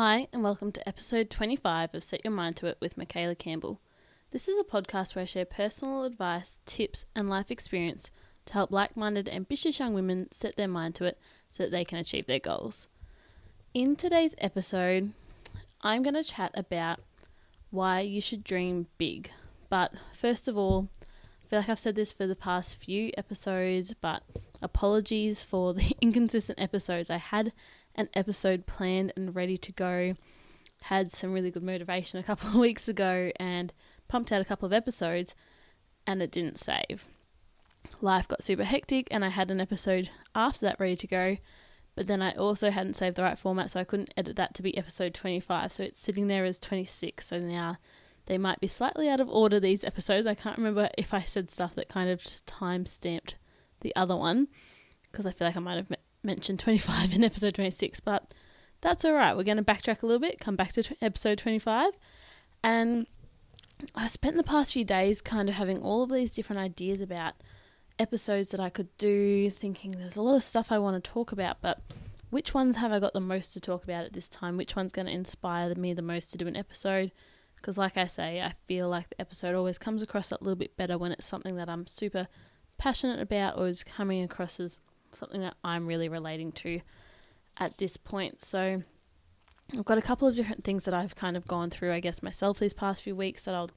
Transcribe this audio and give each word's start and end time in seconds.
Hi, 0.00 0.28
and 0.32 0.44
welcome 0.44 0.70
to 0.70 0.88
episode 0.88 1.28
25 1.28 1.92
of 1.92 2.04
Set 2.04 2.24
Your 2.24 2.32
Mind 2.32 2.54
to 2.58 2.66
It 2.66 2.78
with 2.80 2.96
Michaela 2.96 3.34
Campbell. 3.34 3.80
This 4.30 4.46
is 4.46 4.56
a 4.56 4.62
podcast 4.62 5.16
where 5.16 5.24
I 5.24 5.26
share 5.26 5.44
personal 5.44 6.04
advice, 6.04 6.60
tips, 6.66 7.04
and 7.16 7.28
life 7.28 7.50
experience 7.50 8.12
to 8.46 8.52
help 8.52 8.70
like 8.70 8.96
minded, 8.96 9.28
ambitious 9.28 9.80
young 9.80 9.94
women 9.94 10.30
set 10.30 10.54
their 10.54 10.68
mind 10.68 10.94
to 10.94 11.04
it 11.04 11.18
so 11.50 11.64
that 11.64 11.72
they 11.72 11.84
can 11.84 11.98
achieve 11.98 12.28
their 12.28 12.38
goals. 12.38 12.86
In 13.74 13.96
today's 13.96 14.36
episode, 14.38 15.14
I'm 15.80 16.04
going 16.04 16.14
to 16.14 16.22
chat 16.22 16.52
about 16.54 17.00
why 17.70 17.98
you 17.98 18.20
should 18.20 18.44
dream 18.44 18.86
big. 18.98 19.32
But 19.68 19.94
first 20.14 20.46
of 20.46 20.56
all, 20.56 20.90
I 21.02 21.48
feel 21.48 21.58
like 21.58 21.68
I've 21.68 21.78
said 21.80 21.96
this 21.96 22.12
for 22.12 22.28
the 22.28 22.36
past 22.36 22.80
few 22.80 23.10
episodes, 23.18 23.94
but 24.00 24.22
apologies 24.62 25.42
for 25.42 25.74
the 25.74 25.92
inconsistent 26.00 26.60
episodes. 26.60 27.10
I 27.10 27.16
had 27.16 27.52
an 27.98 28.08
episode 28.14 28.66
planned 28.66 29.12
and 29.16 29.34
ready 29.34 29.58
to 29.58 29.72
go, 29.72 30.14
had 30.82 31.10
some 31.10 31.32
really 31.32 31.50
good 31.50 31.62
motivation 31.62 32.18
a 32.18 32.22
couple 32.22 32.48
of 32.48 32.54
weeks 32.54 32.88
ago, 32.88 33.30
and 33.38 33.72
pumped 34.08 34.32
out 34.32 34.40
a 34.40 34.46
couple 34.46 34.64
of 34.64 34.72
episodes, 34.72 35.34
and 36.06 36.22
it 36.22 36.30
didn't 36.30 36.58
save. 36.58 37.04
Life 38.00 38.28
got 38.28 38.42
super 38.42 38.64
hectic, 38.64 39.08
and 39.10 39.24
I 39.24 39.28
had 39.28 39.50
an 39.50 39.60
episode 39.60 40.10
after 40.34 40.64
that 40.64 40.80
ready 40.80 40.96
to 40.96 41.06
go, 41.06 41.36
but 41.94 42.06
then 42.06 42.22
I 42.22 42.30
also 42.32 42.70
hadn't 42.70 42.94
saved 42.94 43.16
the 43.16 43.24
right 43.24 43.38
format, 43.38 43.72
so 43.72 43.80
I 43.80 43.84
couldn't 43.84 44.14
edit 44.16 44.36
that 44.36 44.54
to 44.54 44.62
be 44.62 44.76
episode 44.78 45.14
25. 45.14 45.72
So 45.72 45.82
it's 45.82 46.00
sitting 46.00 46.28
there 46.28 46.44
as 46.44 46.60
26. 46.60 47.26
So 47.26 47.40
now 47.40 47.76
they 48.26 48.38
might 48.38 48.60
be 48.60 48.68
slightly 48.68 49.08
out 49.08 49.18
of 49.18 49.28
order, 49.28 49.58
these 49.58 49.82
episodes. 49.82 50.24
I 50.24 50.34
can't 50.34 50.58
remember 50.58 50.90
if 50.96 51.12
I 51.12 51.22
said 51.22 51.50
stuff 51.50 51.74
that 51.74 51.88
kind 51.88 52.08
of 52.08 52.22
just 52.22 52.46
time 52.46 52.86
stamped 52.86 53.36
the 53.80 53.94
other 53.96 54.14
one, 54.14 54.46
because 55.10 55.26
I 55.26 55.32
feel 55.32 55.48
like 55.48 55.56
I 55.56 55.60
might 55.60 55.76
have 55.76 55.88
mentioned 56.22 56.58
25 56.60 57.14
in 57.14 57.24
episode 57.24 57.54
26, 57.54 58.00
but 58.00 58.32
that's 58.80 59.04
all 59.04 59.14
right. 59.14 59.36
We're 59.36 59.44
going 59.44 59.58
to 59.58 59.64
backtrack 59.64 60.02
a 60.02 60.06
little 60.06 60.20
bit, 60.20 60.40
come 60.40 60.56
back 60.56 60.72
to 60.72 60.82
t- 60.82 60.96
episode 61.02 61.38
25. 61.38 61.92
And 62.62 63.06
I 63.94 64.06
spent 64.06 64.36
the 64.36 64.42
past 64.42 64.72
few 64.72 64.84
days 64.84 65.20
kind 65.20 65.48
of 65.48 65.54
having 65.54 65.82
all 65.82 66.02
of 66.02 66.10
these 66.10 66.30
different 66.30 66.60
ideas 66.60 67.00
about 67.00 67.34
episodes 67.98 68.50
that 68.50 68.60
I 68.60 68.70
could 68.70 68.96
do, 68.98 69.50
thinking 69.50 69.92
there's 69.92 70.16
a 70.16 70.22
lot 70.22 70.36
of 70.36 70.42
stuff 70.42 70.70
I 70.72 70.78
want 70.78 71.02
to 71.02 71.10
talk 71.10 71.32
about, 71.32 71.60
but 71.60 71.80
which 72.30 72.54
ones 72.54 72.76
have 72.76 72.92
I 72.92 72.98
got 72.98 73.14
the 73.14 73.20
most 73.20 73.52
to 73.54 73.60
talk 73.60 73.84
about 73.84 74.04
at 74.04 74.12
this 74.12 74.28
time? 74.28 74.56
Which 74.56 74.76
one's 74.76 74.92
going 74.92 75.06
to 75.06 75.12
inspire 75.12 75.74
me 75.74 75.94
the 75.94 76.02
most 76.02 76.30
to 76.32 76.38
do 76.38 76.46
an 76.46 76.56
episode? 76.56 77.10
Because, 77.56 77.78
like 77.78 77.96
I 77.96 78.06
say, 78.06 78.40
I 78.40 78.54
feel 78.66 78.88
like 78.88 79.08
the 79.08 79.20
episode 79.20 79.54
always 79.54 79.78
comes 79.78 80.02
across 80.02 80.30
a 80.30 80.38
little 80.40 80.54
bit 80.54 80.76
better 80.76 80.98
when 80.98 81.10
it's 81.10 81.26
something 81.26 81.56
that 81.56 81.68
I'm 81.68 81.86
super 81.86 82.28
passionate 82.76 83.20
about 83.20 83.58
or 83.58 83.66
is 83.66 83.82
coming 83.82 84.22
across 84.22 84.60
as 84.60 84.76
something 85.12 85.40
that 85.40 85.54
I'm 85.64 85.86
really 85.86 86.08
relating 86.08 86.52
to 86.52 86.80
at 87.58 87.78
this 87.78 87.96
point. 87.96 88.42
So, 88.44 88.82
I've 89.72 89.84
got 89.84 89.98
a 89.98 90.02
couple 90.02 90.26
of 90.26 90.34
different 90.34 90.64
things 90.64 90.86
that 90.86 90.94
I've 90.94 91.14
kind 91.14 91.36
of 91.36 91.46
gone 91.46 91.68
through, 91.70 91.92
I 91.92 92.00
guess, 92.00 92.22
myself 92.22 92.58
these 92.58 92.72
past 92.72 93.02
few 93.02 93.14
weeks 93.14 93.44
that 93.44 93.54
I'll 93.54 93.70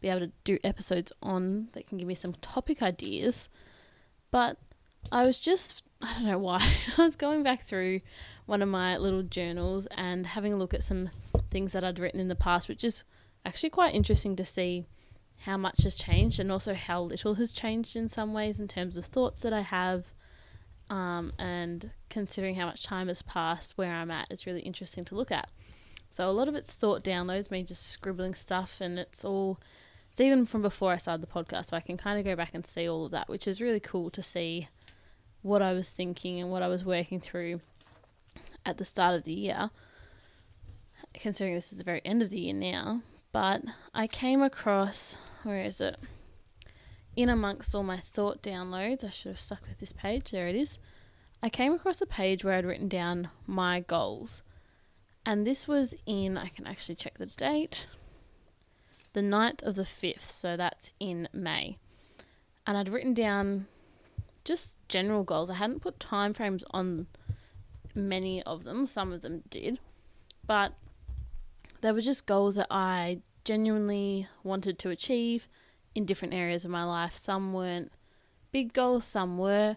be 0.00 0.08
able 0.08 0.20
to 0.20 0.32
do 0.44 0.58
episodes 0.62 1.12
on 1.22 1.68
that 1.72 1.88
can 1.88 1.98
give 1.98 2.06
me 2.06 2.14
some 2.14 2.34
topic 2.34 2.82
ideas. 2.82 3.48
But 4.30 4.58
I 5.10 5.24
was 5.26 5.38
just, 5.38 5.82
I 6.02 6.12
don't 6.14 6.26
know 6.26 6.38
why, 6.38 6.58
I 6.98 7.02
was 7.02 7.16
going 7.16 7.42
back 7.42 7.62
through 7.62 8.02
one 8.46 8.62
of 8.62 8.68
my 8.68 8.96
little 8.96 9.22
journals 9.22 9.86
and 9.96 10.28
having 10.28 10.52
a 10.52 10.56
look 10.56 10.74
at 10.74 10.84
some 10.84 11.10
things 11.50 11.72
that 11.72 11.82
I'd 11.82 11.98
written 11.98 12.20
in 12.20 12.28
the 12.28 12.36
past, 12.36 12.68
which 12.68 12.84
is 12.84 13.02
actually 13.44 13.70
quite 13.70 13.94
interesting 13.94 14.36
to 14.36 14.44
see 14.44 14.86
how 15.44 15.56
much 15.56 15.82
has 15.82 15.94
changed 15.96 16.38
and 16.38 16.52
also 16.52 16.74
how 16.74 17.02
little 17.02 17.34
has 17.34 17.50
changed 17.50 17.96
in 17.96 18.08
some 18.08 18.32
ways 18.32 18.60
in 18.60 18.68
terms 18.68 18.96
of 18.96 19.06
thoughts 19.06 19.42
that 19.42 19.52
I 19.52 19.62
have. 19.62 20.12
Um, 20.90 21.32
and 21.38 21.90
considering 22.10 22.56
how 22.56 22.66
much 22.66 22.82
time 22.82 23.08
has 23.08 23.22
passed 23.22 23.78
where 23.78 23.92
I'm 23.92 24.10
at, 24.10 24.26
it's 24.30 24.46
really 24.46 24.60
interesting 24.60 25.04
to 25.06 25.14
look 25.14 25.30
at. 25.30 25.48
So 26.10 26.28
a 26.28 26.30
lot 26.30 26.48
of 26.48 26.54
it's 26.54 26.72
thought 26.72 27.02
downloads, 27.02 27.50
me 27.50 27.62
just 27.62 27.86
scribbling 27.86 28.34
stuff, 28.34 28.78
and 28.80 28.98
it's 28.98 29.24
all 29.24 29.58
it's 30.10 30.20
even 30.20 30.44
from 30.44 30.60
before 30.60 30.92
I 30.92 30.98
started 30.98 31.22
the 31.22 31.32
podcast, 31.32 31.70
so 31.70 31.76
I 31.76 31.80
can 31.80 31.96
kind 31.96 32.18
of 32.18 32.24
go 32.26 32.36
back 32.36 32.50
and 32.52 32.66
see 32.66 32.86
all 32.86 33.06
of 33.06 33.12
that, 33.12 33.30
which 33.30 33.48
is 33.48 33.62
really 33.62 33.80
cool 33.80 34.10
to 34.10 34.22
see 34.22 34.68
what 35.40 35.62
I 35.62 35.72
was 35.72 35.88
thinking 35.88 36.38
and 36.38 36.50
what 36.50 36.62
I 36.62 36.68
was 36.68 36.84
working 36.84 37.18
through 37.18 37.62
at 38.66 38.76
the 38.76 38.84
start 38.84 39.14
of 39.14 39.24
the 39.24 39.32
year, 39.32 39.70
considering 41.14 41.54
this 41.54 41.72
is 41.72 41.78
the 41.78 41.84
very 41.84 42.02
end 42.04 42.20
of 42.20 42.28
the 42.28 42.40
year 42.40 42.52
now. 42.52 43.00
But 43.32 43.62
I 43.94 44.06
came 44.06 44.42
across, 44.42 45.16
where 45.44 45.62
is 45.62 45.80
it? 45.80 45.96
In 47.14 47.28
amongst 47.28 47.74
all 47.74 47.82
my 47.82 47.98
thought 47.98 48.42
downloads, 48.42 49.04
I 49.04 49.10
should 49.10 49.32
have 49.32 49.40
stuck 49.40 49.66
with 49.68 49.78
this 49.78 49.92
page, 49.92 50.30
there 50.30 50.48
it 50.48 50.56
is. 50.56 50.78
I 51.42 51.48
came 51.48 51.72
across 51.72 52.00
a 52.00 52.06
page 52.06 52.44
where 52.44 52.54
I'd 52.54 52.64
written 52.64 52.88
down 52.88 53.28
my 53.46 53.80
goals. 53.80 54.42
And 55.26 55.46
this 55.46 55.68
was 55.68 55.94
in, 56.06 56.38
I 56.38 56.48
can 56.48 56.66
actually 56.66 56.94
check 56.94 57.18
the 57.18 57.26
date 57.26 57.86
the 59.12 59.20
9th 59.20 59.62
of 59.62 59.74
the 59.74 59.82
5th, 59.82 60.22
so 60.22 60.56
that's 60.56 60.92
in 60.98 61.28
May. 61.32 61.78
And 62.66 62.76
I'd 62.76 62.88
written 62.88 63.14
down 63.14 63.66
just 64.44 64.78
general 64.88 65.24
goals. 65.24 65.50
I 65.50 65.54
hadn't 65.54 65.82
put 65.82 66.00
time 66.00 66.32
frames 66.32 66.64
on 66.70 67.06
many 67.94 68.42
of 68.44 68.64
them, 68.64 68.86
some 68.86 69.12
of 69.12 69.20
them 69.22 69.42
did, 69.50 69.78
but 70.46 70.72
they 71.80 71.92
were 71.92 72.00
just 72.00 72.26
goals 72.26 72.54
that 72.54 72.68
I 72.70 73.20
genuinely 73.44 74.28
wanted 74.42 74.78
to 74.78 74.90
achieve 74.90 75.48
in 75.94 76.04
different 76.04 76.34
areas 76.34 76.64
of 76.64 76.70
my 76.70 76.84
life. 76.84 77.14
Some 77.14 77.52
weren't 77.52 77.92
big 78.50 78.72
goals, 78.72 79.04
some 79.04 79.38
were. 79.38 79.76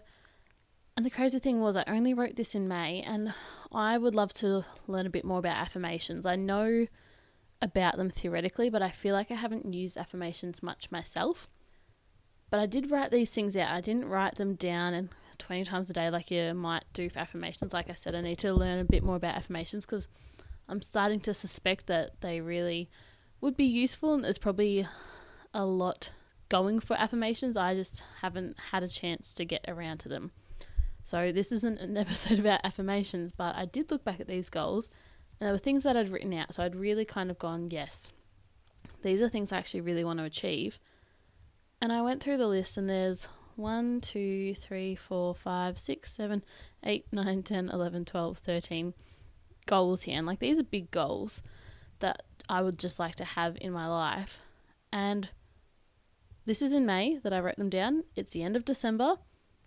And 0.96 1.04
the 1.04 1.10
crazy 1.10 1.38
thing 1.38 1.60
was, 1.60 1.76
I 1.76 1.84
only 1.86 2.14
wrote 2.14 2.36
this 2.36 2.54
in 2.54 2.68
May, 2.68 3.02
and 3.02 3.34
I 3.70 3.98
would 3.98 4.14
love 4.14 4.32
to 4.34 4.64
learn 4.86 5.06
a 5.06 5.10
bit 5.10 5.24
more 5.24 5.38
about 5.38 5.56
affirmations. 5.56 6.24
I 6.24 6.36
know 6.36 6.86
about 7.60 7.96
them 7.96 8.10
theoretically, 8.10 8.70
but 8.70 8.82
I 8.82 8.90
feel 8.90 9.14
like 9.14 9.30
I 9.30 9.34
haven't 9.34 9.72
used 9.72 9.96
affirmations 9.96 10.62
much 10.62 10.90
myself. 10.90 11.48
But 12.50 12.60
I 12.60 12.66
did 12.66 12.90
write 12.90 13.10
these 13.10 13.30
things 13.30 13.56
out. 13.56 13.70
I 13.70 13.80
didn't 13.80 14.08
write 14.08 14.36
them 14.36 14.54
down 14.54 14.94
and 14.94 15.08
20 15.38 15.64
times 15.64 15.90
a 15.90 15.92
day 15.92 16.08
like 16.10 16.30
you 16.30 16.54
might 16.54 16.84
do 16.92 17.10
for 17.10 17.18
affirmations. 17.18 17.72
Like 17.72 17.90
I 17.90 17.94
said, 17.94 18.14
I 18.14 18.20
need 18.20 18.38
to 18.38 18.54
learn 18.54 18.78
a 18.78 18.84
bit 18.84 19.02
more 19.02 19.16
about 19.16 19.34
affirmations 19.34 19.84
because 19.84 20.06
I'm 20.68 20.80
starting 20.80 21.20
to 21.20 21.34
suspect 21.34 21.86
that 21.86 22.20
they 22.20 22.40
really 22.40 22.88
would 23.40 23.56
be 23.56 23.64
useful 23.64 24.14
and 24.14 24.24
there's 24.24 24.38
probably 24.38 24.86
a 25.56 25.64
lot 25.64 26.10
going 26.48 26.78
for 26.80 26.96
affirmations. 26.96 27.56
I 27.56 27.74
just 27.74 28.02
haven't 28.20 28.56
had 28.70 28.82
a 28.82 28.88
chance 28.88 29.32
to 29.34 29.44
get 29.44 29.64
around 29.66 29.98
to 29.98 30.08
them. 30.08 30.32
So 31.02 31.32
this 31.32 31.50
isn't 31.50 31.80
an 31.80 31.96
episode 31.96 32.38
about 32.38 32.60
affirmations, 32.64 33.32
but 33.32 33.56
I 33.56 33.64
did 33.64 33.90
look 33.90 34.04
back 34.04 34.20
at 34.20 34.28
these 34.28 34.48
goals 34.48 34.88
and 35.38 35.46
there 35.46 35.54
were 35.54 35.58
things 35.58 35.84
that 35.84 35.96
I'd 35.96 36.08
written 36.08 36.32
out, 36.32 36.54
so 36.54 36.62
I'd 36.62 36.74
really 36.74 37.04
kind 37.04 37.30
of 37.30 37.38
gone, 37.38 37.70
yes, 37.70 38.10
these 39.02 39.20
are 39.20 39.28
things 39.28 39.52
I 39.52 39.58
actually 39.58 39.82
really 39.82 40.04
want 40.04 40.18
to 40.18 40.24
achieve. 40.24 40.78
And 41.80 41.92
I 41.92 42.00
went 42.00 42.22
through 42.22 42.38
the 42.38 42.46
list, 42.46 42.78
and 42.78 42.88
there's 42.88 43.28
1, 43.56 44.00
2, 44.00 44.54
3, 44.54 44.96
4, 44.96 45.34
5, 45.34 45.78
6, 45.78 46.12
7, 46.12 46.44
8, 46.82 47.06
9, 47.12 47.42
10, 47.42 47.68
11, 47.68 48.04
12, 48.06 48.38
13 48.38 48.94
goals 49.66 50.02
here. 50.02 50.16
And 50.16 50.26
like 50.26 50.38
these 50.38 50.58
are 50.58 50.64
big 50.64 50.90
goals 50.90 51.42
that 51.98 52.22
I 52.48 52.62
would 52.62 52.78
just 52.78 52.98
like 52.98 53.16
to 53.16 53.24
have 53.24 53.58
in 53.60 53.72
my 53.72 53.86
life. 53.86 54.40
And 54.90 55.28
this 56.46 56.62
is 56.62 56.72
in 56.72 56.86
May 56.86 57.18
that 57.18 57.32
I 57.32 57.40
wrote 57.40 57.56
them 57.56 57.68
down. 57.68 58.04
It's 58.14 58.32
the 58.32 58.42
end 58.42 58.56
of 58.56 58.64
December. 58.64 59.16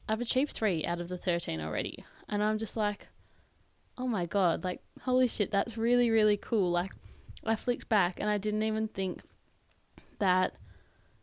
I've 0.08 0.22
achieved 0.22 0.54
three 0.54 0.86
out 0.86 1.00
of 1.00 1.10
the 1.10 1.18
13 1.18 1.62
already. 1.62 2.04
And 2.28 2.42
I'm 2.42 2.58
just 2.58 2.76
like, 2.76 3.08
oh 3.98 4.08
my 4.08 4.26
god, 4.26 4.64
like 4.64 4.82
holy 5.02 5.28
shit, 5.28 5.52
that's 5.52 5.78
really 5.78 6.10
really 6.10 6.38
cool. 6.38 6.72
Like 6.72 6.92
I 7.46 7.56
flicked 7.56 7.90
back 7.90 8.20
and 8.20 8.30
I 8.30 8.38
didn't 8.38 8.64
even 8.64 8.88
think 8.88 9.22
that 10.20 10.54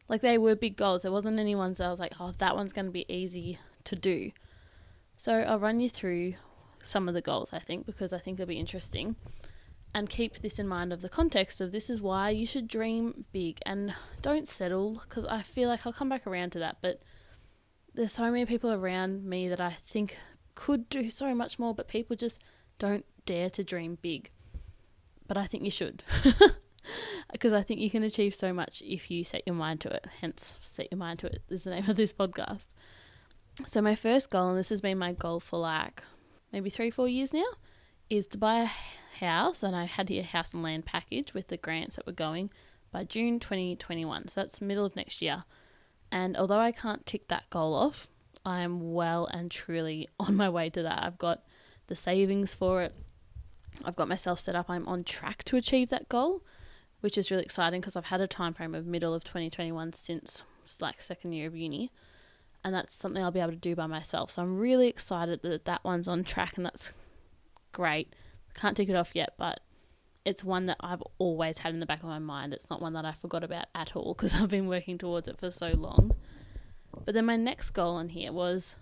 like 0.08 0.20
they 0.20 0.38
were 0.38 0.54
big 0.54 0.76
goals. 0.76 1.02
There 1.02 1.12
wasn't 1.12 1.38
any 1.38 1.54
ones 1.54 1.78
that 1.78 1.86
I 1.86 1.90
was 1.90 2.00
like, 2.00 2.12
oh, 2.20 2.34
that 2.38 2.54
one's 2.54 2.72
going 2.72 2.86
to 2.86 2.92
be 2.92 3.12
easy 3.12 3.58
to 3.84 3.96
do. 3.96 4.30
So 5.16 5.40
I'll 5.40 5.58
run 5.58 5.80
you 5.80 5.90
through 5.90 6.34
some 6.82 7.08
of 7.08 7.14
the 7.14 7.22
goals, 7.22 7.52
I 7.52 7.58
think, 7.58 7.86
because 7.86 8.12
I 8.12 8.18
think 8.18 8.38
it'll 8.38 8.48
be 8.48 8.60
interesting. 8.60 9.16
And 9.96 10.10
keep 10.10 10.42
this 10.42 10.58
in 10.58 10.68
mind 10.68 10.92
of 10.92 11.00
the 11.00 11.08
context 11.08 11.58
of 11.58 11.72
this 11.72 11.88
is 11.88 12.02
why 12.02 12.28
you 12.28 12.44
should 12.44 12.68
dream 12.68 13.24
big 13.32 13.60
and 13.64 13.94
don't 14.20 14.46
settle 14.46 15.00
because 15.00 15.24
I 15.24 15.40
feel 15.40 15.70
like 15.70 15.86
I'll 15.86 15.92
come 15.94 16.10
back 16.10 16.26
around 16.26 16.50
to 16.50 16.58
that. 16.58 16.76
But 16.82 17.00
there's 17.94 18.12
so 18.12 18.30
many 18.30 18.44
people 18.44 18.70
around 18.70 19.24
me 19.24 19.48
that 19.48 19.58
I 19.58 19.78
think 19.82 20.18
could 20.54 20.90
do 20.90 21.08
so 21.08 21.34
much 21.34 21.58
more, 21.58 21.74
but 21.74 21.88
people 21.88 22.14
just 22.14 22.42
don't 22.78 23.06
dare 23.24 23.48
to 23.48 23.64
dream 23.64 23.96
big. 24.02 24.30
But 25.26 25.38
I 25.38 25.46
think 25.46 25.64
you 25.64 25.70
should. 25.70 26.02
Because 27.32 27.52
I 27.52 27.62
think 27.62 27.80
you 27.80 27.90
can 27.90 28.04
achieve 28.04 28.34
so 28.34 28.52
much 28.52 28.82
if 28.86 29.10
you 29.10 29.24
set 29.24 29.42
your 29.46 29.56
mind 29.56 29.80
to 29.80 29.88
it. 29.88 30.06
Hence, 30.20 30.58
set 30.60 30.88
your 30.92 30.98
mind 30.98 31.18
to 31.20 31.26
it 31.26 31.42
is 31.48 31.64
the 31.64 31.70
name 31.70 31.90
of 31.90 31.96
this 31.96 32.12
podcast. 32.12 32.74
So, 33.66 33.82
my 33.82 33.96
first 33.96 34.30
goal, 34.30 34.50
and 34.50 34.58
this 34.58 34.68
has 34.68 34.80
been 34.80 34.96
my 34.96 35.12
goal 35.12 35.40
for 35.40 35.58
like 35.58 36.04
maybe 36.52 36.70
three, 36.70 36.92
four 36.92 37.08
years 37.08 37.32
now, 37.32 37.46
is 38.08 38.28
to 38.28 38.38
buy 38.38 38.60
a 38.60 38.68
house. 39.20 39.62
And 39.62 39.74
I 39.76 39.84
had 39.84 40.10
a 40.10 40.22
house 40.22 40.54
and 40.54 40.62
land 40.62 40.86
package 40.86 41.34
with 41.34 41.48
the 41.48 41.56
grants 41.56 41.96
that 41.96 42.06
were 42.06 42.12
going 42.12 42.50
by 42.92 43.04
June 43.04 43.40
2021. 43.40 44.28
So, 44.28 44.40
that's 44.40 44.60
middle 44.60 44.84
of 44.84 44.96
next 44.96 45.20
year. 45.20 45.44
And 46.10 46.36
although 46.36 46.60
I 46.60 46.72
can't 46.72 47.04
tick 47.04 47.28
that 47.28 47.50
goal 47.50 47.74
off, 47.74 48.08
I'm 48.44 48.92
well 48.92 49.26
and 49.26 49.50
truly 49.50 50.08
on 50.20 50.36
my 50.36 50.48
way 50.48 50.70
to 50.70 50.82
that. 50.82 51.02
I've 51.02 51.18
got 51.18 51.42
the 51.88 51.96
savings 51.96 52.54
for 52.54 52.82
it. 52.82 52.94
I've 53.84 53.96
got 53.96 54.08
myself 54.08 54.38
set 54.38 54.56
up. 54.56 54.70
I'm 54.70 54.86
on 54.88 55.04
track 55.04 55.44
to 55.44 55.56
achieve 55.56 55.90
that 55.90 56.08
goal, 56.08 56.42
which 57.00 57.18
is 57.18 57.30
really 57.30 57.42
exciting 57.42 57.80
because 57.80 57.96
I've 57.96 58.06
had 58.06 58.20
a 58.20 58.26
time 58.26 58.54
frame 58.54 58.74
of 58.74 58.86
middle 58.86 59.14
of 59.14 59.24
2021 59.24 59.92
since 59.92 60.44
like 60.80 61.00
second 61.00 61.32
year 61.32 61.46
of 61.46 61.54
uni, 61.54 61.92
and 62.64 62.74
that's 62.74 62.94
something 62.94 63.22
I'll 63.22 63.30
be 63.30 63.40
able 63.40 63.52
to 63.52 63.56
do 63.56 63.76
by 63.76 63.86
myself. 63.86 64.30
So 64.30 64.42
I'm 64.42 64.58
really 64.58 64.88
excited 64.88 65.42
that 65.42 65.64
that 65.66 65.84
one's 65.84 66.08
on 66.08 66.24
track, 66.24 66.56
and 66.56 66.64
that's 66.64 66.92
great. 67.72 68.14
Can't 68.56 68.76
tick 68.76 68.88
it 68.88 68.96
off 68.96 69.12
yet, 69.14 69.34
but 69.36 69.60
it's 70.24 70.42
one 70.42 70.66
that 70.66 70.78
I've 70.80 71.02
always 71.18 71.58
had 71.58 71.72
in 71.72 71.80
the 71.80 71.86
back 71.86 72.02
of 72.02 72.08
my 72.08 72.18
mind. 72.18 72.52
It's 72.52 72.68
not 72.68 72.82
one 72.82 72.94
that 72.94 73.04
I 73.04 73.12
forgot 73.12 73.44
about 73.44 73.66
at 73.74 73.94
all 73.94 74.14
because 74.14 74.34
I've 74.40 74.48
been 74.48 74.66
working 74.66 74.98
towards 74.98 75.28
it 75.28 75.38
for 75.38 75.50
so 75.50 75.70
long. 75.70 76.16
But 77.04 77.14
then 77.14 77.26
my 77.26 77.36
next 77.36 77.70
goal 77.70 77.94
on 77.94 78.08
here 78.08 78.32
was 78.32 78.76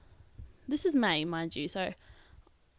this 0.66 0.86
is 0.86 0.94
May, 0.94 1.24
mind 1.24 1.56
you. 1.56 1.68
So 1.68 1.92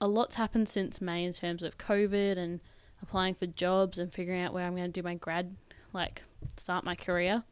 a 0.02 0.08
lot's 0.08 0.36
happened 0.36 0.70
since 0.70 1.02
May 1.02 1.24
in 1.24 1.34
terms 1.34 1.62
of 1.62 1.78
COVID 1.78 2.38
and 2.38 2.62
applying 3.02 3.36
for 3.36 3.46
jobs 3.46 4.00
and 4.00 4.12
figuring 4.12 4.42
out 4.42 4.54
where 4.54 4.66
I'm 4.66 4.76
going 4.76 4.92
to 4.92 5.00
do 5.00 5.04
my 5.04 5.16
grad, 5.16 5.56
like 5.94 6.24
start 6.58 6.84
my 6.84 6.96
career. 6.96 7.44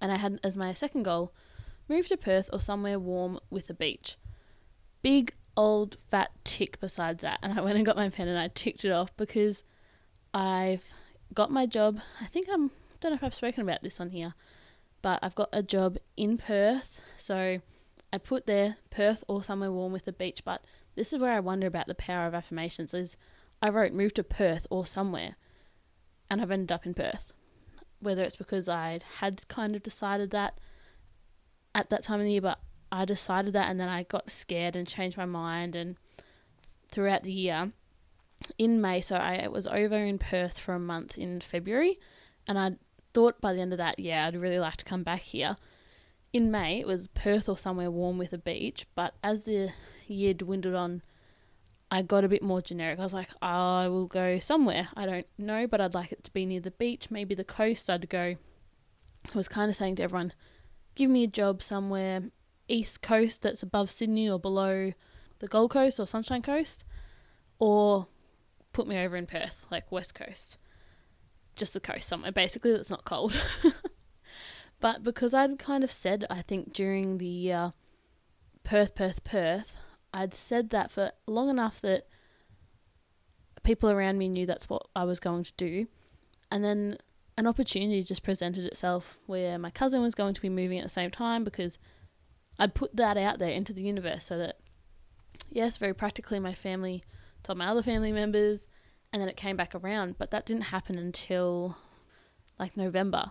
And 0.00 0.10
I 0.10 0.16
had 0.16 0.40
as 0.42 0.56
my 0.56 0.72
second 0.74 1.04
goal 1.04 1.32
move 1.88 2.08
to 2.08 2.16
Perth 2.16 2.50
or 2.52 2.60
somewhere 2.60 2.98
warm 2.98 3.38
with 3.50 3.70
a 3.70 3.74
beach. 3.74 4.16
Big 5.02 5.34
old 5.58 5.96
fat 6.08 6.30
tick 6.44 6.80
besides 6.80 7.22
that. 7.22 7.40
And 7.42 7.58
I 7.58 7.62
went 7.62 7.76
and 7.76 7.84
got 7.84 7.96
my 7.96 8.08
pen 8.08 8.28
and 8.28 8.38
I 8.38 8.48
ticked 8.48 8.84
it 8.84 8.92
off 8.92 9.14
because 9.16 9.64
I've 10.32 10.84
got 11.34 11.50
my 11.50 11.66
job. 11.66 11.98
I 12.22 12.26
think 12.26 12.46
I'm 12.50 12.70
don't 13.00 13.12
know 13.12 13.16
if 13.16 13.24
I've 13.24 13.34
spoken 13.34 13.62
about 13.62 13.82
this 13.82 14.00
on 14.00 14.10
here, 14.10 14.34
but 15.02 15.18
I've 15.22 15.34
got 15.34 15.50
a 15.52 15.62
job 15.62 15.98
in 16.16 16.38
Perth. 16.38 17.00
So 17.16 17.60
I 18.12 18.18
put 18.18 18.46
there 18.46 18.76
Perth 18.90 19.24
or 19.28 19.42
somewhere 19.42 19.72
warm 19.72 19.92
with 19.92 20.08
a 20.08 20.12
beach, 20.12 20.42
but 20.44 20.62
this 20.94 21.12
is 21.12 21.18
where 21.18 21.32
I 21.32 21.40
wonder 21.40 21.66
about 21.66 21.86
the 21.88 21.94
power 21.94 22.26
of 22.26 22.34
affirmations 22.34 22.94
is 22.94 23.16
I 23.60 23.68
wrote 23.68 23.92
move 23.92 24.14
to 24.14 24.24
Perth 24.24 24.66
or 24.70 24.86
somewhere 24.86 25.36
and 26.30 26.40
I've 26.40 26.50
ended 26.50 26.72
up 26.72 26.86
in 26.86 26.94
Perth. 26.94 27.32
Whether 28.00 28.22
it's 28.22 28.36
because 28.36 28.68
I 28.68 29.00
had 29.18 29.46
kind 29.48 29.74
of 29.74 29.82
decided 29.82 30.30
that 30.30 30.58
at 31.74 31.90
that 31.90 32.04
time 32.04 32.20
of 32.20 32.26
the 32.26 32.32
year, 32.32 32.40
but 32.40 32.60
I 32.90 33.04
decided 33.04 33.52
that 33.54 33.70
and 33.70 33.78
then 33.78 33.88
I 33.88 34.02
got 34.02 34.30
scared 34.30 34.76
and 34.76 34.86
changed 34.86 35.16
my 35.16 35.26
mind 35.26 35.76
and 35.76 35.96
throughout 36.90 37.22
the 37.22 37.32
year 37.32 37.72
in 38.56 38.80
May, 38.80 39.00
so 39.00 39.16
I 39.16 39.46
was 39.48 39.66
over 39.66 39.96
in 39.96 40.18
Perth 40.18 40.58
for 40.58 40.74
a 40.74 40.80
month 40.80 41.18
in 41.18 41.40
February, 41.40 41.98
and 42.46 42.58
I 42.58 42.72
thought 43.12 43.40
by 43.40 43.52
the 43.52 43.60
end 43.60 43.72
of 43.72 43.78
that, 43.78 43.98
yeah, 43.98 44.26
I'd 44.26 44.36
really 44.36 44.58
like 44.58 44.76
to 44.76 44.84
come 44.84 45.02
back 45.02 45.20
here. 45.20 45.56
In 46.32 46.50
May, 46.50 46.80
it 46.80 46.86
was 46.86 47.08
Perth 47.08 47.48
or 47.48 47.58
somewhere 47.58 47.90
warm 47.90 48.18
with 48.18 48.32
a 48.32 48.38
beach, 48.38 48.86
but 48.94 49.14
as 49.22 49.42
the 49.42 49.72
year 50.06 50.34
dwindled 50.34 50.74
on, 50.74 51.02
I 51.90 52.02
got 52.02 52.24
a 52.24 52.28
bit 52.28 52.42
more 52.42 52.60
generic. 52.60 52.98
I 52.98 53.02
was 53.02 53.14
like, 53.14 53.30
I 53.40 53.88
will 53.88 54.06
go 54.06 54.38
somewhere. 54.38 54.88
I 54.94 55.06
don't 55.06 55.26
know, 55.38 55.66
but 55.66 55.80
I'd 55.80 55.94
like 55.94 56.12
it 56.12 56.22
to 56.24 56.32
be 56.32 56.44
near 56.44 56.60
the 56.60 56.70
beach, 56.70 57.10
maybe 57.10 57.34
the 57.34 57.44
coast. 57.44 57.88
I'd 57.88 58.10
go. 58.10 58.36
I 59.26 59.36
was 59.36 59.48
kind 59.48 59.70
of 59.70 59.76
saying 59.76 59.96
to 59.96 60.02
everyone, 60.02 60.34
give 60.94 61.10
me 61.10 61.24
a 61.24 61.28
job 61.28 61.62
somewhere 61.62 62.24
east 62.68 63.02
coast 63.02 63.42
that's 63.42 63.62
above 63.62 63.90
Sydney 63.90 64.28
or 64.28 64.38
below 64.38 64.92
the 65.40 65.48
Gold 65.48 65.70
Coast 65.70 65.98
or 66.00 66.06
Sunshine 66.06 66.42
Coast, 66.42 66.84
or 67.58 68.08
put 68.72 68.86
me 68.86 68.98
over 68.98 69.16
in 69.16 69.26
Perth, 69.26 69.66
like 69.70 69.90
West 69.90 70.14
Coast. 70.14 70.58
Just 71.56 71.74
the 71.74 71.80
coast 71.80 72.08
somewhere, 72.08 72.32
basically, 72.32 72.72
that's 72.72 72.90
not 72.90 73.04
cold. 73.04 73.34
but 74.80 75.02
because 75.02 75.34
I'd 75.34 75.58
kind 75.58 75.82
of 75.82 75.90
said, 75.90 76.24
I 76.30 76.42
think 76.42 76.72
during 76.72 77.18
the 77.18 77.52
uh, 77.52 77.70
Perth, 78.64 78.94
Perth, 78.94 79.24
Perth, 79.24 79.76
I'd 80.12 80.34
said 80.34 80.70
that 80.70 80.90
for 80.90 81.12
long 81.26 81.48
enough 81.48 81.80
that 81.82 82.06
people 83.62 83.90
around 83.90 84.18
me 84.18 84.28
knew 84.28 84.46
that's 84.46 84.68
what 84.68 84.86
I 84.94 85.04
was 85.04 85.20
going 85.20 85.44
to 85.44 85.52
do. 85.56 85.86
And 86.50 86.64
then 86.64 86.98
an 87.36 87.46
opportunity 87.46 88.02
just 88.02 88.22
presented 88.22 88.64
itself 88.64 89.18
where 89.26 89.58
my 89.58 89.70
cousin 89.70 90.00
was 90.00 90.14
going 90.14 90.34
to 90.34 90.40
be 90.40 90.48
moving 90.48 90.78
at 90.78 90.84
the 90.84 90.88
same 90.88 91.10
time 91.10 91.44
because 91.44 91.78
I'd 92.58 92.74
put 92.74 92.96
that 92.96 93.16
out 93.16 93.38
there 93.38 93.50
into 93.50 93.72
the 93.72 93.82
universe 93.82 94.24
so 94.24 94.38
that, 94.38 94.58
yes, 95.50 95.76
very 95.76 95.94
practically, 95.94 96.40
my 96.40 96.54
family 96.54 97.02
told 97.42 97.58
my 97.58 97.68
other 97.68 97.82
family 97.82 98.12
members, 98.12 98.66
and 99.12 99.22
then 99.22 99.28
it 99.28 99.36
came 99.36 99.56
back 99.56 99.74
around. 99.74 100.16
But 100.18 100.30
that 100.30 100.46
didn't 100.46 100.64
happen 100.64 100.98
until 100.98 101.76
like 102.58 102.76
November. 102.76 103.30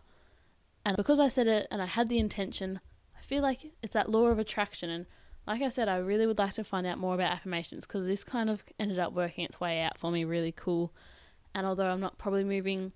And 0.86 0.96
because 0.96 1.20
I 1.20 1.28
said 1.28 1.48
it 1.48 1.68
and 1.70 1.82
I 1.82 1.86
had 1.86 2.08
the 2.08 2.20
intention, 2.20 2.80
I 3.18 3.22
feel 3.22 3.44
like 3.44 3.74
it's 3.84 3.94
that 3.94 4.10
law 4.10 4.28
of 4.28 4.40
attraction. 4.40 4.90
And 4.90 5.06
like 5.46 5.62
I 5.62 5.70
said, 5.70 5.90
I 5.90 5.98
really 5.98 6.26
would 6.26 6.40
like 6.40 6.54
to 6.54 6.64
find 6.64 6.88
out 6.88 6.98
more 6.98 7.14
about 7.14 7.34
affirmations 7.34 7.86
because 7.86 8.06
this 8.06 8.24
kind 8.24 8.50
of 8.50 8.64
ended 8.80 8.98
up 8.98 9.12
working 9.12 9.44
its 9.44 9.60
way 9.60 9.82
out 9.82 9.98
for 9.98 10.12
me 10.12 10.24
really 10.24 10.54
cool. 10.54 10.94
And 11.54 11.66
although 11.66 11.92
I'm 11.92 12.00
not 12.00 12.18
probably 12.18 12.46
moving 12.46 12.94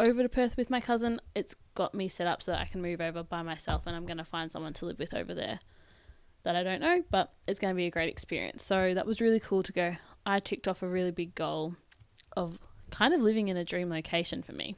over 0.00 0.22
to 0.22 0.28
Perth 0.28 0.56
with 0.56 0.70
my 0.70 0.80
cousin, 0.80 1.20
it's 1.34 1.54
got 1.74 1.94
me 1.94 2.08
set 2.08 2.26
up 2.26 2.42
so 2.42 2.52
that 2.52 2.60
I 2.60 2.64
can 2.64 2.82
move 2.82 3.00
over 3.00 3.22
by 3.22 3.42
myself 3.42 3.82
and 3.86 3.94
I'm 3.94 4.06
going 4.06 4.18
to 4.18 4.24
find 4.24 4.50
someone 4.50 4.72
to 4.74 4.86
live 4.86 4.98
with 4.98 5.14
over 5.14 5.34
there 5.34 5.60
that 6.42 6.56
I 6.56 6.62
don't 6.62 6.80
know, 6.80 7.02
but 7.10 7.32
it's 7.46 7.58
going 7.58 7.74
to 7.74 7.76
be 7.76 7.86
a 7.86 7.90
great 7.90 8.08
experience. 8.08 8.64
So 8.64 8.94
that 8.94 9.06
was 9.06 9.20
really 9.20 9.40
cool 9.40 9.62
to 9.62 9.72
go, 9.72 9.96
I 10.24 10.40
ticked 10.40 10.66
off 10.66 10.82
a 10.82 10.88
really 10.88 11.10
big 11.10 11.34
goal 11.34 11.76
of 12.36 12.58
kind 12.90 13.14
of 13.14 13.20
living 13.20 13.48
in 13.48 13.56
a 13.56 13.64
dream 13.64 13.90
location 13.90 14.42
for 14.42 14.52
me. 14.52 14.76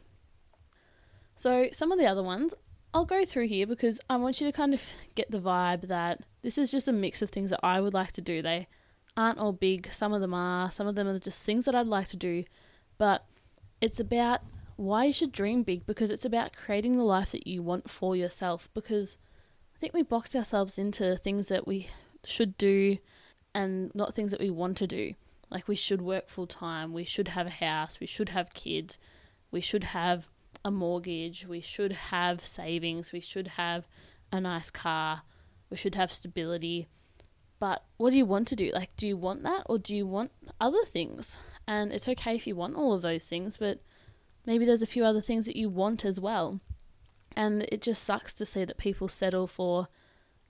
So, 1.36 1.68
some 1.72 1.90
of 1.90 1.98
the 1.98 2.06
other 2.06 2.22
ones 2.22 2.54
I'll 2.94 3.06
go 3.06 3.24
through 3.24 3.48
here 3.48 3.66
because 3.66 4.00
I 4.10 4.16
want 4.16 4.40
you 4.40 4.46
to 4.46 4.52
kind 4.52 4.74
of 4.74 4.82
get 5.14 5.30
the 5.30 5.40
vibe 5.40 5.88
that 5.88 6.20
this 6.42 6.58
is 6.58 6.70
just 6.70 6.88
a 6.88 6.92
mix 6.92 7.22
of 7.22 7.30
things 7.30 7.50
that 7.50 7.60
I 7.62 7.80
would 7.80 7.94
like 7.94 8.12
to 8.12 8.20
do. 8.20 8.42
They 8.42 8.68
aren't 9.16 9.38
all 9.38 9.52
big, 9.52 9.90
some 9.92 10.12
of 10.12 10.20
them 10.20 10.34
are, 10.34 10.70
some 10.70 10.86
of 10.86 10.94
them 10.94 11.08
are 11.08 11.18
just 11.18 11.42
things 11.42 11.64
that 11.64 11.74
I'd 11.74 11.86
like 11.86 12.08
to 12.08 12.16
do, 12.16 12.44
but 12.98 13.24
it's 13.80 14.00
about 14.00 14.40
why 14.76 15.04
you 15.04 15.12
should 15.12 15.32
dream 15.32 15.62
big 15.62 15.86
because 15.86 16.10
it's 16.10 16.24
about 16.24 16.56
creating 16.56 16.96
the 16.96 17.04
life 17.04 17.32
that 17.32 17.46
you 17.46 17.62
want 17.62 17.90
for 17.90 18.16
yourself 18.16 18.68
because 18.74 19.16
I 19.76 19.78
think 19.78 19.94
we 19.94 20.02
box 20.02 20.34
ourselves 20.34 20.78
into 20.78 21.16
things 21.16 21.48
that 21.48 21.66
we 21.66 21.88
should 22.24 22.56
do 22.56 22.98
and 23.54 23.94
not 23.94 24.14
things 24.14 24.30
that 24.30 24.40
we 24.40 24.50
want 24.50 24.76
to 24.78 24.86
do. 24.86 25.14
Like 25.50 25.68
we 25.68 25.76
should 25.76 26.00
work 26.00 26.28
full 26.28 26.46
time, 26.46 26.92
we 26.92 27.04
should 27.04 27.28
have 27.28 27.46
a 27.46 27.50
house, 27.50 28.00
we 28.00 28.06
should 28.06 28.30
have 28.30 28.54
kids, 28.54 28.96
we 29.50 29.60
should 29.60 29.84
have 29.84 30.28
a 30.64 30.70
mortgage, 30.70 31.46
we 31.46 31.60
should 31.60 31.92
have 31.92 32.44
savings, 32.44 33.12
we 33.12 33.20
should 33.20 33.48
have 33.48 33.86
a 34.30 34.40
nice 34.40 34.70
car, 34.70 35.22
we 35.68 35.76
should 35.76 35.94
have 35.94 36.12
stability. 36.12 36.88
But 37.58 37.84
what 37.96 38.10
do 38.10 38.18
you 38.18 38.26
want 38.26 38.48
to 38.48 38.56
do? 38.56 38.70
Like, 38.72 38.96
do 38.96 39.06
you 39.06 39.16
want 39.16 39.42
that 39.42 39.64
or 39.66 39.78
do 39.78 39.94
you 39.94 40.06
want 40.06 40.32
other 40.60 40.84
things? 40.84 41.36
And 41.66 41.92
it's 41.92 42.08
okay 42.08 42.34
if 42.34 42.46
you 42.46 42.56
want 42.56 42.76
all 42.76 42.92
of 42.92 43.02
those 43.02 43.24
things, 43.24 43.56
but 43.56 43.80
maybe 44.46 44.64
there's 44.64 44.82
a 44.82 44.86
few 44.86 45.04
other 45.04 45.20
things 45.20 45.46
that 45.46 45.56
you 45.56 45.68
want 45.68 46.04
as 46.04 46.20
well. 46.20 46.60
And 47.34 47.62
it 47.72 47.80
just 47.80 48.02
sucks 48.02 48.34
to 48.34 48.46
see 48.46 48.64
that 48.64 48.76
people 48.76 49.08
settle 49.08 49.46
for 49.46 49.88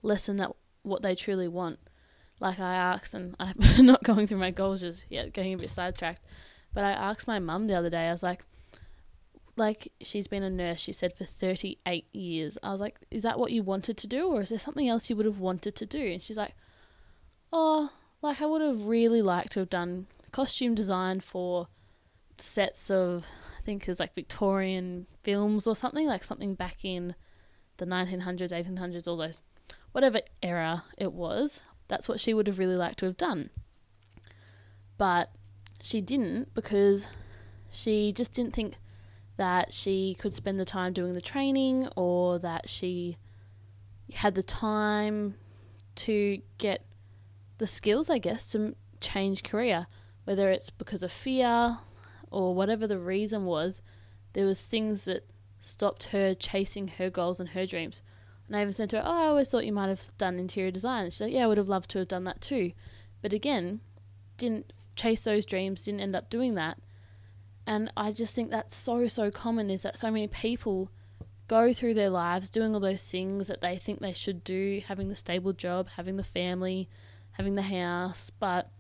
less 0.03 0.27
than 0.27 0.37
that 0.37 0.51
what 0.83 1.03
they 1.03 1.15
truly 1.15 1.47
want 1.47 1.79
like 2.43 2.59
I 2.61 2.75
asked, 2.75 3.15
and 3.15 3.35
I'm 3.41 3.55
not 3.87 4.03
going 4.03 4.27
through 4.27 4.39
my 4.39 4.51
goals 4.51 4.81
just 4.81 5.07
yet, 5.09 5.33
getting 5.33 5.55
a 5.55 5.57
bit 5.57 5.71
sidetracked. 5.71 6.23
But 6.75 6.85
I 6.85 6.91
asked 6.91 7.27
my 7.27 7.39
mum 7.39 7.69
the 7.69 7.79
other 7.79 7.89
day. 7.89 8.09
I 8.09 8.13
was 8.13 8.23
like, 8.23 8.45
like 9.57 9.93
she's 10.01 10.27
been 10.27 10.43
a 10.43 10.51
nurse. 10.51 10.81
She 10.81 10.93
said 10.93 11.15
for 11.15 11.25
38 11.25 12.15
years. 12.15 12.59
I 12.63 12.73
was 12.73 12.81
like, 12.81 12.99
is 13.11 13.23
that 13.23 13.39
what 13.39 13.53
you 13.53 13.63
wanted 13.63 13.97
to 13.99 14.07
do, 14.07 14.27
or 14.29 14.43
is 14.43 14.49
there 14.49 14.59
something 14.59 14.89
else 14.89 15.09
you 15.09 15.17
would 15.17 15.27
have 15.27 15.39
wanted 15.39 15.77
to 15.77 15.87
do? 15.87 16.13
And 16.13 16.21
she's 16.21 16.37
like, 16.37 16.55
oh, 17.53 17.91
like 18.21 18.43
I 18.43 18.47
would 18.47 18.63
have 18.63 18.87
really 18.87 19.23
liked 19.23 19.53
to 19.53 19.61
have 19.61 19.71
done 19.71 20.07
costume 20.33 20.75
design 20.75 21.21
for 21.21 21.69
sets 22.39 22.91
of 22.91 23.27
think 23.64 23.88
is 23.88 24.00
like 24.00 24.14
Victorian 24.14 25.07
films 25.23 25.66
or 25.66 25.76
something 25.76 26.07
like 26.07 26.25
something 26.25 26.54
back 26.54 26.85
in 26.85 27.14
the 27.78 27.87
1900s, 27.87 28.50
1800s, 28.50 29.09
all 29.09 29.16
those 29.16 29.40
whatever 29.92 30.21
era 30.42 30.85
it 30.99 31.12
was. 31.12 31.61
That's 31.88 32.09
what 32.09 32.21
she 32.21 32.35
would 32.35 32.47
have 32.47 32.59
really 32.59 32.76
liked 32.76 32.99
to 33.00 33.07
have 33.07 33.16
done. 33.16 33.50
But 34.99 35.31
she 35.81 36.00
didn't 36.00 36.54
because 36.54 37.09
she 37.71 38.12
just 38.12 38.33
didn't 38.33 38.54
think 38.54 38.76
that 39.37 39.73
she 39.73 40.14
could 40.19 40.35
spend 40.35 40.61
the 40.61 40.64
time 40.64 40.92
doing 40.92 41.12
the 41.12 41.21
training 41.21 41.88
or 41.97 42.38
that 42.38 42.69
she 42.69 43.16
had 44.14 44.35
the 44.35 44.42
time 44.42 45.35
to 45.95 46.40
get 46.59 46.85
the 47.59 47.66
skills, 47.66 48.11
I 48.11 48.19
guess, 48.19 48.49
to 48.52 48.75
change 49.00 49.42
career. 49.42 49.87
Whether 50.25 50.50
it's 50.50 50.71
because 50.71 51.02
of 51.02 51.11
fear 51.11 51.78
or 52.33 52.55
whatever 52.55 52.87
the 52.87 52.99
reason 52.99 53.45
was, 53.45 53.83
there 54.33 54.47
was 54.47 54.61
things 54.61 55.05
that 55.05 55.27
stopped 55.61 56.05
her 56.05 56.35
chasing 56.35 56.89
her 56.89 57.11
goals 57.11 57.39
and 57.39 57.51
her 57.51 57.67
dreams. 57.67 58.03
And 58.47 58.57
I 58.57 58.62
even 58.62 58.73
said 58.73 58.91
to 58.91 58.97
her, 58.97 59.03
Oh, 59.05 59.23
I 59.23 59.27
always 59.27 59.49
thought 59.49 59.67
you 59.67 59.73
might 59.73 59.89
have 59.89 60.17
done 60.19 60.39
interior 60.39 60.71
design. 60.71 61.05
And 61.05 61.12
she's 61.12 61.21
like, 61.21 61.33
Yeah, 61.33 61.45
I 61.45 61.47
would 61.47 61.59
have 61.59 61.69
loved 61.69 61.91
to 61.91 61.99
have 61.99 62.09
done 62.09 62.25
that 62.25 62.41
too. 62.41 62.73
But 63.21 63.33
again, 63.33 63.81
didn't 64.37 64.73
chase 64.97 65.23
those 65.23 65.47
dreams, 65.47 65.85
didn't 65.85 66.01
end 66.01 66.17
up 66.17 66.29
doing 66.29 66.55
that. 66.57 66.79
And 67.67 67.93
I 67.97 68.11
just 68.11 68.35
think 68.35 68.51
that's 68.51 68.75
so, 68.75 69.07
so 69.07 69.31
common 69.31 69.71
is 69.71 69.83
that 69.83 69.97
so 69.97 70.11
many 70.11 70.27
people 70.27 70.91
go 71.47 71.73
through 71.73 71.95
their 71.95 72.11
lives 72.11 72.51
doing 72.51 72.75
all 72.75 72.81
those 72.81 73.05
things 73.05 73.47
that 73.47 73.61
they 73.61 73.77
think 73.77 74.01
they 74.01 74.12
should 74.12 74.43
do, 74.43 74.83
having 74.87 75.09
the 75.09 75.17
stable 75.17 75.53
job, 75.53 75.89
having 75.97 76.17
the 76.17 76.25
family, 76.25 76.89
having 77.33 77.55
the 77.55 77.62
house, 77.62 78.31
but 78.31 78.71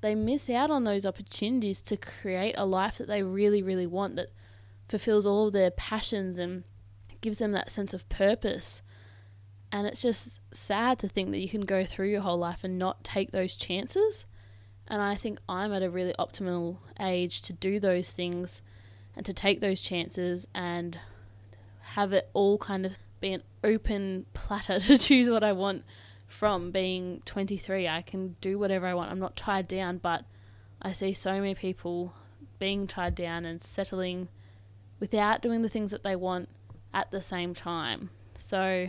they 0.00 0.14
miss 0.14 0.48
out 0.48 0.70
on 0.70 0.84
those 0.84 1.04
opportunities 1.04 1.82
to 1.82 1.96
create 1.96 2.54
a 2.56 2.66
life 2.66 2.98
that 2.98 3.08
they 3.08 3.22
really, 3.22 3.62
really 3.62 3.86
want 3.86 4.16
that 4.16 4.32
fulfills 4.88 5.26
all 5.26 5.48
of 5.48 5.52
their 5.52 5.70
passions 5.70 6.38
and 6.38 6.64
gives 7.20 7.38
them 7.38 7.52
that 7.52 7.70
sense 7.70 7.92
of 7.92 8.08
purpose. 8.08 8.82
And 9.70 9.86
it's 9.86 10.00
just 10.00 10.40
sad 10.52 10.98
to 11.00 11.08
think 11.08 11.30
that 11.30 11.40
you 11.40 11.48
can 11.48 11.62
go 11.62 11.84
through 11.84 12.08
your 12.08 12.20
whole 12.22 12.38
life 12.38 12.64
and 12.64 12.78
not 12.78 13.04
take 13.04 13.32
those 13.32 13.56
chances. 13.56 14.24
And 14.86 15.02
I 15.02 15.14
think 15.14 15.40
I'm 15.48 15.72
at 15.72 15.82
a 15.82 15.90
really 15.90 16.14
optimal 16.18 16.78
age 16.98 17.42
to 17.42 17.52
do 17.52 17.78
those 17.78 18.12
things 18.12 18.62
and 19.14 19.26
to 19.26 19.34
take 19.34 19.60
those 19.60 19.80
chances 19.80 20.46
and 20.54 20.98
have 21.80 22.12
it 22.12 22.30
all 22.32 22.56
kind 22.56 22.86
of 22.86 22.98
be 23.20 23.32
an 23.32 23.42
open 23.64 24.26
platter 24.32 24.78
to 24.80 24.96
choose 24.96 25.28
what 25.28 25.44
I 25.44 25.52
want 25.52 25.84
from 26.28 26.70
being 26.70 27.22
23. 27.24 27.88
I 27.88 28.02
can 28.02 28.36
do 28.40 28.58
whatever 28.58 28.86
I 28.86 28.94
want. 28.94 29.10
I'm 29.10 29.18
not 29.18 29.34
tied 29.34 29.66
down, 29.66 29.98
but 29.98 30.24
I 30.80 30.92
see 30.92 31.12
so 31.12 31.32
many 31.32 31.54
people 31.54 32.14
being 32.58 32.86
tied 32.86 33.14
down 33.14 33.44
and 33.44 33.62
settling 33.62 34.28
without 35.00 35.42
doing 35.42 35.62
the 35.62 35.68
things 35.68 35.90
that 35.90 36.02
they 36.02 36.14
want 36.14 36.48
at 36.92 37.10
the 37.10 37.22
same 37.22 37.54
time. 37.54 38.10
So 38.36 38.88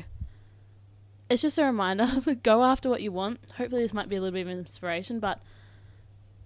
it's 1.29 1.41
just 1.41 1.57
a 1.57 1.63
reminder 1.63 2.07
go 2.43 2.63
after 2.63 2.89
what 2.89 3.01
you 3.01 3.11
want. 3.11 3.39
Hopefully, 3.57 3.81
this 3.81 3.93
might 3.93 4.09
be 4.09 4.15
a 4.15 4.21
little 4.21 4.33
bit 4.33 4.41
of 4.41 4.49
inspiration, 4.49 5.19
but 5.19 5.39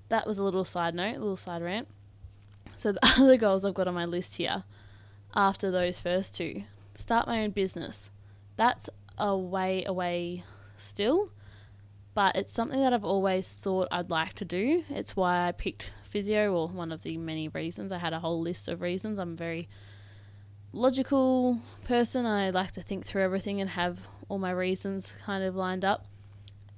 that 0.10 0.28
was 0.28 0.38
a 0.38 0.44
little 0.44 0.66
side 0.66 0.94
note, 0.94 1.16
a 1.16 1.20
little 1.20 1.38
side 1.38 1.62
rant. 1.62 1.88
So, 2.78 2.92
the 2.92 3.00
other 3.18 3.38
goals 3.38 3.66
I've 3.66 3.74
got 3.74 3.88
on 3.88 3.94
my 3.94 4.06
list 4.06 4.38
here 4.38 4.64
after 5.36 5.72
those 5.72 6.00
first 6.00 6.36
two 6.36 6.64
start 6.96 7.28
my 7.28 7.44
own 7.44 7.52
business. 7.52 8.12
That's 8.58 8.90
a 9.18 9.36
way 9.36 9.84
away 9.86 10.44
still, 10.78 11.30
but 12.14 12.36
it's 12.36 12.54
something 12.54 12.80
that 12.82 12.94
I've 12.94 13.04
always 13.04 13.54
thought 13.54 13.88
I'd 13.92 14.10
like 14.10 14.34
to 14.36 14.46
do. 14.46 14.84
It's 14.90 15.16
why 15.16 15.48
I 15.48 15.52
picked 15.52 15.94
physio, 16.04 16.54
or 16.54 16.68
one 16.68 16.92
of 16.92 17.04
the 17.04 17.18
many 17.18 17.48
reasons. 17.48 17.92
I 17.92 17.98
had 17.98 18.14
a 18.14 18.20
whole 18.20 18.40
list 18.40 18.68
of 18.68 18.82
reasons. 18.82 19.18
I'm 19.18 19.34
a 19.34 19.36
very 19.36 19.68
logical 20.72 21.60
person. 21.86 22.26
I 22.26 22.50
like 22.52 22.72
to 22.72 22.82
think 22.82 23.06
through 23.06 23.24
everything 23.24 23.60
and 23.60 23.72
have 23.72 24.08
all 24.30 24.38
my 24.38 24.52
reasons 24.52 25.14
kind 25.26 25.44
of 25.44 25.56
lined 25.56 25.84
up. 25.84 26.06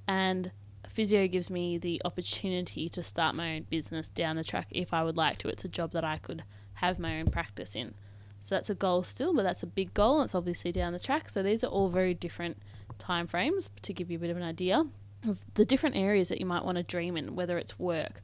And 0.08 0.52
physio 0.88 1.26
gives 1.26 1.50
me 1.50 1.76
the 1.76 2.00
opportunity 2.04 2.88
to 2.88 3.02
start 3.02 3.34
my 3.34 3.56
own 3.56 3.66
business 3.68 4.08
down 4.08 4.36
the 4.36 4.44
track 4.44 4.68
if 4.70 4.94
I 4.94 5.04
would 5.04 5.16
like 5.16 5.36
to. 5.38 5.48
It's 5.48 5.64
a 5.64 5.68
job 5.68 5.92
that 5.92 6.04
I 6.04 6.16
could 6.16 6.44
have 6.74 6.98
my 6.98 7.18
own 7.18 7.26
practice 7.26 7.76
in. 7.76 7.94
So 8.40 8.54
that's 8.54 8.70
a 8.70 8.74
goal 8.74 9.02
still, 9.02 9.34
but 9.34 9.42
that's 9.42 9.62
a 9.62 9.66
big 9.66 9.92
goal. 9.92 10.22
It's 10.22 10.34
obviously 10.34 10.72
down 10.72 10.92
the 10.92 10.98
track. 10.98 11.28
So 11.28 11.42
these 11.42 11.64
are 11.64 11.68
all 11.68 11.88
very 11.88 12.14
different 12.14 12.58
time 12.98 13.26
frames 13.26 13.70
to 13.82 13.92
give 13.92 14.10
you 14.10 14.18
a 14.18 14.20
bit 14.20 14.30
of 14.30 14.36
an 14.36 14.42
idea 14.42 14.86
of 15.26 15.40
the 15.54 15.64
different 15.64 15.96
areas 15.96 16.28
that 16.28 16.40
you 16.40 16.46
might 16.46 16.64
want 16.64 16.76
to 16.76 16.82
dream 16.82 17.16
in, 17.16 17.34
whether 17.34 17.58
it's 17.58 17.78
work 17.78 18.22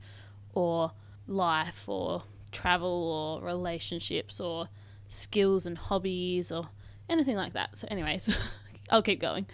or 0.54 0.92
life 1.26 1.88
or 1.88 2.24
travel 2.50 3.40
or 3.40 3.44
relationships 3.44 4.40
or 4.40 4.68
skills 5.08 5.66
and 5.66 5.78
hobbies 5.78 6.52
or 6.52 6.68
anything 7.08 7.36
like 7.36 7.52
that. 7.54 7.78
So, 7.78 7.88
anyways, 7.90 8.34
I'll 8.90 9.02
keep 9.02 9.20
going. 9.20 9.46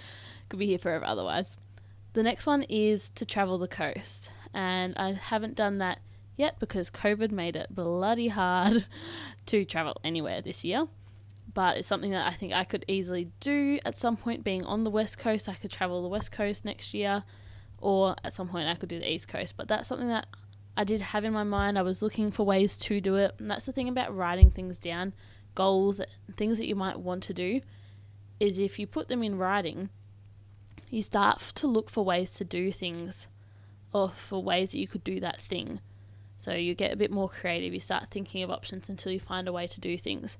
Could 0.48 0.58
be 0.58 0.66
here 0.66 0.78
forever 0.78 1.04
otherwise. 1.04 1.56
The 2.14 2.22
next 2.22 2.46
one 2.46 2.62
is 2.64 3.10
to 3.10 3.24
travel 3.24 3.58
the 3.58 3.68
coast, 3.68 4.30
and 4.52 4.94
I 4.96 5.12
haven't 5.12 5.54
done 5.54 5.78
that 5.78 6.00
yet 6.36 6.58
because 6.58 6.90
COVID 6.90 7.30
made 7.30 7.56
it 7.56 7.74
bloody 7.74 8.28
hard 8.28 8.86
to 9.46 9.64
travel 9.64 10.00
anywhere 10.02 10.40
this 10.40 10.64
year 10.64 10.88
but 11.52 11.78
it's 11.78 11.88
something 11.88 12.10
that 12.10 12.26
I 12.26 12.30
think 12.30 12.52
I 12.52 12.64
could 12.64 12.84
easily 12.88 13.30
do 13.40 13.78
at 13.84 13.96
some 13.96 14.16
point. 14.16 14.44
Being 14.44 14.64
on 14.64 14.84
the 14.84 14.90
west 14.90 15.18
coast, 15.18 15.48
I 15.48 15.54
could 15.54 15.70
travel 15.70 16.02
the 16.02 16.08
west 16.08 16.30
coast 16.32 16.64
next 16.64 16.94
year, 16.94 17.24
or 17.78 18.16
at 18.22 18.32
some 18.32 18.48
point 18.48 18.68
I 18.68 18.74
could 18.74 18.88
do 18.88 18.98
the 18.98 19.12
east 19.12 19.28
coast. 19.28 19.54
But 19.56 19.68
that's 19.68 19.88
something 19.88 20.08
that 20.08 20.26
I 20.76 20.84
did 20.84 21.00
have 21.00 21.24
in 21.24 21.32
my 21.32 21.44
mind. 21.44 21.78
I 21.78 21.82
was 21.82 22.02
looking 22.02 22.30
for 22.30 22.44
ways 22.44 22.78
to 22.78 23.00
do 23.00 23.16
it, 23.16 23.34
and 23.38 23.50
that's 23.50 23.66
the 23.66 23.72
thing 23.72 23.88
about 23.88 24.14
writing 24.14 24.50
things 24.50 24.78
down, 24.78 25.14
goals, 25.54 26.00
things 26.36 26.58
that 26.58 26.68
you 26.68 26.76
might 26.76 27.00
want 27.00 27.22
to 27.24 27.34
do, 27.34 27.60
is 28.38 28.58
if 28.58 28.78
you 28.78 28.86
put 28.86 29.08
them 29.08 29.22
in 29.22 29.38
writing, 29.38 29.90
you 30.90 31.02
start 31.02 31.38
to 31.54 31.66
look 31.66 31.90
for 31.90 32.04
ways 32.04 32.32
to 32.34 32.44
do 32.44 32.70
things, 32.70 33.26
or 33.92 34.10
for 34.10 34.42
ways 34.42 34.72
that 34.72 34.78
you 34.78 34.86
could 34.86 35.02
do 35.02 35.18
that 35.20 35.40
thing. 35.40 35.80
So 36.36 36.52
you 36.52 36.74
get 36.74 36.92
a 36.92 36.96
bit 36.96 37.10
more 37.10 37.28
creative. 37.28 37.74
You 37.74 37.80
start 37.80 38.10
thinking 38.10 38.44
of 38.44 38.50
options 38.50 38.88
until 38.88 39.10
you 39.10 39.18
find 39.18 39.48
a 39.48 39.52
way 39.52 39.66
to 39.66 39.80
do 39.80 39.98
things. 39.98 40.38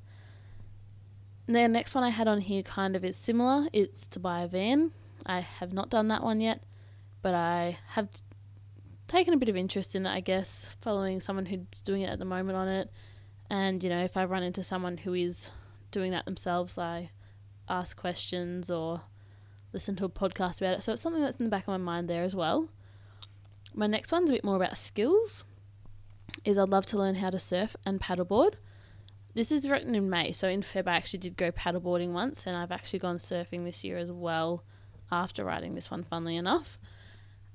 The 1.48 1.66
next 1.66 1.94
one 1.94 2.04
I 2.04 2.10
had 2.10 2.28
on 2.28 2.42
here 2.42 2.62
kind 2.62 2.94
of 2.94 3.02
is 3.02 3.16
similar. 3.16 3.68
It's 3.72 4.06
to 4.08 4.20
buy 4.20 4.42
a 4.42 4.48
van. 4.48 4.92
I 5.24 5.40
have 5.40 5.72
not 5.72 5.88
done 5.88 6.08
that 6.08 6.22
one 6.22 6.42
yet, 6.42 6.62
but 7.22 7.34
I 7.34 7.78
have 7.92 8.10
t- 8.10 8.20
taken 9.06 9.32
a 9.32 9.38
bit 9.38 9.48
of 9.48 9.56
interest 9.56 9.94
in 9.94 10.04
it, 10.04 10.10
I 10.10 10.20
guess, 10.20 10.68
following 10.82 11.20
someone 11.20 11.46
who's 11.46 11.80
doing 11.82 12.02
it 12.02 12.10
at 12.10 12.18
the 12.18 12.26
moment 12.26 12.58
on 12.58 12.68
it. 12.68 12.90
And, 13.48 13.82
you 13.82 13.88
know, 13.88 14.04
if 14.04 14.14
I 14.14 14.26
run 14.26 14.42
into 14.42 14.62
someone 14.62 14.98
who 14.98 15.14
is 15.14 15.50
doing 15.90 16.12
that 16.12 16.26
themselves, 16.26 16.76
I 16.76 17.12
ask 17.66 17.96
questions 17.96 18.70
or 18.70 19.00
listen 19.72 19.96
to 19.96 20.04
a 20.04 20.10
podcast 20.10 20.60
about 20.60 20.74
it. 20.74 20.82
So 20.82 20.92
it's 20.92 21.02
something 21.02 21.22
that's 21.22 21.36
in 21.36 21.46
the 21.46 21.50
back 21.50 21.62
of 21.62 21.68
my 21.68 21.78
mind 21.78 22.08
there 22.10 22.24
as 22.24 22.36
well. 22.36 22.68
My 23.72 23.86
next 23.86 24.12
one's 24.12 24.28
a 24.28 24.34
bit 24.34 24.44
more 24.44 24.56
about 24.56 24.76
skills. 24.76 25.44
Is 26.44 26.58
I'd 26.58 26.68
love 26.68 26.84
to 26.86 26.98
learn 26.98 27.16
how 27.16 27.30
to 27.30 27.38
surf 27.38 27.74
and 27.86 27.98
paddleboard. 27.98 28.56
This 29.34 29.52
is 29.52 29.68
written 29.68 29.94
in 29.94 30.10
May, 30.10 30.32
so 30.32 30.48
in 30.48 30.62
Feb 30.62 30.88
I 30.88 30.96
actually 30.96 31.20
did 31.20 31.36
go 31.36 31.52
paddleboarding 31.52 32.12
once, 32.12 32.46
and 32.46 32.56
I've 32.56 32.72
actually 32.72 32.98
gone 32.98 33.18
surfing 33.18 33.64
this 33.64 33.84
year 33.84 33.98
as 33.98 34.10
well 34.10 34.64
after 35.12 35.44
writing 35.44 35.74
this 35.74 35.90
one, 35.90 36.02
funnily 36.02 36.36
enough. 36.36 36.78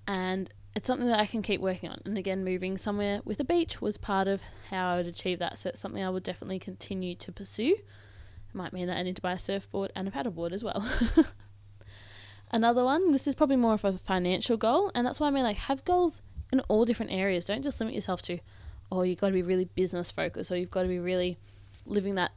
And 0.08 0.50
it's 0.76 0.88
something 0.88 1.08
that 1.08 1.20
I 1.20 1.26
can 1.26 1.42
keep 1.42 1.62
working 1.62 1.90
on. 1.90 2.00
And 2.06 2.18
again, 2.18 2.44
moving 2.44 2.78
somewhere 2.78 3.22
with 3.26 3.40
a 3.40 3.44
beach 3.44 3.82
was 3.82 3.98
part 3.98 4.28
of 4.28 4.42
how 4.70 4.92
I 4.92 4.98
would 4.98 5.08
achieve 5.08 5.40
that. 5.40 5.60
So 5.60 5.70
it's 5.70 5.80
something 5.80 6.04
I 6.04 6.10
would 6.10 6.24
definitely 6.24 6.60
continue 6.60 7.16
to 7.16 7.32
pursue. 7.32 7.76
It 7.76 8.56
might 8.56 8.74
mean 8.74 8.88
that 8.88 8.98
I 8.98 9.04
need 9.04 9.16
to 9.18 9.22
buy 9.22 9.34
a 9.34 9.40
surfboard 9.40 9.92
and 9.96 10.08
a 10.08 10.12
paddleboard 10.12 10.52
as 10.52 10.64
well. 10.64 10.88
Another 12.52 12.84
one, 12.84 13.12
this 13.12 13.28
is 13.28 13.36
probably 13.36 13.56
more 13.56 13.74
of 13.74 13.86
a 13.86 13.98
financial 13.98 14.58
goal, 14.58 14.92
and 14.94 15.08
that's 15.08 15.20
why 15.20 15.28
I 15.28 15.32
mean 15.32 15.44
like 15.44 15.58
have 15.58 15.84
goals 15.86 16.22
in 16.52 16.60
all 16.62 16.86
different 16.86 17.12
areas. 17.12 17.46
Don't 17.46 17.64
just 17.64 17.80
limit 17.80 17.96
yourself 17.96 18.22
to, 18.24 18.40
oh, 18.92 19.02
you've 19.02 19.20
got 19.20 19.28
to 19.28 19.34
be 19.34 19.42
really 19.42 19.66
business 19.66 20.12
focused 20.12 20.52
or 20.52 20.58
you've 20.58 20.70
got 20.70 20.84
to 20.84 20.88
be 20.88 21.00
really 21.00 21.40
living 21.86 22.16
that 22.16 22.32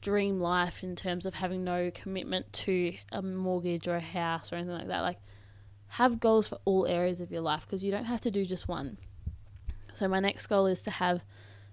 dream 0.00 0.40
life 0.40 0.82
in 0.82 0.96
terms 0.96 1.26
of 1.26 1.34
having 1.34 1.64
no 1.64 1.90
commitment 1.90 2.52
to 2.52 2.94
a 3.12 3.22
mortgage 3.22 3.86
or 3.86 3.96
a 3.96 4.00
house 4.00 4.52
or 4.52 4.56
anything 4.56 4.74
like 4.74 4.88
that. 4.88 5.00
Like, 5.00 5.18
have 5.94 6.20
goals 6.20 6.48
for 6.48 6.58
all 6.64 6.86
areas 6.86 7.20
of 7.20 7.30
your 7.30 7.42
life 7.42 7.66
because 7.66 7.84
you 7.84 7.90
don't 7.90 8.04
have 8.04 8.20
to 8.22 8.30
do 8.30 8.44
just 8.44 8.68
one. 8.68 8.98
So, 9.94 10.08
my 10.08 10.20
next 10.20 10.46
goal 10.46 10.66
is 10.66 10.82
to 10.82 10.90
have 10.90 11.24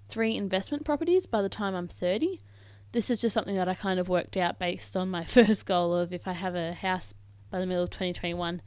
three 0.09 0.35
investment 0.35 0.85
properties 0.85 1.25
by 1.25 1.41
the 1.41 1.49
time 1.49 1.75
I'm 1.75 1.87
30. 1.87 2.39
This 2.91 3.09
is 3.09 3.21
just 3.21 3.33
something 3.33 3.55
that 3.55 3.67
I 3.67 3.73
kind 3.73 3.99
of 3.99 4.09
worked 4.09 4.37
out 4.37 4.59
based 4.59 4.95
on 4.95 5.09
my 5.09 5.23
first 5.25 5.65
goal 5.65 5.95
of 5.95 6.11
if 6.11 6.27
I 6.27 6.33
have 6.33 6.55
a 6.55 6.73
house 6.73 7.13
by 7.49 7.59
the 7.59 7.65
middle 7.65 7.83
of 7.83 7.89
2021, 7.89 8.61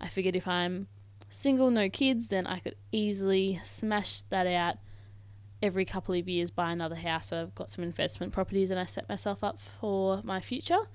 I 0.00 0.08
figured 0.08 0.36
if 0.36 0.46
I'm 0.46 0.88
single, 1.30 1.70
no 1.70 1.88
kids, 1.88 2.28
then 2.28 2.46
I 2.46 2.58
could 2.58 2.76
easily 2.92 3.60
smash 3.64 4.22
that 4.30 4.46
out 4.46 4.76
every 5.62 5.84
couple 5.84 6.14
of 6.14 6.28
years 6.28 6.50
buy 6.50 6.70
another 6.70 6.96
house. 6.96 7.32
I've 7.32 7.54
got 7.54 7.70
some 7.70 7.84
investment 7.84 8.32
properties 8.32 8.70
and 8.70 8.78
I 8.78 8.84
set 8.84 9.08
myself 9.08 9.42
up 9.42 9.58
for 9.60 10.20
my 10.22 10.40
future 10.40 10.88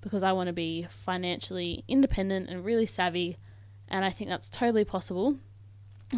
because 0.00 0.22
I 0.22 0.32
want 0.32 0.48
to 0.48 0.52
be 0.52 0.86
financially 0.90 1.84
independent 1.88 2.48
and 2.48 2.64
really 2.64 2.86
savvy. 2.86 3.38
And 3.88 4.04
I 4.04 4.10
think 4.10 4.30
that's 4.30 4.50
totally 4.50 4.84
possible. 4.84 5.38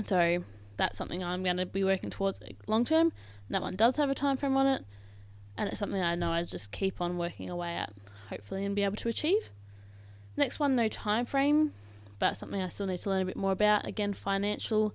So 0.05 0.45
that's 0.77 0.99
something 0.99 1.23
I'm 1.25 1.43
going 1.43 1.57
to 1.57 1.67
be 1.67 1.85
working 1.85 2.11
towards 2.11 2.41
long 2.67 2.85
term. 2.85 3.13
That 3.49 3.63
one 3.63 3.77
does 3.77 3.97
have 3.97 4.11
a 4.11 4.15
time 4.15 4.37
frame 4.37 4.57
on 4.57 4.67
it. 4.67 4.85
And 5.57 5.71
it's 5.71 5.79
something 5.79 6.03
I 6.03 6.15
know 6.17 6.31
I 6.31 6.43
just 6.43 6.71
keep 6.71 7.01
on 7.01 7.17
working 7.17 7.49
away 7.49 7.77
at, 7.77 7.93
hopefully, 8.29 8.65
and 8.65 8.77
be 8.77 8.83
able 8.83 8.97
to 8.97 9.09
achieve. 9.09 9.51
Next 10.37 10.61
one, 10.61 10.77
no 10.77 10.89
time 10.89 11.25
frame, 11.25 11.73
but 12.19 12.37
something 12.37 12.61
I 12.61 12.69
still 12.69 12.87
need 12.87 12.99
to 12.99 13.09
learn 13.09 13.23
a 13.23 13.27
bit 13.27 13.37
more 13.37 13.53
about. 13.53 13.87
Again, 13.87 14.13
financial 14.13 14.95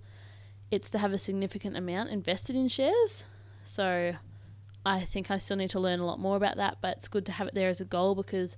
it's 0.72 0.90
to 0.90 0.98
have 0.98 1.12
a 1.12 1.18
significant 1.18 1.76
amount 1.76 2.10
invested 2.10 2.56
in 2.56 2.70
shares. 2.70 3.26
So 3.66 4.14
I 4.86 5.02
think 5.02 5.30
I 5.30 5.38
still 5.38 5.58
need 5.58 5.70
to 5.72 5.80
learn 5.80 6.00
a 6.00 6.06
lot 6.06 6.20
more 6.20 6.38
about 6.38 6.56
that, 6.58 6.78
but 6.82 6.98
it's 6.98 7.08
good 7.08 7.26
to 7.28 7.34
have 7.34 7.48
it 7.48 7.54
there 7.54 7.70
as 7.70 7.82
a 7.82 7.86
goal 7.86 8.16
because 8.16 8.56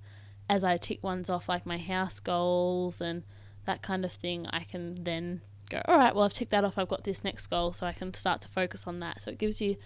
as 0.48 0.64
I 0.64 0.78
tick 0.78 1.04
ones 1.04 1.30
off, 1.30 1.50
like 1.50 1.66
my 1.66 1.78
house 1.78 2.20
goals 2.20 3.02
and 3.02 3.24
that 3.66 3.82
kind 3.82 4.06
of 4.06 4.12
thing, 4.12 4.46
I 4.52 4.62
can 4.62 5.04
then 5.04 5.42
go, 5.70 5.82
all 5.86 5.98
right, 5.98 6.14
well, 6.14 6.24
I've 6.24 6.34
ticked 6.34 6.52
that 6.52 6.64
off. 6.64 6.78
I've 6.78 6.88
got 6.88 7.04
this 7.04 7.24
next 7.24 7.48
goal, 7.48 7.74
so 7.74 7.86
I 7.86 7.94
can 7.94 8.14
start 8.14 8.42
to 8.42 8.48
focus 8.48 8.86
on 8.86 9.00
that. 9.00 9.22
So 9.22 9.32
it 9.32 9.38
gives 9.38 9.62
you, 9.62 9.78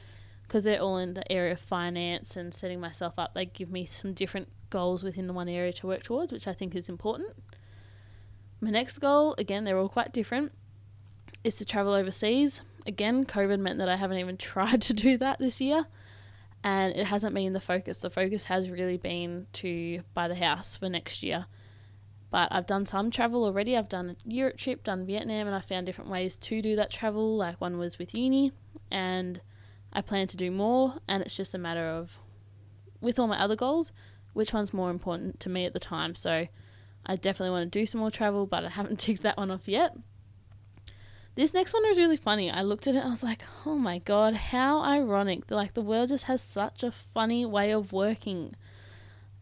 because 0.43 0.63
they're 0.63 0.81
all 0.81 0.97
in 0.97 1.13
the 1.13 1.31
area 1.31 1.53
of 1.53 1.59
finance 1.59 2.35
and 2.35 2.53
setting 2.53 2.79
myself 2.79 3.13
up, 3.17 3.33
they 3.33 3.45
give 3.45 3.69
me 3.69 3.85
some 3.85 4.13
different 4.13 4.49
goals 4.69 5.03
within 5.03 5.27
the 5.27 5.33
one 5.33 5.47
area 5.47 5.71
to 5.73 5.87
work 5.87 6.03
towards, 6.03 6.31
which 6.31 6.47
I 6.47 6.53
think 6.53 6.75
is 6.75 6.89
important. 6.89 7.35
My 8.59 8.71
next 8.71 8.97
goal, 8.97 9.35
again, 9.37 9.63
they're 9.63 9.77
all 9.77 9.89
quite 9.89 10.11
different 10.11 10.51
is 11.43 11.55
to 11.55 11.65
travel 11.65 11.93
overseas. 11.93 12.61
Again, 12.85 13.25
COVID 13.25 13.59
meant 13.59 13.79
that 13.79 13.89
I 13.89 13.95
haven't 13.95 14.19
even 14.19 14.37
tried 14.37 14.81
to 14.83 14.93
do 14.93 15.17
that 15.17 15.39
this 15.39 15.61
year, 15.61 15.85
and 16.63 16.95
it 16.95 17.07
hasn't 17.07 17.35
been 17.35 17.53
the 17.53 17.61
focus. 17.61 18.01
The 18.01 18.09
focus 18.09 18.45
has 18.45 18.69
really 18.69 18.97
been 18.97 19.47
to 19.53 20.01
buy 20.13 20.27
the 20.27 20.35
house 20.35 20.77
for 20.77 20.89
next 20.89 21.23
year. 21.23 21.45
But 22.29 22.49
I've 22.51 22.65
done 22.65 22.85
some 22.85 23.09
travel 23.09 23.45
already. 23.45 23.77
I've 23.77 23.87
done 23.87 24.09
a 24.09 24.29
Europe 24.29 24.57
trip, 24.57 24.83
done 24.83 25.05
Vietnam, 25.05 25.47
and 25.47 25.55
I 25.55 25.61
found 25.61 25.85
different 25.85 26.09
ways 26.09 26.37
to 26.39 26.61
do 26.61 26.75
that 26.75 26.91
travel. 26.91 27.37
Like 27.37 27.61
one 27.61 27.77
was 27.77 27.97
with 27.97 28.15
uni, 28.15 28.51
and 28.91 29.39
I 29.93 30.01
plan 30.01 30.27
to 30.27 30.37
do 30.37 30.51
more. 30.51 30.95
And 31.07 31.23
it's 31.23 31.37
just 31.37 31.53
a 31.53 31.57
matter 31.57 31.87
of, 31.87 32.17
with 32.99 33.17
all 33.17 33.27
my 33.27 33.39
other 33.39 33.55
goals, 33.55 33.93
which 34.33 34.53
one's 34.53 34.73
more 34.73 34.89
important 34.89 35.39
to 35.41 35.49
me 35.49 35.65
at 35.65 35.73
the 35.73 35.79
time. 35.79 36.15
So 36.15 36.47
I 37.05 37.15
definitely 37.15 37.51
want 37.51 37.71
to 37.71 37.79
do 37.79 37.85
some 37.85 38.01
more 38.01 38.11
travel, 38.11 38.45
but 38.45 38.65
I 38.65 38.69
haven't 38.69 38.99
ticked 38.99 39.23
that 39.23 39.37
one 39.37 39.49
off 39.49 39.67
yet. 39.67 39.95
This 41.37 41.53
next 41.53 41.71
one 41.71 41.87
was 41.87 41.99
really 41.99 42.17
funny. 42.17 42.49
I 42.49 42.63
looked 42.63 42.87
at 42.87 42.95
it 42.95 43.05
I 43.05 43.09
was 43.09 43.21
like, 43.21 43.43
oh 43.63 43.75
my 43.75 43.99
god, 43.99 44.33
how 44.33 44.81
ironic. 44.81 45.51
Like, 45.51 45.75
the 45.75 45.83
world 45.83 46.09
just 46.09 46.23
has 46.23 46.41
such 46.41 46.81
a 46.81 46.91
funny 46.91 47.45
way 47.45 47.69
of 47.69 47.93
working. 47.93 48.55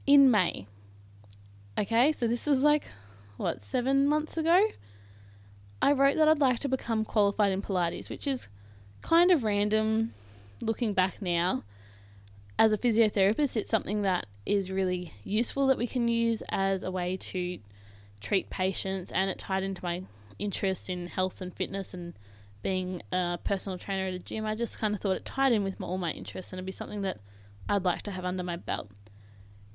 In 0.06 0.30
May. 0.30 0.68
Okay, 1.78 2.12
so 2.12 2.28
this 2.28 2.48
was 2.48 2.66
like, 2.66 2.88
what, 3.38 3.62
seven 3.62 4.10
months 4.10 4.36
ago? 4.36 4.68
I 5.82 5.94
wrote 5.94 6.18
that 6.18 6.28
I'd 6.28 6.40
like 6.40 6.60
to 6.60 6.68
become 6.68 7.06
qualified 7.06 7.54
in 7.54 7.62
Pilates, 7.62 8.10
which 8.10 8.28
is 8.28 8.50
kind 9.02 9.32
of 9.32 9.46
random 9.46 10.14
looking 10.60 10.94
back 10.94 11.22
now. 11.22 11.64
As 12.60 12.74
a 12.74 12.78
physiotherapist, 12.78 13.56
it's 13.56 13.70
something 13.70 14.02
that 14.02 14.25
is 14.46 14.70
really 14.70 15.14
useful 15.24 15.66
that 15.68 15.78
we 15.78 15.88
can 15.88 16.10
use 16.10 16.44
as 16.50 16.84
a 16.84 16.92
way 16.92 17.16
to 17.16 17.60
treat 18.20 18.50
patients, 18.50 19.12
and 19.12 19.30
it 19.30 19.38
tied 19.38 19.64
into 19.64 19.82
my 19.82 20.04
interest 20.39 20.89
in 20.89 21.08
health 21.08 21.42
and 21.42 21.54
fitness 21.54 21.94
and 21.94 22.18
being 22.62 23.00
a 23.12 23.38
personal 23.44 23.77
trainer 23.77 24.08
at 24.08 24.13
a 24.13 24.20
gym, 24.20 24.46
I 24.46 24.56
just 24.56 24.80
kind 24.80 24.94
of 24.94 25.00
thought 25.00 25.15
it 25.15 25.25
tied 25.25 25.51
in 25.51 25.63
with 25.63 25.80
my, 25.80 25.86
all 25.88 25.98
my 25.98 26.12
interests 26.12 26.51
and 26.51 26.58
it'd 26.58 26.65
be 26.65 26.72
something 26.72 27.01
that 27.01 27.20
I'd 27.70 27.86
like 27.86 28.01
to 28.04 28.12
have 28.12 28.25
under 28.25 28.44
my 28.44 28.56
belt. 28.56 28.89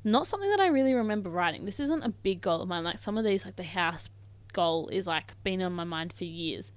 Not 0.02 0.26
something 0.26 0.50
that 0.50 0.60
I 0.60 0.66
really 0.66 0.94
remember 0.94 1.30
writing. 1.30 1.66
This 1.66 1.78
isn't 1.80 2.02
a 2.02 2.08
big 2.08 2.40
goal 2.40 2.62
of 2.62 2.68
mine. 2.68 2.84
Like 2.84 2.98
some 2.98 3.18
of 3.18 3.24
these, 3.24 3.44
like 3.44 3.56
the 3.56 3.64
house 3.64 4.08
goal, 4.52 4.88
is 4.88 5.06
like 5.06 5.40
been 5.44 5.60
on 5.62 5.72
my 5.72 5.84
mind 5.84 6.12
for 6.12 6.24
years. 6.24 6.72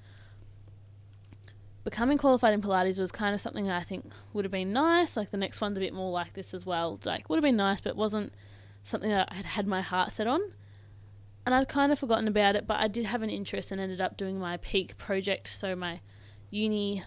Becoming 1.84 2.18
qualified 2.18 2.54
in 2.54 2.62
Pilates 2.62 3.00
was 3.00 3.12
kind 3.12 3.34
of 3.34 3.42
something 3.42 3.64
that 3.66 3.76
I 3.76 3.84
think 3.84 4.12
would 4.34 4.46
have 4.46 4.52
been 4.52 4.72
nice. 4.72 5.18
Like 5.18 5.32
the 5.32 5.38
next 5.38 5.62
one's 5.62 5.78
a 5.78 5.82
bit 5.82 5.94
more 5.94 6.12
like 6.12 6.34
this 6.34 6.54
as 6.54 6.66
well. 6.66 7.00
Like 7.06 7.30
would 7.30 7.38
have 7.38 7.44
been 7.44 7.58
nice, 7.58 7.82
but 7.82 7.90
it 7.90 7.98
wasn't 7.98 8.34
something 8.84 9.10
that 9.10 9.30
I 9.32 9.36
had 9.36 9.46
had 9.46 9.68
my 9.68 9.82
heart 9.82 10.12
set 10.12 10.28
on 10.28 10.42
and 11.46 11.54
I'd 11.54 11.68
kind 11.68 11.92
of 11.92 12.00
forgotten 12.00 12.28
about 12.28 12.56
it, 12.56 12.66
but 12.66 12.80
I 12.80 12.88
did 12.88 13.06
have 13.06 13.22
an 13.22 13.30
interest 13.30 13.72
and 13.72 13.82
ended 13.82 14.00
up 14.00 14.16
doing 14.16 14.40
my 14.40 14.58
peak 14.58 14.98
project, 14.98 15.48
so 15.48 15.76
my 15.76 16.00
uni 16.50 17.04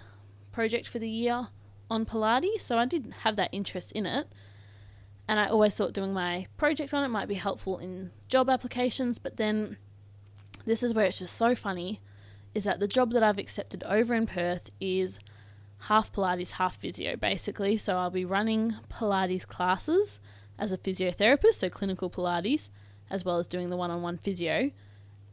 project 0.53 0.89
for 0.89 0.99
the 0.99 1.09
year 1.09 1.49
on 1.91 2.05
Pilates. 2.05 2.61
So 2.61 2.79
I 2.79 2.85
didn't 2.85 3.13
have 3.13 3.37
that 3.37 3.51
interest 3.53 3.93
in 3.93 4.05
it. 4.07 4.29
And 5.29 5.41
I 5.41 5.47
always 5.47 5.77
thought 5.77 5.93
doing 5.93 6.13
my 6.13 6.47
project 6.57 6.95
on 6.95 7.03
it 7.03 7.09
might 7.09 7.29
be 7.29 7.35
helpful 7.35 7.79
in 7.79 8.11
job 8.29 8.49
applications, 8.49 9.19
but 9.19 9.39
then 9.39 9.77
this 10.67 10.83
is 10.83 10.95
where 10.95 11.07
it's 11.07 11.19
just 11.19 11.37
so 11.37 11.55
funny 11.55 12.01
is 12.55 12.65
that 12.65 12.81
the 12.81 12.89
job 12.89 13.13
that 13.13 13.23
I've 13.23 13.39
accepted 13.39 13.83
over 13.85 14.15
in 14.15 14.27
Perth 14.27 14.71
is 14.81 15.19
half 15.83 16.13
Pilates, 16.13 16.53
half 16.53 16.77
physio, 16.77 17.17
basically. 17.17 17.77
So 17.77 17.97
I'll 17.97 18.11
be 18.11 18.25
running 18.25 18.77
Pilates 18.89 19.47
classes 19.47 20.21
as 20.59 20.73
a 20.73 20.79
physiotherapist, 20.79 21.55
so 21.55 21.71
clinical 21.71 22.09
Pilates 22.09 22.71
as 23.11 23.25
well 23.25 23.39
as 23.39 23.47
doing 23.47 23.71
the 23.71 23.77
one 23.77 23.91
on 23.91 24.03
one 24.03 24.19
physio. 24.19 24.71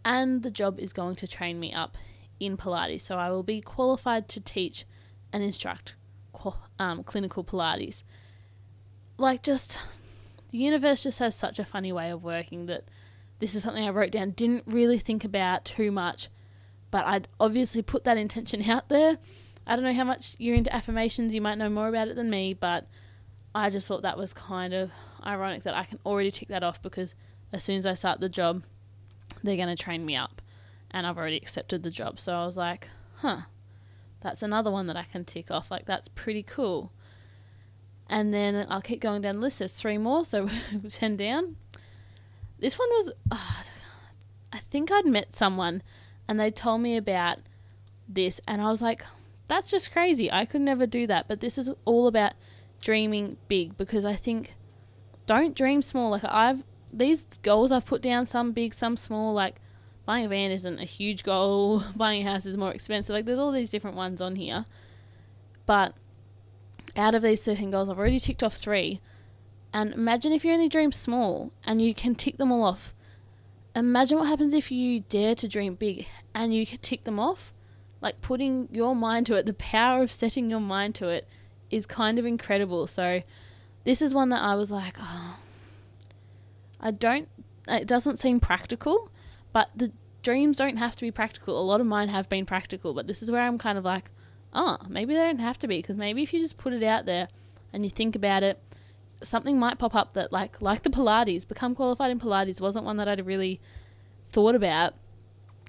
And 0.06 0.44
the 0.44 0.51
job 0.51 0.80
is 0.80 0.94
going 0.94 1.15
to 1.18 1.27
train 1.27 1.60
me 1.60 1.74
up 1.74 1.98
in 2.39 2.58
Pilates. 2.58 3.01
So 3.01 3.18
I 3.18 3.32
will 3.32 3.44
be 3.44 3.62
qualified 3.62 4.27
to 4.30 4.39
teach 4.39 4.86
and 5.32 5.44
instruct 5.44 5.96
um, 6.80 7.03
clinical 7.03 7.44
Pilates. 7.44 8.03
Like, 9.18 9.44
just 9.44 9.80
the 10.51 10.58
universe 10.58 11.03
just 11.03 11.20
has 11.20 11.36
such 11.36 11.60
a 11.60 11.65
funny 11.65 11.92
way 11.92 12.12
of 12.12 12.24
working 12.24 12.65
that 12.68 12.86
this 13.39 13.56
is 13.56 13.63
something 13.63 13.86
I 13.86 13.89
wrote 13.89 14.12
down, 14.12 14.32
didn't 14.32 14.63
really 14.68 15.00
think 15.00 15.25
about 15.25 15.65
too 15.65 15.91
much, 15.91 16.30
but 16.91 17.06
I'd 17.06 17.28
obviously 17.39 17.82
put 17.82 18.04
that 18.04 18.17
intention 18.17 18.62
out 18.69 18.89
there. 18.89 19.17
I 19.65 19.76
don't 19.76 19.86
know 19.86 19.93
how 19.93 20.04
much 20.04 20.36
you're 20.39 20.56
into 20.56 20.74
affirmations, 20.74 21.34
you 21.34 21.41
might 21.41 21.58
know 21.58 21.69
more 21.69 21.88
about 21.88 22.08
it 22.08 22.15
than 22.15 22.30
me, 22.30 22.54
but 22.54 22.88
I 23.56 23.69
just 23.69 23.88
thought 23.88 24.02
that 24.02 24.17
was 24.17 24.34
kind 24.34 24.74
of 24.74 24.91
ironic 25.26 25.63
that 25.63 25.74
I 25.74 25.86
can 25.86 26.00
already 26.06 26.32
tick 26.32 26.50
that 26.50 26.63
off 26.63 26.82
because 26.82 27.15
as 27.54 27.63
soon 27.63 27.78
as 27.78 27.86
I 27.86 27.94
start 27.94 28.20
the 28.20 28.28
job, 28.28 28.63
they're 29.44 29.56
going 29.56 29.74
to 29.74 29.82
train 29.82 30.06
me 30.06 30.16
up. 30.16 30.42
And 30.92 31.08
I've 31.08 31.18
already 31.18 31.38
accepted 31.38 31.84
the 31.84 31.92
job. 31.92 32.20
So 32.20 32.34
I 32.34 32.46
was 32.46 32.58
like, 32.58 32.88
huh, 33.18 33.42
that's 34.22 34.42
another 34.42 34.72
one 34.72 34.88
that 34.88 34.98
I 34.98 35.04
can 35.04 35.24
tick 35.24 35.52
off. 35.52 35.72
Like, 35.72 35.86
that's 35.86 36.08
pretty 36.08 36.44
cool. 36.44 36.92
And 38.10 38.34
then 38.34 38.66
I'll 38.70 38.82
keep 38.82 39.00
going 39.00 39.22
down 39.22 39.36
the 39.36 39.42
list. 39.42 39.60
There's 39.60 39.74
three 39.74 39.98
more, 39.98 40.26
so 40.26 40.50
10 40.89 41.16
down. 41.16 41.56
This 42.60 42.78
one 42.78 42.89
was, 42.89 43.12
oh, 43.32 43.62
I 44.52 44.60
think 44.60 44.92
I'd 44.92 45.06
met 45.06 45.34
someone 45.34 45.84
and 46.28 46.39
they 46.39 46.52
told 46.52 46.82
me 46.82 46.98
about 46.98 47.39
this. 48.08 48.42
And 48.48 48.62
I 48.62 48.70
was 48.70 48.82
like, 48.82 49.06
that's 49.48 49.70
just 49.70 49.92
crazy. 49.92 50.32
I 50.32 50.46
could 50.46 50.62
never 50.62 50.86
do 50.86 51.06
that. 51.08 51.28
But 51.28 51.39
this 51.39 51.58
is 51.58 51.70
all 51.86 52.08
about 52.08 52.34
dreaming 52.82 53.38
big 53.48 53.78
because 53.78 54.06
I 54.06 54.13
think 54.13 54.56
don't 55.26 55.56
dream 55.56 55.82
small. 55.82 56.12
Like, 56.12 56.24
I've 56.24 56.63
these 56.93 57.25
goals 57.41 57.71
I've 57.71 57.86
put 57.86 58.01
down, 58.01 58.25
some 58.25 58.51
big, 58.51 58.73
some 58.73 58.95
small, 58.95 59.34
like 59.34 59.56
buying 60.06 60.25
a 60.25 60.29
van 60.29 60.51
isn't 60.51 60.79
a 60.79 60.86
huge 60.86 61.23
goal, 61.23 61.84
buying 61.95 62.25
a 62.25 62.32
house 62.32 62.45
is 62.45 62.58
more 62.58 62.71
expensive. 62.71 63.13
Like 63.13 63.25
there's 63.25 63.39
all 63.39 63.51
these 63.51 63.69
different 63.69 63.97
ones 63.97 64.21
on 64.21 64.36
here. 64.36 64.65
But 65.65 65.93
out 66.95 67.15
of 67.15 67.21
these 67.21 67.43
13 67.43 67.71
goals, 67.71 67.89
I've 67.89 67.97
already 67.97 68.19
ticked 68.19 68.43
off 68.43 68.56
three. 68.56 69.01
And 69.73 69.93
imagine 69.93 70.32
if 70.32 70.45
you 70.45 70.53
only 70.53 70.69
dream 70.69 70.91
small 70.91 71.51
and 71.65 71.82
you 71.82 71.95
can 71.95 72.13
tick 72.13 72.38
them 72.38 72.51
all 72.51 72.63
off. 72.63 72.93
Imagine 73.75 74.19
what 74.19 74.27
happens 74.27 74.53
if 74.53 74.71
you 74.71 74.99
dare 75.01 75.34
to 75.34 75.47
dream 75.47 75.73
big 75.73 76.06
and 76.36 76.53
you 76.53 76.65
tick 76.65 77.06
them 77.06 77.19
off. 77.19 77.53
Like 78.01 78.21
putting 78.21 78.67
your 78.71 78.95
mind 78.95 79.25
to 79.27 79.34
it, 79.34 79.47
the 79.47 79.53
power 79.53 80.03
of 80.03 80.12
setting 80.12 80.49
your 80.49 80.60
mind 80.60 80.93
to 80.95 81.08
it 81.08 81.27
is 81.71 81.86
kind 81.88 82.19
of 82.19 82.25
incredible. 82.25 82.86
So, 82.86 83.23
this 83.84 84.01
is 84.01 84.13
one 84.13 84.29
that 84.29 84.43
I 84.43 84.56
was 84.56 84.71
like, 84.71 84.97
oh, 84.99 85.38
I 86.84 86.91
don't, 86.91 87.30
it 87.67 87.88
doesn't 87.88 88.17
seem 88.17 88.41
practical, 88.41 89.10
but 89.54 89.69
the 89.74 89.93
dreams 90.22 90.58
don't 90.58 90.78
have 90.78 90.96
to 90.98 91.02
be 91.02 91.12
practical. 91.12 91.60
A 91.60 91.63
lot 91.63 91.80
of 91.80 91.88
mine 91.88 92.10
have 92.10 92.28
been 92.28 92.46
practical, 92.46 92.93
but 92.93 93.08
this 93.08 93.24
is 93.24 93.32
where 93.32 93.41
I'm 93.41 93.58
kind 93.58 93.78
of 93.78 93.86
like, 93.86 94.12
oh, 94.54 94.78
maybe 94.89 95.13
they 95.13 95.22
don't 95.22 95.39
have 95.39 95.58
to 95.60 95.67
be 95.67 95.78
because 95.80 95.98
maybe 95.98 96.22
if 96.22 96.34
you 96.34 96.39
just 96.39 96.58
put 96.58 96.74
it 96.74 96.84
out 96.84 97.06
there 97.06 97.30
and 97.72 97.86
you 97.86 97.89
think 97.89 98.15
about 98.15 98.43
it, 98.43 98.60
something 99.24 99.58
might 99.58 99.80
pop 99.80 99.96
up 99.96 100.13
that 100.13 100.34
like 100.34 100.62
like 100.62 100.84
the 100.84 100.89
Pilates, 100.89 101.48
become 101.48 101.74
qualified 101.74 102.12
in 102.12 102.19
Pilates 102.19 102.60
wasn't 102.60 102.86
one 102.86 102.98
that 102.98 103.08
I'd 103.08 103.26
really 103.26 103.62
thought 104.30 104.56
about, 104.56 104.93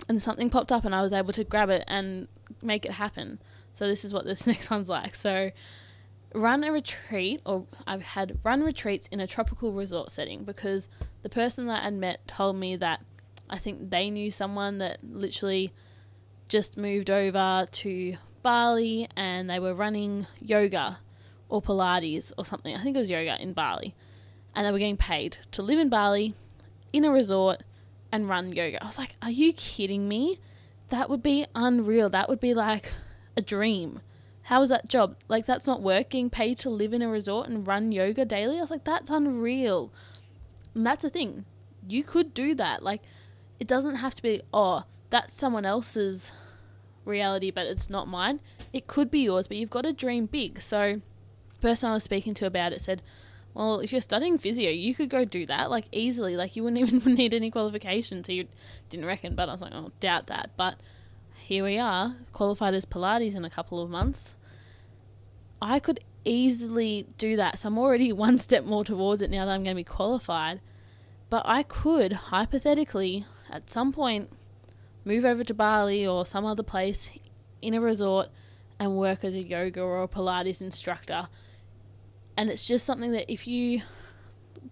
and 0.08 0.20
something 0.20 0.50
popped 0.50 0.72
up 0.72 0.84
and 0.84 0.94
I 0.94 1.02
was 1.02 1.12
able 1.12 1.32
to 1.32 1.44
grab 1.44 1.70
it 1.70 1.84
and 1.86 2.26
make 2.60 2.84
it 2.84 2.92
happen. 2.92 3.40
So 3.72 3.86
this 3.86 4.04
is 4.04 4.12
what 4.12 4.24
this 4.24 4.46
next 4.48 4.68
one's 4.68 4.88
like. 4.88 5.14
So 5.14 5.52
run 6.34 6.64
a 6.64 6.72
retreat, 6.72 7.40
or 7.46 7.66
I've 7.86 8.02
had 8.02 8.38
run 8.42 8.62
retreats 8.62 9.08
in 9.10 9.20
a 9.20 9.26
tropical 9.26 9.72
resort 9.72 10.10
setting 10.10 10.44
because 10.44 10.88
the 11.22 11.28
person 11.28 11.66
that 11.68 11.84
I'd 11.84 11.94
met 11.94 12.26
told 12.26 12.56
me 12.56 12.76
that 12.76 13.00
I 13.48 13.58
think 13.58 13.90
they 13.90 14.10
knew 14.10 14.30
someone 14.30 14.78
that 14.78 14.98
literally 15.02 15.72
just 16.48 16.76
moved 16.76 17.10
over 17.10 17.66
to 17.70 18.16
Bali 18.42 19.08
and 19.16 19.48
they 19.48 19.58
were 19.58 19.74
running 19.74 20.26
yoga 20.40 20.98
or 21.48 21.62
Pilates 21.62 22.32
or 22.36 22.44
something. 22.44 22.74
I 22.74 22.82
think 22.82 22.96
it 22.96 23.00
was 23.00 23.10
yoga 23.10 23.40
in 23.40 23.52
Bali. 23.52 23.94
And 24.54 24.66
they 24.66 24.72
were 24.72 24.78
getting 24.78 24.96
paid 24.96 25.38
to 25.52 25.62
live 25.62 25.78
in 25.78 25.88
Bali 25.88 26.34
in 26.92 27.04
a 27.04 27.10
resort 27.10 27.62
and 28.12 28.28
run 28.28 28.52
yoga. 28.52 28.82
I 28.82 28.86
was 28.86 28.98
like, 28.98 29.16
are 29.22 29.30
you 29.30 29.52
kidding 29.52 30.08
me? 30.08 30.38
That 30.90 31.10
would 31.10 31.22
be 31.22 31.46
unreal. 31.54 32.08
That 32.10 32.28
would 32.28 32.40
be 32.40 32.54
like 32.54 32.92
a 33.36 33.42
dream 33.42 34.00
how 34.44 34.60
is 34.60 34.68
that 34.68 34.88
job? 34.88 35.16
Like, 35.26 35.46
that's 35.46 35.66
not 35.66 35.82
working. 35.82 36.28
paid 36.28 36.58
to 36.58 36.70
live 36.70 36.92
in 36.92 37.00
a 37.00 37.08
resort 37.08 37.48
and 37.48 37.66
run 37.66 37.92
yoga 37.92 38.26
daily. 38.26 38.58
I 38.58 38.60
was 38.60 38.70
like, 38.70 38.84
that's 38.84 39.10
unreal. 39.10 39.90
And 40.74 40.84
that's 40.84 41.02
the 41.02 41.10
thing. 41.10 41.46
You 41.88 42.04
could 42.04 42.34
do 42.34 42.54
that. 42.56 42.82
Like, 42.82 43.00
it 43.58 43.66
doesn't 43.66 43.96
have 43.96 44.14
to 44.14 44.22
be, 44.22 44.42
oh, 44.52 44.84
that's 45.08 45.32
someone 45.32 45.64
else's 45.64 46.30
reality, 47.06 47.50
but 47.50 47.66
it's 47.66 47.88
not 47.88 48.06
mine. 48.06 48.40
It 48.70 48.86
could 48.86 49.10
be 49.10 49.20
yours, 49.20 49.46
but 49.46 49.56
you've 49.56 49.70
got 49.70 49.82
to 49.82 49.94
dream 49.94 50.26
big. 50.26 50.60
So, 50.60 51.00
the 51.54 51.60
person 51.60 51.88
I 51.88 51.94
was 51.94 52.04
speaking 52.04 52.34
to 52.34 52.46
about 52.46 52.74
it 52.74 52.82
said, 52.82 53.00
well, 53.54 53.80
if 53.80 53.92
you're 53.92 54.00
studying 54.02 54.36
physio, 54.36 54.70
you 54.70 54.94
could 54.94 55.08
go 55.08 55.24
do 55.24 55.46
that 55.46 55.70
like 55.70 55.86
easily. 55.90 56.36
Like, 56.36 56.54
you 56.54 56.64
wouldn't 56.64 56.82
even 56.94 57.14
need 57.14 57.32
any 57.32 57.50
qualifications. 57.50 58.26
So, 58.26 58.32
you 58.32 58.48
didn't 58.90 59.06
reckon, 59.06 59.34
but 59.34 59.48
I 59.48 59.52
was 59.52 59.62
like, 59.62 59.72
oh, 59.74 59.92
doubt 60.00 60.26
that. 60.26 60.50
But 60.58 60.76
here 61.44 61.62
we 61.62 61.78
are, 61.78 62.16
qualified 62.32 62.72
as 62.72 62.86
Pilates 62.86 63.36
in 63.36 63.44
a 63.44 63.50
couple 63.50 63.82
of 63.82 63.90
months. 63.90 64.34
I 65.60 65.78
could 65.78 66.00
easily 66.24 67.06
do 67.18 67.36
that. 67.36 67.58
So 67.58 67.68
I'm 67.68 67.76
already 67.76 68.12
one 68.26 68.38
step 68.38 68.64
more 68.64 68.82
towards 68.82 69.20
it 69.20 69.30
now 69.30 69.44
that 69.44 69.52
I'm 69.52 69.62
going 69.62 69.76
to 69.76 69.80
be 69.80 69.84
qualified. 69.84 70.62
But 71.28 71.42
I 71.44 71.62
could 71.62 72.14
hypothetically 72.14 73.26
at 73.50 73.68
some 73.68 73.92
point 73.92 74.30
move 75.04 75.26
over 75.26 75.44
to 75.44 75.52
Bali 75.52 76.06
or 76.06 76.24
some 76.24 76.46
other 76.46 76.62
place 76.62 77.12
in 77.60 77.74
a 77.74 77.80
resort 77.80 78.28
and 78.80 78.96
work 78.96 79.22
as 79.22 79.34
a 79.34 79.42
yoga 79.42 79.82
or 79.82 80.02
a 80.02 80.08
Pilates 80.08 80.62
instructor. 80.62 81.28
And 82.38 82.48
it's 82.48 82.66
just 82.66 82.86
something 82.86 83.12
that 83.12 83.30
if 83.30 83.46
you 83.46 83.82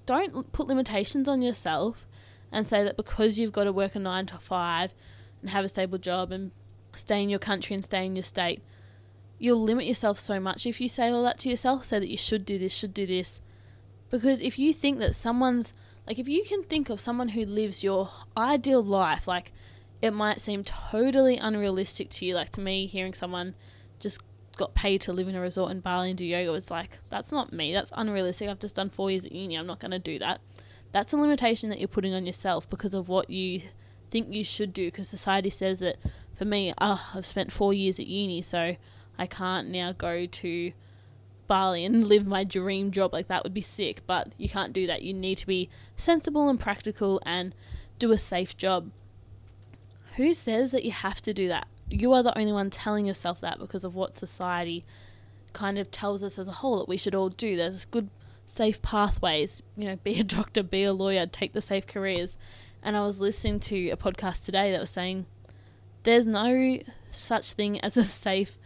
don't 0.06 0.50
put 0.52 0.68
limitations 0.68 1.28
on 1.28 1.42
yourself 1.42 2.08
and 2.50 2.66
say 2.66 2.82
that 2.82 2.96
because 2.96 3.38
you've 3.38 3.52
got 3.52 3.64
to 3.64 3.72
work 3.74 3.94
a 3.94 3.98
nine 3.98 4.24
to 4.24 4.38
five 4.38 4.94
and 5.42 5.50
have 5.50 5.66
a 5.66 5.68
stable 5.68 5.98
job 5.98 6.32
and 6.32 6.50
stay 6.94 7.22
in 7.22 7.28
your 7.28 7.38
country 7.38 7.74
and 7.74 7.85
stay 7.85 8.07
in 8.07 8.16
your 8.16 8.22
state, 8.22 8.62
you'll 9.38 9.62
limit 9.62 9.87
yourself 9.87 10.18
so 10.18 10.38
much 10.38 10.66
if 10.66 10.81
you 10.81 10.88
say 10.88 11.11
all 11.11 11.22
that 11.24 11.38
to 11.40 11.48
yourself, 11.48 11.85
say 11.85 11.98
that 11.98 12.09
you 12.09 12.16
should 12.16 12.44
do 12.44 12.59
this, 12.59 12.72
should 12.72 12.94
do 12.94 13.07
this. 13.07 13.40
Because 14.11 14.40
if 14.40 14.59
you 14.59 14.72
think 14.72 14.98
that 14.98 15.14
someone's, 15.14 15.72
like, 16.07 16.18
if 16.18 16.28
you 16.28 16.44
can 16.44 16.62
think 16.62 16.90
of 16.90 17.00
someone 17.00 17.31
who 17.31 17.44
lives 17.44 17.83
your 17.83 18.11
ideal 18.37 18.83
life, 18.83 19.26
like, 19.26 19.52
it 20.02 20.12
might 20.12 20.40
seem 20.40 20.64
totally 20.64 21.38
unrealistic 21.38 22.11
to 22.11 22.26
you. 22.26 22.35
Like, 22.35 22.50
to 22.50 22.61
me, 22.61 22.87
hearing 22.87 23.14
someone 23.14 23.55
just 24.00 24.20
got 24.57 24.74
paid 24.74 25.00
to 25.00 25.12
live 25.12 25.28
in 25.28 25.35
a 25.35 25.40
resort 25.40 25.70
in 25.70 25.81
Bali 25.81 26.11
and 26.11 26.18
do 26.18 26.24
yoga 26.24 26.52
was 26.52 26.70
like, 26.70 26.98
that's 27.09 27.33
not 27.33 27.52
me. 27.52 27.72
That's 27.72 27.90
unrealistic. 27.94 28.48
I've 28.48 28.59
just 28.59 28.74
done 28.74 28.90
four 28.90 29.11
years 29.11 29.24
at 29.24 29.33
uni. 29.33 29.57
I'm 29.57 29.66
not 29.66 29.81
going 29.81 29.92
to 29.92 29.98
do 29.98 30.18
that. 30.18 30.40
That's 30.92 31.12
a 31.12 31.16
limitation 31.16 31.70
that 31.70 31.78
you're 31.78 31.88
putting 31.88 32.12
on 32.12 32.26
yourself 32.26 32.68
because 32.68 32.94
of 32.94 33.09
what 33.09 33.31
you 33.31 33.62
think 34.11 34.31
you 34.31 34.44
should 34.44 34.72
do. 34.72 34.88
Because 34.88 35.09
society 35.09 35.50
says 35.50 35.81
that 35.81 35.96
for 36.42 36.48
me, 36.48 36.74
oh, 36.81 37.11
I've 37.14 37.26
spent 37.26 37.52
four 37.52 37.72
years 37.72 38.00
at 38.00 38.07
uni, 38.07 38.42
so 38.42 38.76
I 39.16 39.26
can't 39.26 39.68
now 39.68 39.92
go 39.92 40.26
to 40.26 40.72
Bali 41.46 41.85
and 41.85 42.09
live 42.09 42.26
my 42.26 42.42
dream 42.42 42.90
job. 42.90 43.12
Like, 43.12 43.28
that 43.28 43.44
would 43.44 43.55
be 43.55 43.61
sick. 43.61 44.02
But 44.07 44.33
you 44.37 44.48
can't 44.48 44.72
do 44.72 44.87
that. 44.88 45.02
You 45.02 45.14
need 45.14 45.38
to 45.38 45.46
be 45.46 45.68
sensible 45.96 46.48
and 46.48 46.59
practical 46.59 47.22
and 47.24 47.55
do 47.98 48.11
a 48.11 48.18
safe 48.18 48.57
job. 48.57 48.90
Who 50.16 50.33
says 50.33 50.72
that 50.72 50.85
you 50.85 50.90
have 50.90 51.22
to 51.22 51.33
do 51.33 51.48
that? 51.48 51.66
you 51.92 52.12
are 52.12 52.22
the 52.22 52.37
only 52.38 52.52
one 52.52 52.70
telling 52.70 53.07
yourself 53.07 53.40
that 53.40 53.59
because 53.59 53.85
of 53.85 53.94
what 53.94 54.16
society 54.16 54.85
kind 55.52 55.78
of 55.78 55.90
tells 55.90 56.24
us 56.24 56.38
as 56.38 56.48
a 56.48 56.52
whole 56.52 56.78
that 56.78 56.88
we 56.88 56.96
should 56.96 57.14
all 57.14 57.28
do. 57.28 57.57
There's 57.57 57.85
good, 57.85 58.09
safe 58.46 58.81
pathways. 58.81 59.62
You 59.76 59.88
know, 59.88 59.96
be 60.02 60.18
a 60.18 60.24
doctor, 60.24 60.62
be 60.62 60.85
a 60.85 60.92
lawyer, 60.92 61.26
take 61.26 61.52
the 61.52 61.61
safe 61.61 61.87
careers. 61.87 62.37
And 62.83 62.96
I 62.96 63.05
was 63.05 63.20
listening 63.20 63.61
to 63.61 63.90
a 63.90 63.96
podcast 63.96 64.44
today 64.44 64.72
that 64.72 64.81
was 64.81 64.90
saying 64.90 65.26
there's 66.02 66.26
no 66.26 66.78
such 67.10 67.52
thing 67.52 67.80
as 67.80 67.96
a 67.96 68.04
safe 68.04 68.58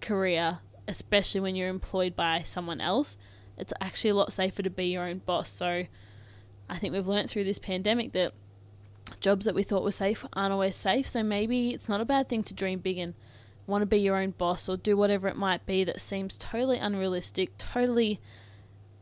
career, 0.00 0.60
especially 0.86 1.40
when 1.40 1.56
you're 1.56 1.68
employed 1.68 2.14
by 2.14 2.42
someone 2.42 2.80
else. 2.80 3.16
It's 3.56 3.72
actually 3.80 4.10
a 4.10 4.14
lot 4.14 4.32
safer 4.32 4.62
to 4.62 4.70
be 4.70 4.86
your 4.86 5.04
own 5.04 5.18
boss. 5.18 5.50
So 5.50 5.84
I 6.68 6.78
think 6.78 6.92
we've 6.92 7.06
learned 7.06 7.30
through 7.30 7.44
this 7.44 7.58
pandemic 7.58 8.12
that 8.12 8.32
jobs 9.20 9.46
that 9.46 9.54
we 9.54 9.62
thought 9.62 9.84
were 9.84 9.92
safe 9.92 10.24
aren't 10.32 10.52
always 10.52 10.76
safe. 10.76 11.08
So 11.08 11.22
maybe 11.22 11.70
it's 11.70 11.88
not 11.88 12.00
a 12.00 12.04
bad 12.04 12.28
thing 12.28 12.42
to 12.44 12.54
dream 12.54 12.80
big 12.80 12.98
and 12.98 13.14
want 13.66 13.82
to 13.82 13.86
be 13.86 13.98
your 13.98 14.16
own 14.16 14.30
boss 14.32 14.68
or 14.68 14.76
do 14.76 14.96
whatever 14.96 15.28
it 15.28 15.36
might 15.36 15.64
be 15.66 15.84
that 15.84 16.00
seems 16.00 16.38
totally 16.38 16.78
unrealistic, 16.78 17.56
totally 17.58 18.20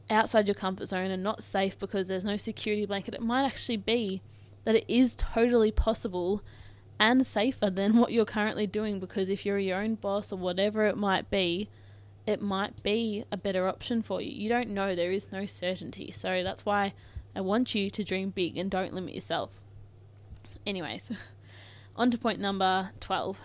outside 0.08 0.46
your 0.46 0.54
comfort 0.54 0.87
zone 0.87 1.10
and 1.10 1.22
not 1.22 1.42
safe 1.42 1.78
because 1.78 2.08
there's 2.08 2.24
no 2.24 2.37
security 2.37 2.87
blanket. 2.87 3.14
It 3.14 3.22
might 3.22 3.44
actually 3.44 3.78
be 3.78 4.22
that 4.64 4.74
it 4.74 4.84
is 4.88 5.14
totally 5.14 5.70
possible 5.70 6.42
and 6.98 7.26
safer 7.26 7.70
than 7.70 7.96
what 7.96 8.12
you're 8.12 8.24
currently 8.24 8.66
doing 8.66 9.00
because 9.00 9.30
if 9.30 9.44
you're 9.44 9.59
your 9.59 9.83
own 9.83 9.96
boss 9.96 10.33
or 10.33 10.38
whatever 10.38 10.87
it 10.87 10.96
might 10.96 11.30
be, 11.30 11.68
it 12.26 12.40
might 12.40 12.83
be 12.83 13.24
a 13.30 13.37
better 13.37 13.68
option 13.68 14.02
for 14.02 14.20
you. 14.20 14.30
You 14.30 14.48
don't 14.48 14.70
know, 14.70 14.94
there 14.94 15.12
is 15.12 15.30
no 15.33 15.46
certainty. 15.46 16.11
So 16.12 16.42
that's 16.42 16.64
why 16.64 16.94
I 17.35 17.40
want 17.40 17.74
you 17.74 17.90
to 17.90 18.04
dream 18.04 18.30
big 18.30 18.57
and 18.57 18.70
don't 18.70 18.94
limit 18.94 19.14
yourself. 19.14 19.50
Anyways, 20.66 21.11
on 21.96 22.11
to 22.11 22.18
point 22.18 22.40
number 22.40 22.90
12. 23.00 23.38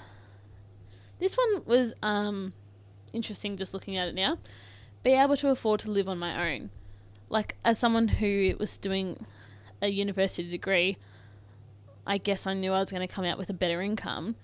This 1.19 1.35
one 1.35 1.63
was 1.65 1.93
um, 2.01 2.53
interesting 3.12 3.57
just 3.57 3.73
looking 3.73 3.97
at 3.97 4.07
it 4.07 4.15
now. 4.15 4.38
Be 5.03 5.12
able 5.12 5.35
to 5.38 5.49
afford 5.49 5.81
to 5.81 5.91
live 5.91 6.07
on 6.07 6.17
my 6.17 6.53
own. 6.53 6.69
Like, 7.29 7.57
as 7.63 7.77
someone 7.77 8.07
who 8.07 8.55
was 8.59 8.77
doing 8.77 9.25
a 9.81 9.89
university 9.89 10.49
degree, 10.49 10.97
I 12.05 12.17
guess 12.17 12.47
I 12.47 12.53
knew 12.53 12.73
I 12.73 12.79
was 12.79 12.91
going 12.91 13.07
to 13.07 13.13
come 13.13 13.25
out 13.25 13.38
with 13.38 13.49
a 13.49 13.53
better 13.53 13.81
income. 13.81 14.35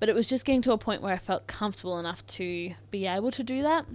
But 0.00 0.08
it 0.08 0.14
was 0.14 0.26
just 0.26 0.44
getting 0.44 0.62
to 0.62 0.72
a 0.72 0.78
point 0.78 1.02
where 1.02 1.14
I 1.14 1.18
felt 1.18 1.46
comfortable 1.46 1.98
enough 1.98 2.26
to 2.26 2.74
be 2.90 3.06
able 3.06 3.30
to 3.30 3.42
do 3.42 3.62
that. 3.62 3.86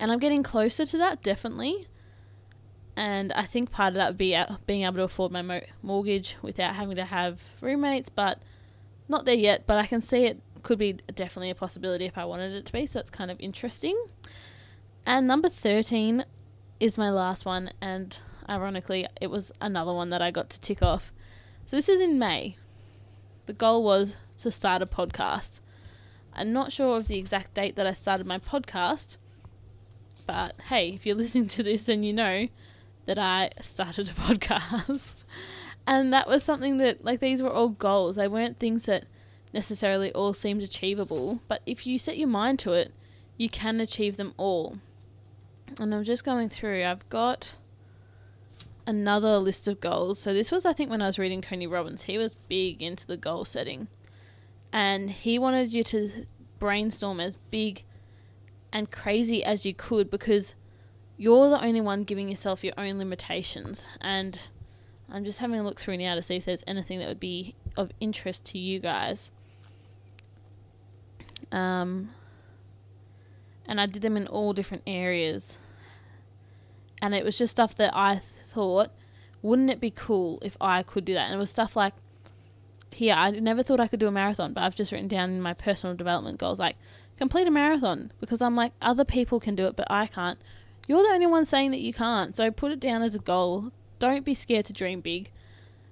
And 0.00 0.10
I'm 0.10 0.18
getting 0.18 0.42
closer 0.42 0.86
to 0.86 0.98
that, 0.98 1.22
definitely 1.22 1.86
and 2.96 3.32
I 3.32 3.42
think 3.44 3.70
part 3.70 3.88
of 3.88 3.94
that 3.94 4.10
would 4.10 4.18
be 4.18 4.38
being 4.66 4.84
able 4.84 4.96
to 4.96 5.02
afford 5.02 5.32
my 5.32 5.42
mo- 5.42 5.60
mortgage 5.82 6.36
without 6.42 6.76
having 6.76 6.94
to 6.96 7.04
have 7.04 7.42
roommates, 7.60 8.08
but 8.08 8.38
not 9.08 9.24
there 9.24 9.34
yet. 9.34 9.66
But 9.66 9.78
I 9.78 9.86
can 9.86 10.00
see 10.00 10.26
it 10.26 10.40
could 10.62 10.78
be 10.78 10.94
definitely 11.14 11.50
a 11.50 11.54
possibility 11.54 12.04
if 12.04 12.16
I 12.16 12.24
wanted 12.24 12.52
it 12.52 12.66
to 12.66 12.72
be, 12.72 12.86
so 12.86 13.00
that's 13.00 13.10
kind 13.10 13.30
of 13.30 13.40
interesting. 13.40 14.00
And 15.04 15.26
number 15.26 15.48
13 15.48 16.24
is 16.78 16.96
my 16.96 17.10
last 17.10 17.44
one, 17.44 17.70
and 17.80 18.16
ironically, 18.48 19.06
it 19.20 19.26
was 19.26 19.50
another 19.60 19.92
one 19.92 20.10
that 20.10 20.22
I 20.22 20.30
got 20.30 20.48
to 20.50 20.60
tick 20.60 20.82
off. 20.82 21.12
So 21.66 21.76
this 21.76 21.88
is 21.88 22.00
in 22.00 22.18
May. 22.18 22.56
The 23.46 23.54
goal 23.54 23.82
was 23.82 24.16
to 24.38 24.50
start 24.50 24.82
a 24.82 24.86
podcast. 24.86 25.60
I'm 26.34 26.52
not 26.52 26.72
sure 26.72 26.98
of 26.98 27.08
the 27.08 27.18
exact 27.18 27.54
date 27.54 27.74
that 27.76 27.86
I 27.86 27.92
started 27.92 28.26
my 28.26 28.38
podcast, 28.38 29.16
but 30.26 30.54
hey, 30.68 30.90
if 30.90 31.06
you're 31.06 31.16
listening 31.16 31.48
to 31.48 31.62
this, 31.62 31.84
then 31.84 32.02
you 32.02 32.12
know 32.12 32.48
that 33.06 33.18
I 33.18 33.50
started 33.62 34.10
a 34.10 34.12
podcast. 34.20 35.24
and 35.86 36.12
that 36.12 36.28
was 36.28 36.42
something 36.42 36.76
that, 36.78 37.02
like, 37.02 37.20
these 37.20 37.42
were 37.42 37.52
all 37.52 37.70
goals. 37.70 38.16
They 38.16 38.28
weren't 38.28 38.58
things 38.58 38.84
that 38.84 39.06
necessarily 39.54 40.12
all 40.12 40.34
seemed 40.34 40.62
achievable. 40.62 41.40
But 41.48 41.62
if 41.64 41.86
you 41.86 41.98
set 41.98 42.18
your 42.18 42.28
mind 42.28 42.58
to 42.60 42.72
it, 42.72 42.92
you 43.38 43.48
can 43.48 43.80
achieve 43.80 44.18
them 44.18 44.34
all. 44.36 44.78
And 45.78 45.94
I'm 45.94 46.04
just 46.04 46.24
going 46.24 46.50
through, 46.50 46.84
I've 46.84 47.08
got 47.08 47.56
another 48.86 49.38
list 49.38 49.68
of 49.68 49.80
goals. 49.80 50.18
So 50.18 50.34
this 50.34 50.50
was, 50.50 50.66
I 50.66 50.72
think, 50.72 50.90
when 50.90 51.02
I 51.02 51.06
was 51.06 51.18
reading 51.18 51.40
Tony 51.40 51.66
Robbins. 51.66 52.04
He 52.04 52.18
was 52.18 52.36
big 52.48 52.82
into 52.82 53.06
the 53.06 53.16
goal 53.16 53.44
setting. 53.44 53.88
And 54.72 55.10
he 55.10 55.38
wanted 55.38 55.72
you 55.72 55.84
to 55.84 56.26
brainstorm 56.58 57.20
as 57.20 57.38
big 57.50 57.84
and 58.72 58.90
crazy 58.90 59.44
as 59.44 59.64
you 59.64 59.72
could 59.72 60.10
because 60.10 60.54
you're 61.16 61.48
the 61.48 61.64
only 61.64 61.80
one 61.80 62.04
giving 62.04 62.28
yourself 62.28 62.64
your 62.64 62.74
own 62.76 62.98
limitations. 62.98 63.86
And 64.00 64.38
I'm 65.10 65.24
just 65.24 65.38
having 65.38 65.60
a 65.60 65.62
look 65.62 65.78
through 65.78 65.98
now 65.98 66.14
to 66.16 66.22
see 66.22 66.36
if 66.36 66.44
there's 66.44 66.64
anything 66.66 66.98
that 66.98 67.08
would 67.08 67.20
be 67.20 67.54
of 67.76 67.90
interest 68.00 68.44
to 68.46 68.58
you 68.58 68.80
guys. 68.80 69.30
Um, 71.52 72.10
and 73.66 73.80
I 73.80 73.86
did 73.86 74.02
them 74.02 74.16
in 74.16 74.26
all 74.26 74.52
different 74.52 74.82
areas. 74.86 75.58
And 77.00 77.14
it 77.14 77.24
was 77.24 77.38
just 77.38 77.52
stuff 77.52 77.76
that 77.76 77.94
I 77.94 78.22
thought, 78.54 78.90
wouldn't 79.42 79.70
it 79.70 79.80
be 79.80 79.90
cool 79.90 80.38
if 80.42 80.56
I 80.60 80.82
could 80.82 81.04
do 81.04 81.14
that? 81.14 81.26
And 81.26 81.34
it 81.34 81.38
was 81.38 81.50
stuff 81.50 81.76
like, 81.76 81.94
here, 82.92 83.14
I 83.14 83.30
never 83.32 83.62
thought 83.62 83.80
I 83.80 83.88
could 83.88 84.00
do 84.00 84.06
a 84.06 84.12
marathon, 84.12 84.52
but 84.52 84.62
I've 84.62 84.76
just 84.76 84.92
written 84.92 85.08
down 85.08 85.30
in 85.30 85.42
my 85.42 85.52
personal 85.52 85.96
development 85.96 86.38
goals, 86.38 86.58
like, 86.58 86.76
complete 87.16 87.46
a 87.46 87.50
marathon. 87.50 88.12
Because 88.20 88.40
I'm 88.40 88.54
like, 88.54 88.72
other 88.80 89.04
people 89.04 89.40
can 89.40 89.54
do 89.54 89.66
it, 89.66 89.76
but 89.76 89.90
I 89.90 90.06
can't 90.06 90.38
you're 90.86 91.02
the 91.02 91.14
only 91.14 91.26
one 91.26 91.44
saying 91.44 91.70
that 91.70 91.80
you 91.80 91.92
can't, 91.92 92.36
so 92.36 92.50
put 92.50 92.72
it 92.72 92.80
down 92.80 93.02
as 93.02 93.14
a 93.14 93.18
goal. 93.18 93.72
Don't 93.98 94.24
be 94.24 94.34
scared 94.34 94.66
to 94.66 94.72
dream 94.72 95.00
big 95.00 95.30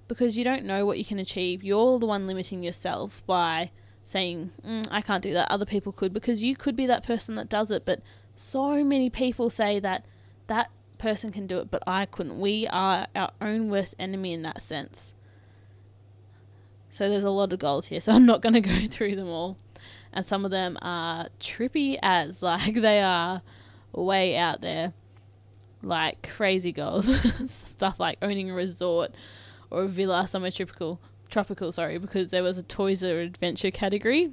because 0.07 0.37
you 0.37 0.43
don't 0.43 0.65
know 0.65 0.85
what 0.85 0.97
you 0.97 1.05
can 1.05 1.19
achieve. 1.19 1.63
You're 1.63 1.99
the 1.99 2.05
one 2.05 2.27
limiting 2.27 2.63
yourself 2.63 3.25
by 3.25 3.71
saying, 4.03 4.51
mm, 4.65 4.87
I 4.91 5.01
can't 5.01 5.23
do 5.23 5.33
that. 5.33 5.49
Other 5.49 5.65
people 5.65 5.91
could 5.91 6.13
because 6.13 6.43
you 6.43 6.55
could 6.55 6.75
be 6.75 6.85
that 6.85 7.05
person 7.05 7.35
that 7.35 7.49
does 7.49 7.71
it. 7.71 7.85
But 7.85 8.01
so 8.35 8.83
many 8.83 9.09
people 9.09 9.49
say 9.49 9.79
that 9.79 10.05
that 10.47 10.69
person 11.03 11.33
can 11.33 11.45
do 11.45 11.59
it, 11.59 11.69
but 11.69 11.83
I 11.85 12.05
couldn't. 12.05 12.39
We 12.39 12.65
are 12.67 13.07
our 13.13 13.31
own 13.41 13.69
worst 13.69 13.93
enemy 13.99 14.31
in 14.31 14.41
that 14.43 14.61
sense. 14.61 15.13
So 16.91 17.09
there's 17.09 17.25
a 17.25 17.29
lot 17.29 17.51
of 17.51 17.59
goals 17.59 17.87
here, 17.87 17.99
so 18.05 18.13
I'm 18.13 18.25
not 18.25 18.41
going 18.41 18.53
to 18.53 18.61
go 18.61 18.87
through 18.87 19.17
them 19.17 19.27
all. 19.27 19.57
And 20.13 20.25
some 20.25 20.45
of 20.45 20.51
them 20.51 20.77
are 20.81 21.27
trippy 21.41 21.97
as, 22.01 22.41
like, 22.41 22.75
they 22.75 23.01
are 23.01 23.41
way 23.91 24.37
out 24.37 24.61
there, 24.61 24.93
like 25.81 26.27
crazy 26.27 26.71
goals, 26.71 27.09
stuff 27.51 27.99
like 27.99 28.17
owning 28.21 28.49
a 28.49 28.53
resort 28.53 29.11
or 29.69 29.83
a 29.83 29.87
villa 29.87 30.25
somewhere 30.25 30.51
tropical, 30.51 31.01
tropical, 31.29 31.73
sorry, 31.73 31.97
because 31.97 32.31
there 32.31 32.43
was 32.43 32.57
a 32.57 32.63
toys 32.63 33.03
or 33.03 33.19
adventure 33.19 33.71
category. 33.71 34.31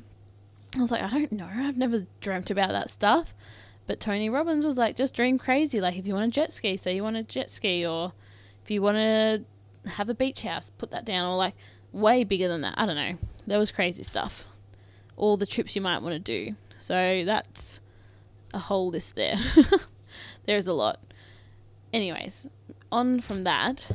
I 0.76 0.80
was 0.80 0.92
like, 0.92 1.02
I 1.02 1.08
don't 1.08 1.32
know, 1.32 1.50
I've 1.52 1.76
never 1.76 2.06
dreamt 2.20 2.48
about 2.48 2.70
that 2.70 2.90
stuff. 2.90 3.34
But 3.90 3.98
Tony 3.98 4.30
Robbins 4.30 4.64
was 4.64 4.78
like, 4.78 4.94
just 4.94 5.14
dream 5.14 5.36
crazy. 5.36 5.80
Like 5.80 5.96
if 5.96 6.06
you 6.06 6.14
want 6.14 6.32
to 6.32 6.40
jet 6.40 6.52
ski, 6.52 6.76
say 6.76 6.94
you 6.94 7.02
want 7.02 7.16
to 7.16 7.24
jet 7.24 7.50
ski, 7.50 7.84
or 7.84 8.12
if 8.62 8.70
you 8.70 8.80
want 8.82 8.98
to 8.98 9.42
have 9.90 10.08
a 10.08 10.14
beach 10.14 10.42
house, 10.42 10.70
put 10.70 10.92
that 10.92 11.04
down, 11.04 11.28
or 11.28 11.36
like 11.36 11.56
way 11.90 12.22
bigger 12.22 12.46
than 12.46 12.60
that. 12.60 12.74
I 12.76 12.86
don't 12.86 12.94
know. 12.94 13.18
There 13.48 13.58
was 13.58 13.72
crazy 13.72 14.04
stuff. 14.04 14.44
All 15.16 15.36
the 15.36 15.44
trips 15.44 15.74
you 15.74 15.82
might 15.82 16.02
want 16.02 16.12
to 16.12 16.20
do. 16.20 16.54
So 16.78 17.24
that's 17.24 17.80
a 18.54 18.60
whole 18.60 18.90
list 18.90 19.16
there. 19.16 19.34
There's 20.46 20.68
a 20.68 20.72
lot. 20.72 21.00
Anyways, 21.92 22.46
on 22.92 23.20
from 23.20 23.42
that, 23.42 23.88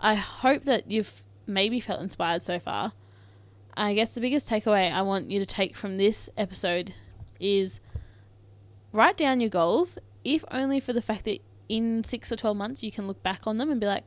I 0.00 0.14
hope 0.14 0.64
that 0.64 0.90
you've 0.90 1.24
maybe 1.46 1.78
felt 1.78 2.00
inspired 2.00 2.40
so 2.40 2.58
far. 2.58 2.92
I 3.76 3.92
guess 3.92 4.14
the 4.14 4.22
biggest 4.22 4.48
takeaway 4.48 4.90
I 4.90 5.02
want 5.02 5.30
you 5.30 5.40
to 5.40 5.46
take 5.46 5.76
from 5.76 5.98
this 5.98 6.30
episode 6.38 6.94
is 7.38 7.80
write 8.92 9.16
down 9.16 9.40
your 9.40 9.50
goals, 9.50 9.98
if 10.24 10.44
only 10.50 10.80
for 10.80 10.92
the 10.92 11.02
fact 11.02 11.24
that 11.24 11.40
in 11.68 12.02
six 12.04 12.32
or 12.32 12.36
12 12.36 12.56
months 12.56 12.82
you 12.82 12.90
can 12.90 13.06
look 13.06 13.22
back 13.22 13.46
on 13.46 13.58
them 13.58 13.70
and 13.70 13.80
be 13.80 13.86
like, 13.86 14.04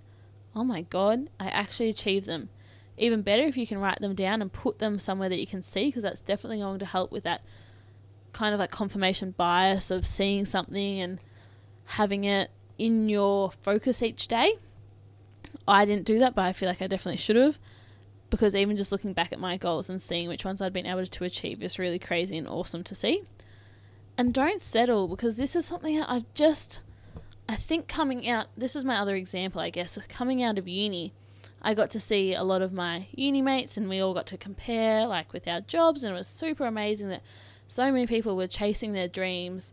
oh 0.56 0.64
my 0.64 0.82
God, 0.82 1.30
I 1.40 1.48
actually 1.48 1.90
achieved 1.90 2.26
them. 2.26 2.50
Even 2.98 3.22
better 3.22 3.44
if 3.44 3.58
you 3.58 3.66
can 3.66 3.80
write 3.80 4.00
them 4.00 4.16
down 4.16 4.42
and 4.42 4.52
put 4.52 4.80
them 4.80 5.00
somewhere 5.00 5.30
that 5.30 5.40
you 5.40 5.48
can 5.48 5.62
see, 5.62 5.88
because 5.88 6.04
that's 6.04 6.22
definitely 6.22 6.60
going 6.60 6.80
to 6.80 6.86
help 6.86 7.12
with 7.12 7.24
that 7.24 7.42
kind 8.34 8.54
of 8.54 8.60
like 8.60 8.72
confirmation 8.72 9.32
bias 9.32 9.92
of 9.92 10.06
seeing 10.06 10.46
something 10.46 11.00
and 11.00 11.20
having 11.86 12.24
it 12.24 12.52
in 12.78 13.10
your 13.10 13.52
focus 13.52 14.02
each 14.02 14.28
day. 14.28 14.54
I 15.68 15.86
didn't 15.86 16.06
do 16.06 16.20
that, 16.20 16.36
but 16.36 16.44
I 16.44 16.54
feel 16.54 16.68
like 16.68 16.82
I 16.82 16.88
definitely 16.88 17.18
should 17.18 17.36
have 17.36 17.58
because 18.30 18.56
even 18.56 18.78
just 18.78 18.92
looking 18.92 19.14
back 19.14 19.32
at 19.32 19.40
my 19.40 19.58
goals 19.58 19.90
and 19.90 20.02
seeing 20.02 20.28
which 20.30 20.46
ones 20.46 20.62
I'd 20.62 20.74
been 20.74 20.86
able 20.86 21.06
to 21.06 21.24
achieve 21.24 21.62
is 21.62 21.78
really 21.78 22.00
crazy 22.00 22.38
and 22.38 22.48
awesome 22.48 22.84
to 22.86 22.96
see. 22.96 23.24
And 24.18 24.34
don't 24.34 24.62
settle 24.62 25.08
because 25.08 25.38
this 25.38 25.56
is 25.56 25.66
something 25.66 25.98
that 25.98 26.10
I've 26.10 26.32
just, 26.34 26.82
I 27.50 27.56
think 27.56 27.88
coming 27.88 28.28
out, 28.28 28.48
this 28.56 28.76
is 28.76 28.86
my 28.86 28.98
other 28.98 29.16
example, 29.16 29.62
I 29.62 29.70
guess, 29.70 29.98
coming 30.08 30.44
out 30.44 30.58
of 30.58 30.68
uni. 30.68 31.14
I 31.62 31.74
got 31.74 31.90
to 31.92 32.00
see 32.00 32.34
a 32.34 32.44
lot 32.44 32.62
of 32.62 32.74
my 32.74 33.08
uni 33.16 33.42
mates 33.42 33.78
and 33.78 33.88
we 33.88 34.00
all 34.00 34.14
got 34.14 34.26
to 34.28 34.38
compare 34.38 35.06
like 35.06 35.32
with 35.32 35.48
our 35.48 35.62
jobs 35.62 36.04
and 36.04 36.14
it 36.14 36.18
was 36.18 36.28
super 36.28 36.66
amazing 36.66 37.10
that 37.10 37.22
so 37.68 37.92
many 37.92 38.08
people 38.08 38.36
were 38.36 38.48
chasing 38.48 38.94
their 38.94 39.08
dreams 39.08 39.72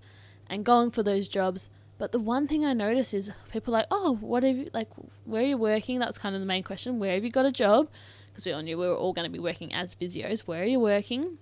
and 0.51 0.65
going 0.65 0.91
for 0.91 1.03
those 1.03 1.29
jobs 1.29 1.71
but 1.99 2.13
the 2.13 2.21
one 2.21 2.47
thing 2.47 2.65
I 2.65 2.73
notice 2.73 3.13
is 3.13 3.33
people 3.53 3.73
like, 3.73 3.87
oh, 3.91 4.17
what 4.21 4.45
have 4.45 4.57
you, 4.57 4.67
like, 4.73 4.89
where 5.25 5.43
are 5.43 5.47
you 5.47 5.59
working? 5.59 5.99
That 5.99 6.09
was 6.09 6.17
kind 6.17 6.35
of 6.35 6.41
the 6.41 6.47
main 6.47 6.63
question. 6.63 7.01
Where 7.01 7.15
have 7.15 7.25
you 7.25 7.31
got 7.31 7.45
a 7.45 7.53
job? 7.53 7.89
Because 8.29 8.47
we 8.47 8.53
all 8.53 8.63
knew 8.63 8.79
we 8.79 8.87
were 8.87 8.95
all 8.95 9.13
going 9.13 9.27
to 9.27 9.33
be 9.33 9.41
working 9.41 9.75
as 9.75 9.97
physios. 9.97 10.41
Where 10.41 10.63
are 10.63 10.67
you 10.67 10.79
working? 10.79 11.39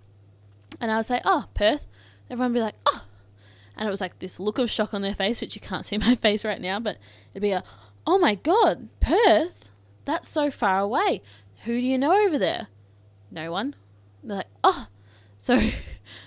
And 0.80 0.90
I 0.90 0.96
would 0.96 1.06
say, 1.06 1.20
oh, 1.26 1.44
Perth. 1.54 1.86
Everyone 2.30 2.52
would 2.52 2.58
be 2.58 2.62
like, 2.62 2.76
oh. 2.86 3.04
And 3.76 3.86
it 3.86 3.90
was 3.90 4.00
like 4.00 4.18
this 4.18 4.40
look 4.40 4.58
of 4.58 4.70
shock 4.70 4.94
on 4.94 5.02
their 5.02 5.14
face, 5.14 5.40
which 5.40 5.54
you 5.54 5.60
can't 5.60 5.84
see 5.84 5.98
my 5.98 6.14
face 6.14 6.44
right 6.44 6.60
now, 6.60 6.80
but 6.80 6.98
it'd 7.32 7.42
be 7.42 7.50
a, 7.50 7.64
oh 8.06 8.18
my 8.18 8.34
God, 8.36 8.88
Perth? 9.00 9.70
That's 10.04 10.28
so 10.28 10.50
far 10.50 10.80
away. 10.80 11.22
Who 11.64 11.80
do 11.80 11.86
you 11.86 11.98
know 11.98 12.16
over 12.26 12.38
there? 12.38 12.68
No 13.30 13.50
one. 13.50 13.74
they're 14.22 14.38
like, 14.38 14.46
oh, 14.62 14.86
so, 15.38 15.60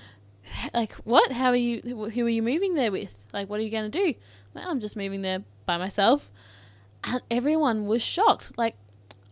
like, 0.74 0.94
what? 0.94 1.32
How 1.32 1.50
are 1.50 1.56
you, 1.56 1.82
who 1.82 2.26
are 2.26 2.30
you 2.30 2.44
moving 2.44 2.76
there 2.76 2.92
with? 2.92 3.16
Like, 3.34 3.50
what 3.50 3.60
are 3.60 3.64
you 3.64 3.72
going 3.72 3.90
to 3.90 4.06
do? 4.06 4.14
Well, 4.54 4.66
I'm 4.68 4.80
just 4.80 4.96
moving 4.98 5.22
there 5.22 5.44
by 5.66 5.78
myself. 5.78 6.30
And 7.04 7.22
everyone 7.32 7.86
was 7.86 8.02
shocked. 8.02 8.58
Like, 8.58 8.76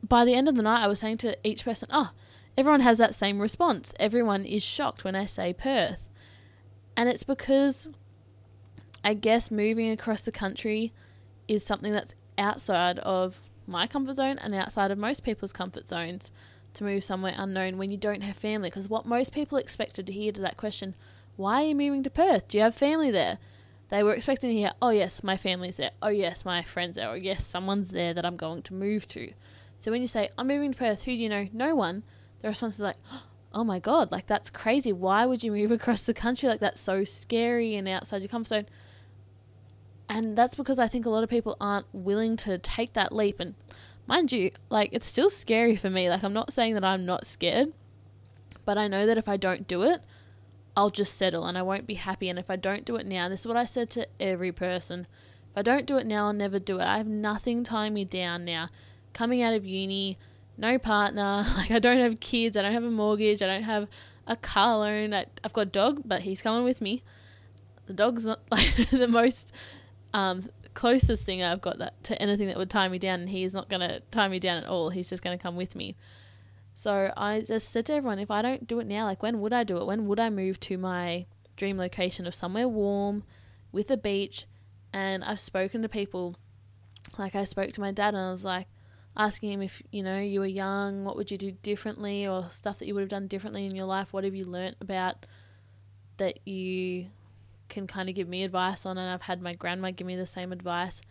by 0.07 0.25
the 0.25 0.33
end 0.33 0.47
of 0.47 0.55
the 0.55 0.61
night, 0.61 0.83
I 0.83 0.87
was 0.87 0.99
saying 0.99 1.17
to 1.19 1.37
each 1.43 1.65
person, 1.65 1.89
oh, 1.91 2.11
everyone 2.57 2.81
has 2.81 2.97
that 2.99 3.15
same 3.15 3.39
response. 3.39 3.93
Everyone 3.99 4.45
is 4.45 4.63
shocked 4.63 5.03
when 5.03 5.15
I 5.15 5.25
say 5.25 5.53
Perth. 5.53 6.09
And 6.97 7.07
it's 7.07 7.23
because 7.23 7.87
I 9.03 9.13
guess 9.13 9.51
moving 9.51 9.91
across 9.91 10.21
the 10.21 10.31
country 10.31 10.91
is 11.47 11.63
something 11.63 11.91
that's 11.91 12.15
outside 12.37 12.99
of 12.99 13.39
my 13.67 13.85
comfort 13.85 14.15
zone 14.15 14.39
and 14.39 14.53
outside 14.55 14.91
of 14.91 14.97
most 14.97 15.23
people's 15.23 15.53
comfort 15.53 15.87
zones 15.87 16.31
to 16.73 16.83
move 16.83 17.03
somewhere 17.03 17.35
unknown 17.37 17.77
when 17.77 17.91
you 17.91 17.97
don't 17.97 18.21
have 18.21 18.35
family. 18.35 18.69
Because 18.69 18.89
what 18.89 19.05
most 19.05 19.31
people 19.31 19.57
expected 19.57 20.07
to 20.07 20.13
hear 20.13 20.31
to 20.31 20.41
that 20.41 20.57
question, 20.57 20.95
why 21.35 21.61
are 21.61 21.67
you 21.67 21.75
moving 21.75 22.03
to 22.03 22.09
Perth? 22.09 22.47
Do 22.47 22.57
you 22.57 22.63
have 22.63 22.75
family 22.75 23.11
there? 23.11 23.37
They 23.89 24.03
were 24.03 24.13
expecting 24.13 24.49
to 24.49 24.55
hear, 24.55 24.73
oh, 24.81 24.89
yes, 24.89 25.23
my 25.23 25.37
family's 25.37 25.77
there. 25.77 25.91
Oh, 26.01 26.09
yes, 26.09 26.43
my 26.43 26.63
friends 26.63 26.97
there. 26.97 27.09
Or, 27.09 27.15
yes, 27.15 27.45
someone's 27.45 27.91
there 27.91 28.13
that 28.13 28.25
I'm 28.25 28.35
going 28.35 28.63
to 28.63 28.73
move 28.73 29.07
to. 29.09 29.31
So 29.77 29.91
when 29.91 30.01
you 30.01 30.07
say, 30.07 30.29
I'm 30.37 30.47
moving 30.47 30.73
to 30.73 30.77
Perth, 30.77 31.03
who 31.03 31.15
do 31.15 31.21
you 31.21 31.29
know? 31.29 31.47
No 31.53 31.75
one. 31.75 32.03
The 32.41 32.49
response 32.49 32.75
is 32.75 32.81
like, 32.81 32.97
oh, 33.13 33.23
oh 33.57 33.63
my 33.63 33.79
God, 33.79 34.11
like 34.11 34.27
that's 34.27 34.51
crazy. 34.51 34.93
Why 34.93 35.25
would 35.25 35.43
you 35.43 35.51
move 35.51 35.71
across 35.71 36.03
the 36.03 36.13
country? 36.13 36.47
Like 36.47 36.59
that's 36.59 36.79
so 36.79 37.03
scary 37.03 37.75
and 37.75 37.87
outside 37.87 38.21
your 38.21 38.29
comfort 38.29 38.49
zone. 38.49 38.65
And 40.07 40.37
that's 40.37 40.53
because 40.53 40.77
I 40.77 40.87
think 40.87 41.07
a 41.07 41.09
lot 41.09 41.23
of 41.23 41.29
people 41.29 41.57
aren't 41.59 41.87
willing 41.91 42.37
to 42.37 42.59
take 42.59 42.93
that 42.93 43.11
leap. 43.11 43.39
And 43.39 43.55
mind 44.05 44.31
you, 44.31 44.51
like 44.69 44.89
it's 44.93 45.07
still 45.07 45.31
scary 45.31 45.75
for 45.75 45.89
me. 45.89 46.07
Like 46.07 46.23
I'm 46.23 46.33
not 46.33 46.53
saying 46.53 46.75
that 46.75 46.83
I'm 46.83 47.03
not 47.03 47.25
scared, 47.25 47.73
but 48.63 48.77
I 48.77 48.87
know 48.87 49.07
that 49.07 49.17
if 49.17 49.27
I 49.27 49.37
don't 49.37 49.67
do 49.67 49.81
it, 49.81 50.01
I'll 50.75 50.91
just 50.91 51.17
settle 51.17 51.45
and 51.45 51.57
I 51.57 51.63
won't 51.63 51.87
be 51.87 51.95
happy. 51.95 52.29
And 52.29 52.37
if 52.37 52.51
I 52.51 52.57
don't 52.57 52.85
do 52.85 52.95
it 52.95 53.07
now, 53.07 53.27
this 53.27 53.41
is 53.41 53.47
what 53.47 53.57
I 53.57 53.65
said 53.65 53.89
to 53.91 54.07
every 54.19 54.51
person 54.51 55.07
if 55.49 55.57
I 55.57 55.63
don't 55.63 55.87
do 55.87 55.97
it 55.97 56.05
now, 56.05 56.27
I'll 56.27 56.33
never 56.33 56.59
do 56.59 56.77
it. 56.77 56.83
I 56.83 56.97
have 56.97 57.07
nothing 57.07 57.63
tying 57.63 57.95
me 57.95 58.05
down 58.05 58.45
now. 58.45 58.69
Coming 59.13 59.41
out 59.41 59.55
of 59.55 59.65
uni, 59.65 60.19
no 60.57 60.77
partner, 60.77 61.45
like 61.57 61.71
I 61.71 61.79
don't 61.79 61.99
have 61.99 62.19
kids, 62.19 62.57
I 62.57 62.61
don't 62.61 62.73
have 62.73 62.83
a 62.83 62.91
mortgage, 62.91 63.41
I 63.41 63.47
don't 63.47 63.63
have 63.63 63.87
a 64.27 64.35
car 64.35 64.77
loan. 64.77 65.13
I, 65.13 65.25
have 65.43 65.53
got 65.53 65.61
a 65.61 65.65
dog, 65.65 66.01
but 66.05 66.21
he's 66.21 66.41
coming 66.41 66.63
with 66.63 66.81
me. 66.81 67.03
The 67.85 67.93
dog's 67.93 68.25
not 68.25 68.41
like 68.51 68.89
the 68.89 69.07
most 69.07 69.53
um, 70.13 70.49
closest 70.73 71.25
thing 71.25 71.41
I've 71.41 71.61
got 71.61 71.79
that 71.79 72.03
to 72.05 72.21
anything 72.21 72.47
that 72.47 72.57
would 72.57 72.69
tie 72.69 72.87
me 72.87 72.99
down, 72.99 73.21
and 73.21 73.29
he's 73.29 73.53
not 73.53 73.69
going 73.69 73.81
to 73.81 74.01
tie 74.11 74.27
me 74.27 74.39
down 74.39 74.57
at 74.63 74.69
all. 74.69 74.89
He's 74.89 75.09
just 75.09 75.23
going 75.23 75.37
to 75.37 75.41
come 75.41 75.55
with 75.55 75.75
me. 75.75 75.95
So 76.75 77.11
I 77.17 77.41
just 77.41 77.71
said 77.71 77.87
to 77.87 77.93
everyone, 77.93 78.19
if 78.19 78.29
I 78.29 78.43
don't 78.43 78.67
do 78.67 78.79
it 78.79 78.85
now, 78.85 79.05
like 79.05 79.23
when 79.23 79.39
would 79.39 79.53
I 79.53 79.63
do 79.63 79.77
it? 79.77 79.87
When 79.87 80.05
would 80.05 80.19
I 80.19 80.29
move 80.29 80.59
to 80.61 80.77
my 80.77 81.25
dream 81.55 81.77
location 81.77 82.27
of 82.27 82.35
somewhere 82.35 82.67
warm 82.67 83.23
with 83.71 83.89
a 83.89 83.97
beach? 83.97 84.45
And 84.93 85.23
I've 85.23 85.39
spoken 85.39 85.81
to 85.81 85.89
people, 85.89 86.35
like 87.17 87.35
I 87.35 87.45
spoke 87.45 87.71
to 87.71 87.81
my 87.81 87.91
dad 87.91 88.13
and 88.13 88.23
I 88.23 88.29
was 88.29 88.45
like, 88.45 88.67
asking 89.17 89.51
him 89.51 89.61
if, 89.61 89.81
you 89.91 90.03
know, 90.03 90.19
you 90.19 90.39
were 90.39 90.45
young, 90.45 91.03
what 91.03 91.15
would 91.15 91.31
you 91.31 91.37
do 91.37 91.51
differently 91.51 92.27
or 92.27 92.49
stuff 92.49 92.79
that 92.79 92.87
you 92.87 92.93
would 92.93 93.01
have 93.01 93.09
done 93.09 93.27
differently 93.27 93.65
in 93.65 93.75
your 93.75 93.85
life? 93.85 94.13
What 94.13 94.23
have 94.23 94.35
you 94.35 94.45
learnt 94.45 94.77
about 94.79 95.25
that 96.17 96.47
you 96.47 97.07
can 97.69 97.87
kind 97.87 98.09
of 98.09 98.15
give 98.15 98.27
me 98.27 98.43
advice 98.43 98.85
on? 98.85 98.97
And 98.97 99.09
I've 99.09 99.23
had 99.23 99.41
my 99.41 99.53
grandma 99.53 99.91
give 99.91 100.07
me 100.07 100.15
the 100.15 100.25
same 100.25 100.51
advice. 100.51 101.01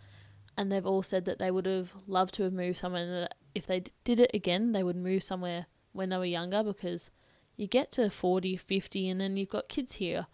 And 0.57 0.71
they've 0.71 0.85
all 0.85 1.03
said 1.03 1.25
that 1.25 1.37
they 1.37 1.51
would 1.51 1.65
have 1.67 1.93
loved 2.07 2.33
to 2.35 2.43
have 2.43 2.53
moved 2.53 2.77
somewhere 2.77 3.27
if 3.57 3.65
they 3.65 3.83
did 4.03 4.19
it 4.19 4.31
again, 4.33 4.71
they 4.71 4.83
would 4.83 4.95
move 4.95 5.23
somewhere 5.23 5.65
when 5.91 6.09
they 6.09 6.17
were 6.17 6.25
younger 6.25 6.63
because 6.63 7.09
you 7.55 7.67
get 7.67 7.91
to 7.91 8.09
40, 8.09 8.55
50, 8.55 9.09
and 9.09 9.19
then 9.19 9.35
you've 9.35 9.49
got 9.49 9.67
kids 9.67 9.95
here 9.95 10.27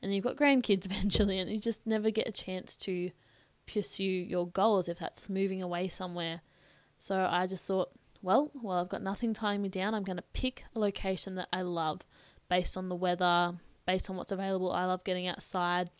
and 0.00 0.14
you've 0.14 0.24
got 0.24 0.36
grandkids 0.36 0.86
eventually, 0.90 1.38
and 1.38 1.50
you 1.50 1.60
just 1.60 1.86
never 1.86 2.10
get 2.10 2.28
a 2.28 2.32
chance 2.32 2.76
to 2.78 3.10
pursue 3.66 4.02
your 4.02 4.48
goals 4.48 4.88
if 4.88 4.98
that's 4.98 5.28
moving 5.28 5.62
away 5.62 5.86
somewhere. 5.86 6.40
So 7.02 7.26
I 7.28 7.48
just 7.48 7.66
thought, 7.66 7.90
well, 8.22 8.52
well, 8.54 8.78
I've 8.78 8.88
got 8.88 9.02
nothing 9.02 9.34
tying 9.34 9.60
me 9.60 9.68
down. 9.68 9.92
I'm 9.92 10.04
going 10.04 10.18
to 10.18 10.24
pick 10.34 10.62
a 10.72 10.78
location 10.78 11.34
that 11.34 11.48
I 11.52 11.62
love 11.62 12.02
based 12.48 12.76
on 12.76 12.88
the 12.88 12.94
weather, 12.94 13.54
based 13.84 14.08
on 14.08 14.16
what's 14.16 14.30
available. 14.30 14.70
I 14.70 14.84
love 14.84 15.02
getting 15.02 15.26
outside. 15.26 15.90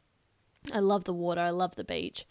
I 0.72 0.78
love 0.78 1.02
the 1.02 1.12
water. 1.12 1.40
I 1.40 1.50
love 1.50 1.74
the 1.74 1.82
beach. 1.82 2.24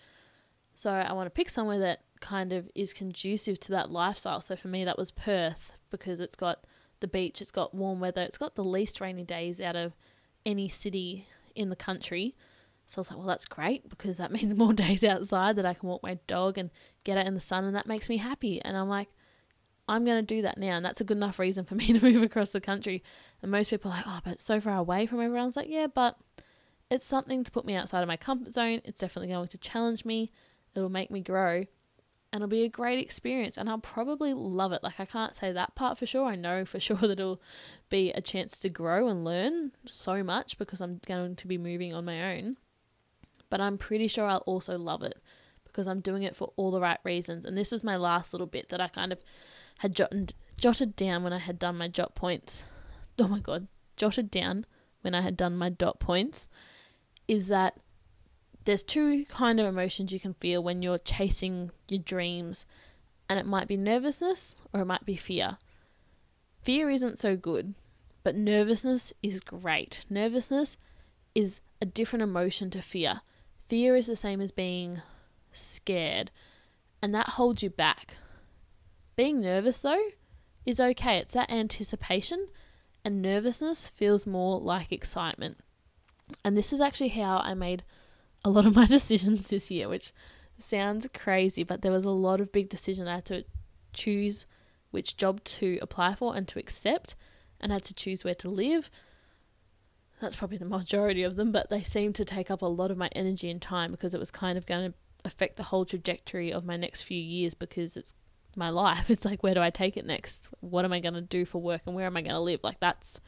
So 0.73 0.89
I 0.89 1.11
want 1.11 1.25
to 1.25 1.31
pick 1.31 1.49
somewhere 1.49 1.79
that 1.79 2.03
kind 2.21 2.53
of 2.53 2.69
is 2.73 2.93
conducive 2.93 3.59
to 3.59 3.73
that 3.73 3.91
lifestyle. 3.91 4.39
So 4.39 4.55
for 4.55 4.69
me, 4.69 4.85
that 4.85 4.97
was 4.97 5.11
Perth 5.11 5.75
because 5.89 6.21
it's 6.21 6.37
got 6.37 6.63
the 7.01 7.09
beach, 7.09 7.41
it's 7.41 7.51
got 7.51 7.73
warm 7.73 7.99
weather, 7.99 8.21
it's 8.21 8.37
got 8.37 8.55
the 8.55 8.63
least 8.63 9.01
rainy 9.01 9.25
days 9.25 9.59
out 9.59 9.75
of 9.75 9.97
any 10.45 10.69
city 10.69 11.27
in 11.55 11.69
the 11.69 11.75
country. 11.75 12.37
So 12.91 12.99
I 12.99 13.01
was 13.01 13.09
like, 13.09 13.19
well, 13.19 13.27
that's 13.27 13.45
great 13.45 13.87
because 13.87 14.17
that 14.17 14.31
means 14.33 14.53
more 14.53 14.73
days 14.73 15.03
outside 15.03 15.55
that 15.55 15.65
I 15.65 15.73
can 15.73 15.87
walk 15.87 16.03
my 16.03 16.19
dog 16.27 16.57
and 16.57 16.69
get 17.03 17.17
out 17.17 17.25
in 17.25 17.33
the 17.33 17.39
sun, 17.39 17.63
and 17.63 17.75
that 17.75 17.87
makes 17.87 18.09
me 18.09 18.17
happy. 18.17 18.61
And 18.61 18.75
I'm 18.75 18.89
like, 18.89 19.07
I'm 19.87 20.03
going 20.03 20.25
to 20.25 20.35
do 20.35 20.41
that 20.41 20.57
now. 20.57 20.75
And 20.75 20.85
that's 20.85 21.01
a 21.01 21.05
good 21.05 21.17
enough 21.17 21.39
reason 21.39 21.63
for 21.63 21.75
me 21.81 21.93
to 21.93 22.03
move 22.03 22.21
across 22.21 22.49
the 22.49 22.61
country. 22.61 23.01
And 23.41 23.49
most 23.49 23.69
people 23.69 23.91
are 23.91 23.95
like, 23.95 24.05
oh, 24.07 24.19
but 24.23 24.33
it's 24.33 24.43
so 24.43 24.59
far 24.59 24.77
away 24.77 25.05
from 25.05 25.21
everyone. 25.21 25.43
I 25.43 25.45
was 25.45 25.55
like, 25.55 25.69
yeah, 25.69 25.87
but 25.87 26.17
it's 26.89 27.07
something 27.07 27.43
to 27.43 27.51
put 27.51 27.65
me 27.65 27.75
outside 27.75 28.01
of 28.01 28.07
my 28.07 28.17
comfort 28.17 28.53
zone. 28.53 28.81
It's 28.83 28.99
definitely 28.99 29.33
going 29.33 29.47
to 29.47 29.57
challenge 29.57 30.03
me. 30.03 30.31
It'll 30.75 30.89
make 30.89 31.11
me 31.11 31.21
grow 31.21 31.65
and 32.33 32.41
it'll 32.41 32.49
be 32.49 32.63
a 32.63 32.69
great 32.69 32.99
experience 32.99 33.57
and 33.57 33.69
I'll 33.69 33.79
probably 33.79 34.33
love 34.33 34.71
it. 34.71 34.83
Like 34.83 34.99
I 34.99 35.05
can't 35.05 35.35
say 35.35 35.51
that 35.51 35.75
part 35.75 35.97
for 35.97 36.05
sure. 36.05 36.25
I 36.25 36.35
know 36.35 36.65
for 36.65 36.79
sure 36.81 36.97
that 36.97 37.19
it'll 37.19 37.41
be 37.89 38.11
a 38.11 38.21
chance 38.21 38.59
to 38.59 38.69
grow 38.69 39.07
and 39.07 39.25
learn 39.25 39.71
so 39.85 40.23
much 40.23 40.57
because 40.57 40.81
I'm 40.81 40.99
going 41.05 41.35
to 41.35 41.47
be 41.47 41.57
moving 41.57 41.93
on 41.93 42.05
my 42.05 42.35
own. 42.37 42.57
But 43.51 43.61
I'm 43.61 43.77
pretty 43.77 44.07
sure 44.07 44.25
I'll 44.25 44.39
also 44.47 44.79
love 44.79 45.03
it 45.03 45.21
because 45.65 45.87
I'm 45.87 45.99
doing 45.99 46.23
it 46.23 46.35
for 46.35 46.51
all 46.55 46.71
the 46.71 46.81
right 46.81 46.99
reasons. 47.03 47.45
And 47.45 47.55
this 47.55 47.71
was 47.71 47.83
my 47.83 47.97
last 47.97 48.33
little 48.33 48.47
bit 48.47 48.69
that 48.69 48.81
I 48.81 48.87
kind 48.87 49.11
of 49.11 49.19
had 49.79 49.95
jotted 49.95 50.33
jotted 50.59 50.95
down 50.95 51.23
when 51.23 51.33
I 51.33 51.37
had 51.37 51.59
done 51.59 51.77
my 51.77 51.87
jot 51.87 52.15
points. 52.15 52.65
Oh 53.19 53.27
my 53.27 53.39
god, 53.39 53.67
jotted 53.97 54.31
down 54.31 54.65
when 55.01 55.13
I 55.13 55.21
had 55.21 55.37
done 55.37 55.55
my 55.57 55.69
dot 55.69 55.99
points 55.99 56.47
is 57.27 57.49
that 57.49 57.77
there's 58.65 58.83
two 58.83 59.25
kind 59.25 59.59
of 59.59 59.65
emotions 59.65 60.11
you 60.11 60.19
can 60.19 60.35
feel 60.35 60.63
when 60.63 60.81
you're 60.81 60.99
chasing 60.99 61.71
your 61.87 61.99
dreams, 61.99 62.65
and 63.29 63.39
it 63.39 63.45
might 63.45 63.67
be 63.67 63.77
nervousness 63.77 64.55
or 64.73 64.81
it 64.81 64.85
might 64.85 65.05
be 65.05 65.15
fear. 65.15 65.57
Fear 66.61 66.89
isn't 66.91 67.19
so 67.19 67.35
good, 67.35 67.73
but 68.23 68.35
nervousness 68.35 69.13
is 69.23 69.39
great. 69.39 70.05
Nervousness 70.09 70.77
is 71.33 71.59
a 71.81 71.85
different 71.85 72.23
emotion 72.23 72.69
to 72.69 72.81
fear. 72.81 73.21
Fear 73.71 73.95
is 73.95 74.07
the 74.07 74.17
same 74.17 74.41
as 74.41 74.51
being 74.51 75.01
scared, 75.53 76.29
and 77.01 77.15
that 77.15 77.29
holds 77.29 77.63
you 77.63 77.69
back. 77.69 78.17
Being 79.15 79.39
nervous, 79.39 79.81
though, 79.81 80.09
is 80.65 80.81
okay. 80.81 81.19
It's 81.19 81.35
that 81.35 81.49
anticipation, 81.49 82.49
and 83.05 83.21
nervousness 83.21 83.87
feels 83.87 84.27
more 84.27 84.59
like 84.59 84.91
excitement. 84.91 85.59
And 86.43 86.57
this 86.57 86.73
is 86.73 86.81
actually 86.81 87.11
how 87.11 87.37
I 87.37 87.53
made 87.53 87.85
a 88.43 88.49
lot 88.49 88.65
of 88.65 88.75
my 88.75 88.87
decisions 88.87 89.47
this 89.47 89.71
year, 89.71 89.87
which 89.87 90.11
sounds 90.57 91.07
crazy, 91.13 91.63
but 91.63 91.81
there 91.81 91.93
was 91.93 92.03
a 92.03 92.09
lot 92.09 92.41
of 92.41 92.51
big 92.51 92.67
decisions. 92.67 93.07
I 93.07 93.15
had 93.15 93.25
to 93.27 93.45
choose 93.93 94.45
which 94.89 95.15
job 95.15 95.45
to 95.45 95.79
apply 95.81 96.15
for 96.15 96.35
and 96.35 96.45
to 96.49 96.59
accept, 96.59 97.15
and 97.61 97.71
I 97.71 97.75
had 97.75 97.85
to 97.85 97.93
choose 97.93 98.25
where 98.25 98.35
to 98.35 98.49
live. 98.49 98.91
That's 100.21 100.35
probably 100.35 100.57
the 100.57 100.65
majority 100.65 101.23
of 101.23 101.35
them, 101.35 101.51
but 101.51 101.69
they 101.69 101.81
seemed 101.81 102.13
to 102.15 102.25
take 102.25 102.51
up 102.51 102.61
a 102.61 102.67
lot 102.67 102.91
of 102.91 102.97
my 102.97 103.09
energy 103.13 103.49
and 103.49 103.59
time 103.59 103.89
because 103.89 104.13
it 104.13 104.19
was 104.19 104.29
kind 104.29 104.55
of 104.55 104.67
going 104.67 104.91
to 104.91 104.97
affect 105.25 105.57
the 105.57 105.63
whole 105.63 105.83
trajectory 105.83 106.53
of 106.53 106.63
my 106.63 106.77
next 106.77 107.01
few 107.01 107.19
years 107.19 107.55
because 107.55 107.97
it's 107.97 108.13
my 108.55 108.69
life. 108.69 109.09
It's 109.09 109.25
like, 109.25 109.41
where 109.41 109.55
do 109.55 109.61
I 109.61 109.71
take 109.71 109.97
it 109.97 110.05
next? 110.05 110.47
What 110.59 110.85
am 110.85 110.93
I 110.93 110.99
going 110.99 111.15
to 111.15 111.21
do 111.21 111.43
for 111.43 111.59
work 111.59 111.81
and 111.87 111.95
where 111.95 112.05
am 112.05 112.15
I 112.15 112.21
going 112.21 112.35
to 112.35 112.39
live? 112.39 112.59
Like, 112.63 112.79
that's 112.79 113.19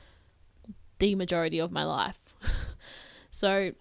the 1.00 1.16
majority 1.16 1.60
of 1.60 1.72
my 1.72 1.84
life. 1.84 2.36
so, 3.32 3.72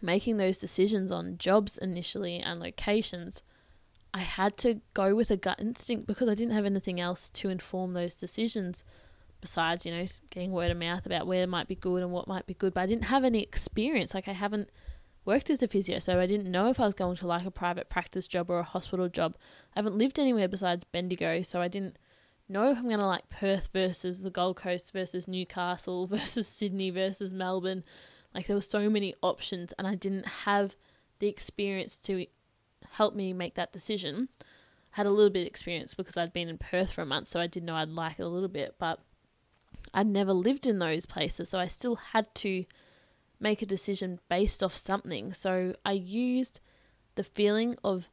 making 0.00 0.36
those 0.36 0.58
decisions 0.58 1.10
on 1.10 1.38
jobs 1.38 1.76
initially 1.76 2.38
and 2.38 2.60
locations, 2.60 3.42
I 4.14 4.20
had 4.20 4.56
to 4.58 4.80
go 4.94 5.16
with 5.16 5.32
a 5.32 5.36
gut 5.36 5.58
instinct 5.58 6.06
because 6.06 6.28
I 6.28 6.34
didn't 6.34 6.54
have 6.54 6.66
anything 6.66 7.00
else 7.00 7.28
to 7.30 7.48
inform 7.48 7.94
those 7.94 8.14
decisions 8.14 8.84
besides, 9.40 9.86
you 9.86 9.92
know, 9.92 10.04
getting 10.30 10.52
word 10.52 10.70
of 10.70 10.76
mouth 10.76 11.06
about 11.06 11.26
where 11.26 11.46
might 11.46 11.68
be 11.68 11.74
good 11.74 12.02
and 12.02 12.12
what 12.12 12.28
might 12.28 12.46
be 12.46 12.54
good. 12.54 12.74
But 12.74 12.82
I 12.82 12.86
didn't 12.86 13.04
have 13.04 13.24
any 13.24 13.42
experience. 13.42 14.14
Like, 14.14 14.28
I 14.28 14.32
haven't 14.32 14.70
worked 15.24 15.50
as 15.50 15.62
a 15.62 15.68
physio, 15.68 15.98
so 15.98 16.18
I 16.18 16.26
didn't 16.26 16.50
know 16.50 16.70
if 16.70 16.80
I 16.80 16.86
was 16.86 16.94
going 16.94 17.16
to 17.16 17.26
like 17.26 17.44
a 17.44 17.50
private 17.50 17.88
practice 17.88 18.26
job 18.26 18.50
or 18.50 18.60
a 18.60 18.64
hospital 18.64 19.08
job. 19.08 19.36
I 19.76 19.78
haven't 19.80 19.98
lived 19.98 20.18
anywhere 20.18 20.48
besides 20.48 20.84
Bendigo, 20.84 21.42
so 21.42 21.60
I 21.60 21.68
didn't 21.68 21.98
know 22.48 22.70
if 22.70 22.78
I'm 22.78 22.84
going 22.84 22.98
to 22.98 23.06
like 23.06 23.28
Perth 23.28 23.70
versus 23.72 24.22
the 24.22 24.30
Gold 24.30 24.56
Coast 24.56 24.92
versus 24.92 25.28
Newcastle 25.28 26.06
versus 26.08 26.48
Sydney 26.48 26.90
versus 26.90 27.32
Melbourne. 27.32 27.84
Like 28.34 28.46
there 28.46 28.56
were 28.56 28.62
so 28.62 28.88
many 28.88 29.14
options 29.22 29.72
and 29.78 29.86
I 29.86 29.94
didn't 29.94 30.26
have 30.26 30.76
the 31.18 31.28
experience 31.28 31.98
to 32.00 32.26
help 32.92 33.14
me 33.14 33.32
make 33.32 33.54
that 33.54 33.72
decision. 33.72 34.28
I 34.40 34.96
had 34.98 35.06
a 35.06 35.10
little 35.10 35.30
bit 35.30 35.42
of 35.42 35.46
experience 35.46 35.94
because 35.94 36.16
I'd 36.16 36.32
been 36.32 36.48
in 36.48 36.58
Perth 36.58 36.92
for 36.92 37.02
a 37.02 37.06
month, 37.06 37.28
so 37.28 37.40
I 37.40 37.46
did 37.46 37.64
know 37.64 37.74
I'd 37.74 37.88
like 37.88 38.18
it 38.18 38.22
a 38.22 38.28
little 38.28 38.48
bit, 38.48 38.76
but 38.78 39.00
I'd 39.94 40.06
never 40.06 40.32
lived 40.32 40.66
in 40.66 40.78
those 40.78 41.06
places, 41.06 41.48
so 41.48 41.58
I 41.58 41.66
still 41.66 41.96
had 41.96 42.34
to 42.36 42.64
make 43.40 43.62
a 43.62 43.66
decision 43.66 44.20
based 44.28 44.62
off 44.62 44.74
something. 44.74 45.32
So 45.32 45.74
I 45.84 45.92
used 45.92 46.60
the 47.14 47.24
feeling 47.24 47.76
of 47.82 48.08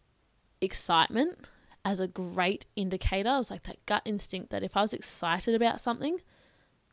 excitement 0.61 1.47
as 1.83 1.99
a 1.99 2.07
great 2.07 2.65
indicator. 2.75 3.29
I 3.29 3.37
was 3.37 3.51
like 3.51 3.63
that 3.63 3.85
gut 3.85 4.01
instinct 4.05 4.49
that 4.49 4.63
if 4.63 4.75
I 4.75 4.81
was 4.81 4.93
excited 4.93 5.55
about 5.55 5.81
something, 5.81 6.19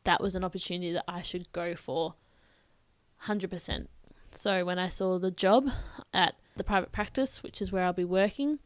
that 0.03 0.21
was 0.21 0.35
an 0.35 0.43
opportunity 0.43 0.91
that 0.91 1.05
I 1.07 1.21
should 1.21 1.51
go 1.51 1.75
for 1.75 2.15
100%. 3.25 3.87
So 4.31 4.65
when 4.65 4.79
I 4.79 4.89
saw 4.89 5.19
the 5.19 5.31
job 5.31 5.69
at 6.13 6.35
the 6.55 6.63
private 6.63 6.91
practice, 6.91 7.41
which 7.41 7.61
is 7.61 7.71
where 7.71 7.83
I'll 7.83 7.93
be 7.93 8.03
working, 8.03 8.59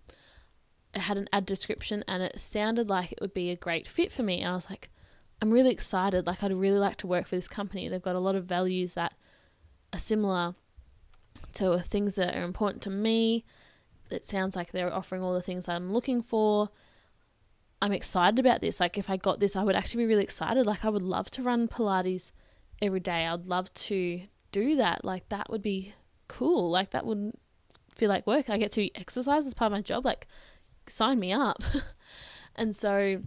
it 0.93 1.01
had 1.01 1.17
an 1.17 1.29
ad 1.31 1.45
description 1.45 2.03
and 2.07 2.23
it 2.23 2.39
sounded 2.39 2.89
like 2.89 3.11
it 3.11 3.19
would 3.21 3.33
be 3.33 3.49
a 3.49 3.55
great 3.55 3.87
fit 3.87 4.11
for 4.11 4.23
me. 4.23 4.41
And 4.41 4.51
I 4.51 4.55
was 4.55 4.69
like, 4.69 4.89
I'm 5.41 5.51
really 5.51 5.71
excited. 5.71 6.25
Like, 6.25 6.43
I'd 6.43 6.53
really 6.53 6.79
like 6.79 6.97
to 6.97 7.07
work 7.07 7.27
for 7.27 7.35
this 7.35 7.47
company. 7.47 7.87
They've 7.87 8.01
got 8.01 8.15
a 8.15 8.19
lot 8.19 8.35
of 8.35 8.45
values 8.45 8.95
that 8.95 9.13
are 9.93 9.99
similar 9.99 10.55
to 11.53 11.79
things 11.79 12.15
that 12.15 12.35
are 12.35 12.43
important 12.43 12.81
to 12.83 12.89
me. 12.89 13.45
It 14.09 14.25
sounds 14.25 14.55
like 14.55 14.71
they're 14.71 14.93
offering 14.93 15.21
all 15.21 15.33
the 15.33 15.41
things 15.41 15.67
I'm 15.67 15.91
looking 15.93 16.21
for. 16.21 16.69
I'm 17.81 17.91
excited 17.91 18.39
about 18.39 18.61
this. 18.61 18.79
Like, 18.79 18.97
if 18.97 19.09
I 19.09 19.17
got 19.17 19.39
this, 19.39 19.55
I 19.55 19.63
would 19.63 19.75
actually 19.75 20.03
be 20.03 20.07
really 20.07 20.23
excited. 20.23 20.65
Like, 20.65 20.83
I 20.83 20.89
would 20.89 21.03
love 21.03 21.29
to 21.31 21.43
run 21.43 21.67
Pilates 21.67 22.31
every 22.81 22.99
day. 22.99 23.27
I'd 23.27 23.45
love 23.45 23.71
to 23.73 24.21
do 24.51 24.75
that. 24.77 25.05
Like, 25.05 25.29
that 25.29 25.51
would 25.51 25.61
be 25.61 25.93
cool. 26.27 26.71
Like, 26.71 26.91
that 26.91 27.05
would 27.05 27.33
feel 27.95 28.09
like 28.09 28.25
work. 28.25 28.49
I 28.49 28.57
get 28.57 28.71
to 28.71 28.93
exercise 28.95 29.45
as 29.45 29.53
part 29.53 29.71
of 29.71 29.77
my 29.77 29.81
job. 29.81 30.05
Like, 30.05 30.27
sign 30.89 31.19
me 31.19 31.31
up. 31.31 31.61
and 32.55 32.75
so 32.75 33.21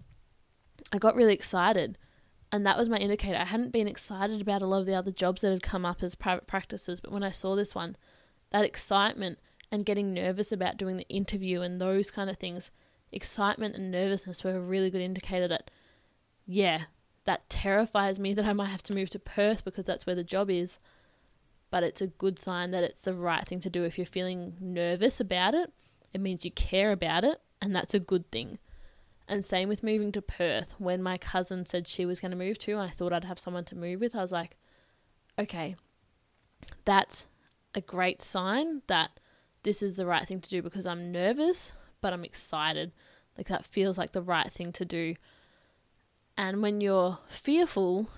I 0.93 0.99
got 0.99 1.15
really 1.15 1.35
excited 1.35 1.99
and 2.53 2.67
that 2.67 2.77
was 2.77 2.89
my 2.89 2.97
indicator. 2.97 3.39
I 3.39 3.45
hadn't 3.45 3.73
been 3.73 3.89
excited 3.89 4.41
about 4.41 4.63
a 4.63 4.67
lot 4.67 4.81
of 4.81 4.87
the 4.87 4.95
other 4.95 5.13
jobs 5.13 5.43
that 5.43 5.51
had 5.51 5.63
come 5.63 5.85
up 5.85 6.03
as 6.03 6.15
private 6.15 6.47
practices, 6.47 7.01
but 7.01 7.13
when 7.13 7.23
I 7.23 7.31
saw 7.31 7.55
this 7.55 7.75
one, 7.75 7.97
that 8.51 8.65
excitement 8.65 9.39
and 9.71 9.87
getting 9.87 10.13
nervous 10.13 10.51
about 10.51 10.77
doing 10.77 10.97
the 10.97 11.09
interview 11.09 11.61
and 11.61 11.81
those 11.81 12.11
kind 12.11 12.29
of 12.29 12.39
things, 12.39 12.73
excitement 13.13 13.77
and 13.77 13.91
nervousness 13.91 14.43
were 14.43 14.57
a 14.57 14.61
really 14.61 14.91
good 14.91 15.01
indicator 15.01 15.47
that, 15.47 15.71
yeah, 16.45 16.85
that 17.25 17.49
terrifies 17.49 18.19
me 18.19 18.35
that 18.35 18.45
I 18.45 18.53
might 18.53 18.71
have 18.71 18.83
to 18.85 18.95
move 18.95 19.11
to 19.11 19.21
Perth 19.21 19.65
because 19.65 19.87
that's 19.87 20.07
where 20.07 20.17
the 20.17 20.25
job 20.25 20.51
is. 20.51 20.81
But 21.71 21.85
it's 21.85 22.01
a 22.01 22.09
good 22.09 22.41
sign 22.41 22.73
that 22.73 22.83
it's 22.83 23.03
the 23.03 23.15
right 23.15 23.47
thing 23.47 23.61
to 23.61 23.71
do. 23.71 23.85
If 23.85 23.97
you're 23.97 24.07
feeling 24.07 24.57
nervous 24.59 25.21
about 25.21 25.55
it, 25.55 25.73
it 26.13 26.21
means 26.21 26.45
you 26.45 26.51
care 26.51 26.91
about 26.91 27.23
it, 27.23 27.41
and 27.63 27.77
that's 27.77 27.95
a 27.95 28.01
good 28.01 28.29
thing. 28.33 28.59
And 29.31 29.45
same 29.45 29.69
with 29.69 29.85
moving 29.85 30.11
to 30.13 30.21
Perth. 30.21 30.75
When 30.79 31.05
my 31.05 31.17
cousin 31.17 31.65
said 31.65 31.87
she 31.87 32.05
was 32.05 32.19
going 32.19 32.33
to 32.33 32.37
move 32.37 32.59
to, 32.59 32.77
I 32.77 32.91
thought 32.91 33.13
I'd 33.13 33.25
have 33.25 33.39
someone 33.39 33.65
to 33.67 33.77
move 33.77 34.01
with. 34.01 34.17
I 34.17 34.23
was 34.23 34.33
like, 34.33 34.57
okay, 35.39 35.77
that's 36.85 37.27
a 37.73 37.81
great 37.81 38.21
sign 38.21 38.83
that 38.89 39.21
this 39.63 39.85
is 39.85 39.95
the 39.95 40.05
right 40.05 40.27
thing 40.27 40.41
to 40.41 40.51
do 40.51 40.63
because 40.63 40.85
I'm 40.85 41.13
nervous, 41.13 41.71
but 42.01 42.13
I'm 42.13 42.25
excited. 42.25 42.91
Like 43.39 43.47
that 43.47 43.65
feels 43.65 43.97
like 43.97 44.11
the 44.11 44.21
right 44.21 44.51
thing 44.51 44.73
to 44.73 44.85
do. 44.85 45.15
And 46.37 46.61
when 46.61 46.81
you're 46.81 47.21
fearful, 47.29 48.11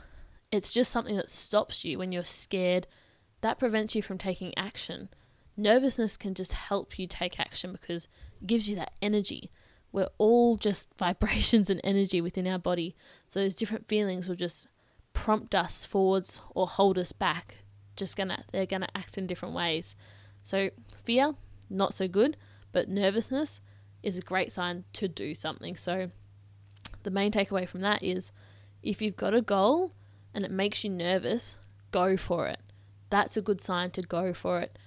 it's 0.50 0.72
just 0.72 0.90
something 0.90 1.16
that 1.16 1.28
stops 1.28 1.84
you. 1.84 1.98
When 1.98 2.12
you're 2.12 2.24
scared, 2.24 2.86
that 3.42 3.58
prevents 3.58 3.94
you 3.94 4.00
from 4.00 4.16
taking 4.16 4.56
action. 4.56 5.10
Nervousness 5.58 6.16
can 6.16 6.32
just 6.32 6.54
help 6.54 6.98
you 6.98 7.06
take 7.06 7.38
action 7.38 7.70
because 7.72 8.08
it 8.40 8.46
gives 8.46 8.70
you 8.70 8.76
that 8.76 8.94
energy 9.02 9.50
we're 9.92 10.08
all 10.18 10.56
just 10.56 10.94
vibrations 10.98 11.70
and 11.70 11.80
energy 11.84 12.20
within 12.20 12.46
our 12.46 12.58
body. 12.58 12.96
So 13.28 13.40
those 13.40 13.54
different 13.54 13.88
feelings 13.88 14.28
will 14.28 14.36
just 14.36 14.66
prompt 15.12 15.54
us 15.54 15.84
forwards 15.84 16.40
or 16.54 16.66
hold 16.66 16.98
us 16.98 17.12
back. 17.12 17.56
Just 17.96 18.16
gonna 18.16 18.44
they're 18.52 18.66
gonna 18.66 18.88
act 18.94 19.18
in 19.18 19.26
different 19.26 19.54
ways. 19.54 19.94
So 20.42 20.70
fear, 21.04 21.34
not 21.68 21.94
so 21.94 22.08
good, 22.08 22.36
but 22.72 22.88
nervousness 22.88 23.60
is 24.02 24.16
a 24.16 24.22
great 24.22 24.50
sign 24.50 24.84
to 24.94 25.08
do 25.08 25.34
something. 25.34 25.76
So 25.76 26.10
the 27.02 27.10
main 27.10 27.30
takeaway 27.30 27.68
from 27.68 27.80
that 27.82 28.02
is 28.02 28.32
if 28.82 29.00
you've 29.00 29.16
got 29.16 29.34
a 29.34 29.42
goal 29.42 29.92
and 30.34 30.44
it 30.44 30.50
makes 30.50 30.82
you 30.84 30.90
nervous, 30.90 31.56
go 31.90 32.16
for 32.16 32.48
it. 32.48 32.60
That's 33.10 33.36
a 33.36 33.42
good 33.42 33.60
sign 33.60 33.90
to 33.92 34.02
go 34.02 34.32
for 34.32 34.60
it. 34.60 34.78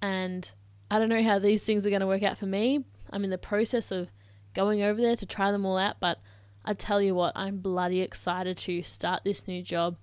And 0.00 0.50
I 0.90 0.98
don't 0.98 1.08
know 1.08 1.22
how 1.22 1.38
these 1.38 1.62
things 1.62 1.84
are 1.86 1.90
going 1.90 2.00
to 2.00 2.06
work 2.06 2.22
out 2.22 2.38
for 2.38 2.46
me, 2.46 2.84
I'm 3.12 3.24
in 3.24 3.30
the 3.30 3.38
process 3.38 3.92
of 3.92 4.08
going 4.54 4.82
over 4.82 5.00
there 5.00 5.16
to 5.16 5.26
try 5.26 5.52
them 5.52 5.66
all 5.66 5.78
out, 5.78 5.96
but 6.00 6.18
I 6.64 6.74
tell 6.74 7.00
you 7.00 7.14
what, 7.14 7.32
I'm 7.36 7.58
bloody 7.58 8.00
excited 8.00 8.56
to 8.58 8.82
start 8.82 9.22
this 9.24 9.46
new 9.46 9.62
job 9.62 9.96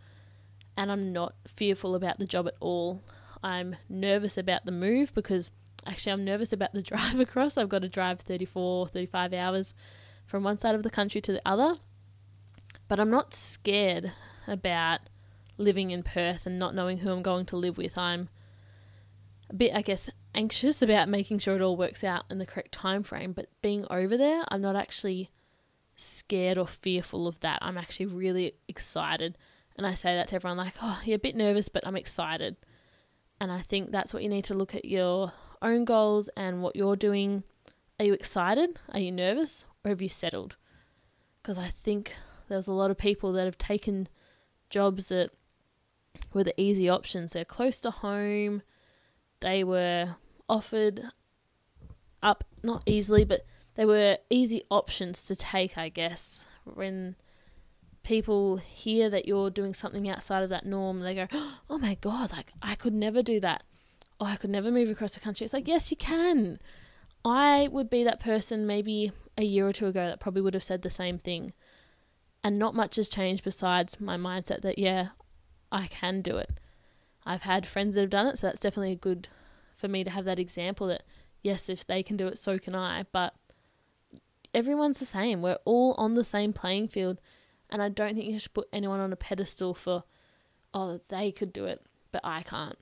and 0.78 0.92
I'm 0.92 1.12
not 1.12 1.36
fearful 1.48 1.96
about 1.96 2.20
the 2.20 2.26
job 2.26 2.48
at 2.48 2.56
all. 2.60 3.04
I'm 3.44 3.76
nervous 3.90 4.38
about 4.38 4.66
the 4.66 4.72
move 4.72 5.14
because 5.14 5.52
actually 5.86 6.14
I'm 6.14 6.26
nervous 6.26 6.54
about 6.54 6.74
the 6.74 6.82
drive 6.84 7.20
across. 7.20 7.58
I've 7.58 7.70
got 7.70 7.82
to 7.82 7.90
drive 7.90 8.20
34, 8.22 8.88
35 8.88 9.34
hours 9.34 9.74
from 10.26 10.44
one 10.44 10.58
side 10.58 10.76
of 10.76 10.84
the 10.84 10.90
country 10.90 11.22
to 11.22 11.32
the 11.32 11.42
other. 11.46 11.76
But 12.88 13.00
I'm 13.00 13.10
not 13.10 13.34
scared 13.34 14.14
about 14.48 15.02
living 15.58 15.92
in 15.92 16.04
Perth 16.04 16.46
and 16.46 16.58
not 16.58 16.74
knowing 16.74 17.00
who 17.00 17.12
I'm 17.12 17.22
going 17.22 17.46
to 17.48 17.58
live 17.58 17.78
with. 17.78 17.98
I'm 17.98 18.30
a 19.50 19.54
bit, 19.54 19.76
I 19.76 19.82
guess, 19.82 20.10
anxious 20.40 20.82
about 20.82 21.10
making 21.10 21.38
sure 21.38 21.56
it 21.56 21.62
all 21.62 21.76
works 21.76 22.02
out 22.02 22.24
in 22.30 22.38
the 22.38 22.46
correct 22.46 22.72
time 22.72 23.04
frame. 23.04 23.34
But 23.34 23.50
being 23.62 23.86
over 23.90 24.16
there, 24.16 24.46
I'm 24.48 24.62
not 24.62 24.78
actually 24.78 25.32
scared 25.98 26.58
or 26.58 26.66
fearful 26.66 27.28
of 27.28 27.42
that. 27.42 27.60
I'm 27.62 27.78
actually 27.78 28.06
really 28.06 28.54
excited. 28.70 29.38
And 29.76 29.86
I 29.86 29.96
say 29.96 30.16
that 30.16 30.30
to 30.30 30.36
everyone 30.36 30.58
like, 30.58 30.76
oh, 30.82 31.02
you're 31.04 31.18
a 31.18 31.20
bit 31.20 31.36
nervous, 31.36 31.68
but 31.68 31.86
I'm 31.86 31.98
excited. 31.98 32.56
And 33.42 33.52
I 33.52 33.60
think 33.60 33.92
that's 33.92 34.14
what 34.14 34.24
you 34.24 34.30
need 34.30 34.46
to 34.46 34.54
look 34.54 34.74
at 34.74 34.86
your 34.86 35.34
own 35.62 35.84
goals 35.84 36.30
and 36.38 36.62
what 36.62 36.76
you're 36.76 36.96
doing. 36.96 37.44
Are 38.00 38.06
you 38.06 38.14
excited? 38.14 38.80
Are 38.94 39.00
you 39.00 39.12
nervous? 39.12 39.66
Or 39.84 39.90
have 39.90 40.02
you 40.02 40.10
settled? 40.10 40.56
Because 41.42 41.58
I 41.58 41.68
think 41.68 42.14
there's 42.48 42.68
a 42.68 42.74
lot 42.74 42.92
of 42.92 42.98
people 42.98 43.34
that 43.34 43.44
have 43.44 43.58
taken 43.58 44.08
jobs 44.70 45.10
that 45.10 45.32
were 46.34 46.46
the 46.46 46.60
easy 46.60 46.88
options. 46.88 47.34
They're 47.34 47.44
close 47.44 47.82
to 47.82 47.92
home, 47.92 48.62
they 49.42 49.64
were 49.64 50.16
offered 50.50 51.12
up 52.22 52.44
not 52.64 52.84
easily, 52.86 53.24
but 53.24 53.46
they 53.76 53.86
were 53.86 54.18
easy 54.30 54.64
options 54.70 55.26
to 55.28 55.36
take, 55.36 55.78
I 55.78 55.90
guess. 55.90 56.42
When 56.66 57.16
people 58.04 58.58
hear 58.58 59.10
that 59.10 59.28
you're 59.28 59.50
doing 59.50 59.74
something 59.74 60.10
outside 60.10 60.44
of 60.44 60.50
that 60.50 60.66
norm, 60.66 61.00
they 61.00 61.16
go, 61.16 61.28
"Oh 61.70 61.78
my 61.78 61.96
god, 61.96 62.32
like 62.32 62.54
I 62.62 62.76
could 62.76 62.94
never 62.94 63.22
do 63.22 63.40
that. 63.40 63.64
Oh, 64.20 64.26
I 64.26 64.36
could 64.36 64.50
never 64.50 64.72
move 64.72 64.90
across 64.90 65.14
the 65.14 65.20
country." 65.20 65.46
It's 65.46 65.54
like, 65.54 65.68
"Yes, 65.68 65.92
you 65.92 65.98
can." 65.98 66.60
I 67.24 67.68
would 67.72 67.90
be 67.90 68.04
that 68.04 68.20
person 68.20 68.66
maybe 68.66 69.12
a 69.38 69.44
year 69.44 69.68
or 69.68 69.74
two 69.74 69.88
ago 69.88 70.08
that 70.08 70.20
probably 70.20 70.42
would 70.42 70.54
have 70.54 70.64
said 70.64 70.82
the 70.82 70.90
same 70.90 71.18
thing. 71.18 71.54
And 72.44 72.58
not 72.58 72.76
much 72.76 72.96
has 72.96 73.10
changed 73.10 73.44
besides 73.44 74.00
my 74.00 74.18
mindset 74.18 74.62
that 74.62 74.80
yeah, 74.80 75.10
I 75.72 75.88
can 75.88 76.22
do 76.22 76.38
it. 76.38 76.52
I've 77.26 77.42
had 77.42 77.68
friends 77.68 77.96
that 77.96 78.02
have 78.02 78.10
done 78.10 78.28
it, 78.28 78.40
so 78.40 78.48
that's 78.48 78.62
definitely 78.62 78.94
a 78.94 78.96
good 78.96 79.28
for 79.80 79.88
me 79.88 80.04
to 80.04 80.10
have 80.10 80.26
that 80.26 80.40
example 80.40 80.88
that 80.88 81.04
yes, 81.42 81.70
if 81.70 81.88
they 81.88 82.04
can 82.04 82.18
do 82.18 82.28
it, 82.28 82.38
so 82.38 82.60
can 82.60 82.76
I. 82.76 83.06
But 83.12 83.34
everyone's 84.54 85.00
the 85.00 85.06
same. 85.06 85.42
We're 85.42 85.58
all 85.66 85.96
on 85.98 86.16
the 86.16 86.24
same 86.24 86.54
playing 86.54 86.90
field. 86.90 87.22
And 87.70 87.82
I 87.82 87.90
don't 87.90 88.16
think 88.16 88.26
you 88.26 88.40
should 88.40 88.54
put 88.54 88.68
anyone 88.74 89.00
on 89.00 89.14
a 89.14 89.16
pedestal 89.16 89.74
for, 89.74 90.04
oh, 90.74 91.00
they 91.08 91.32
could 91.32 91.54
do 91.54 91.66
it, 91.66 91.86
but 92.12 92.22
I 92.24 92.42
can't. 92.42 92.78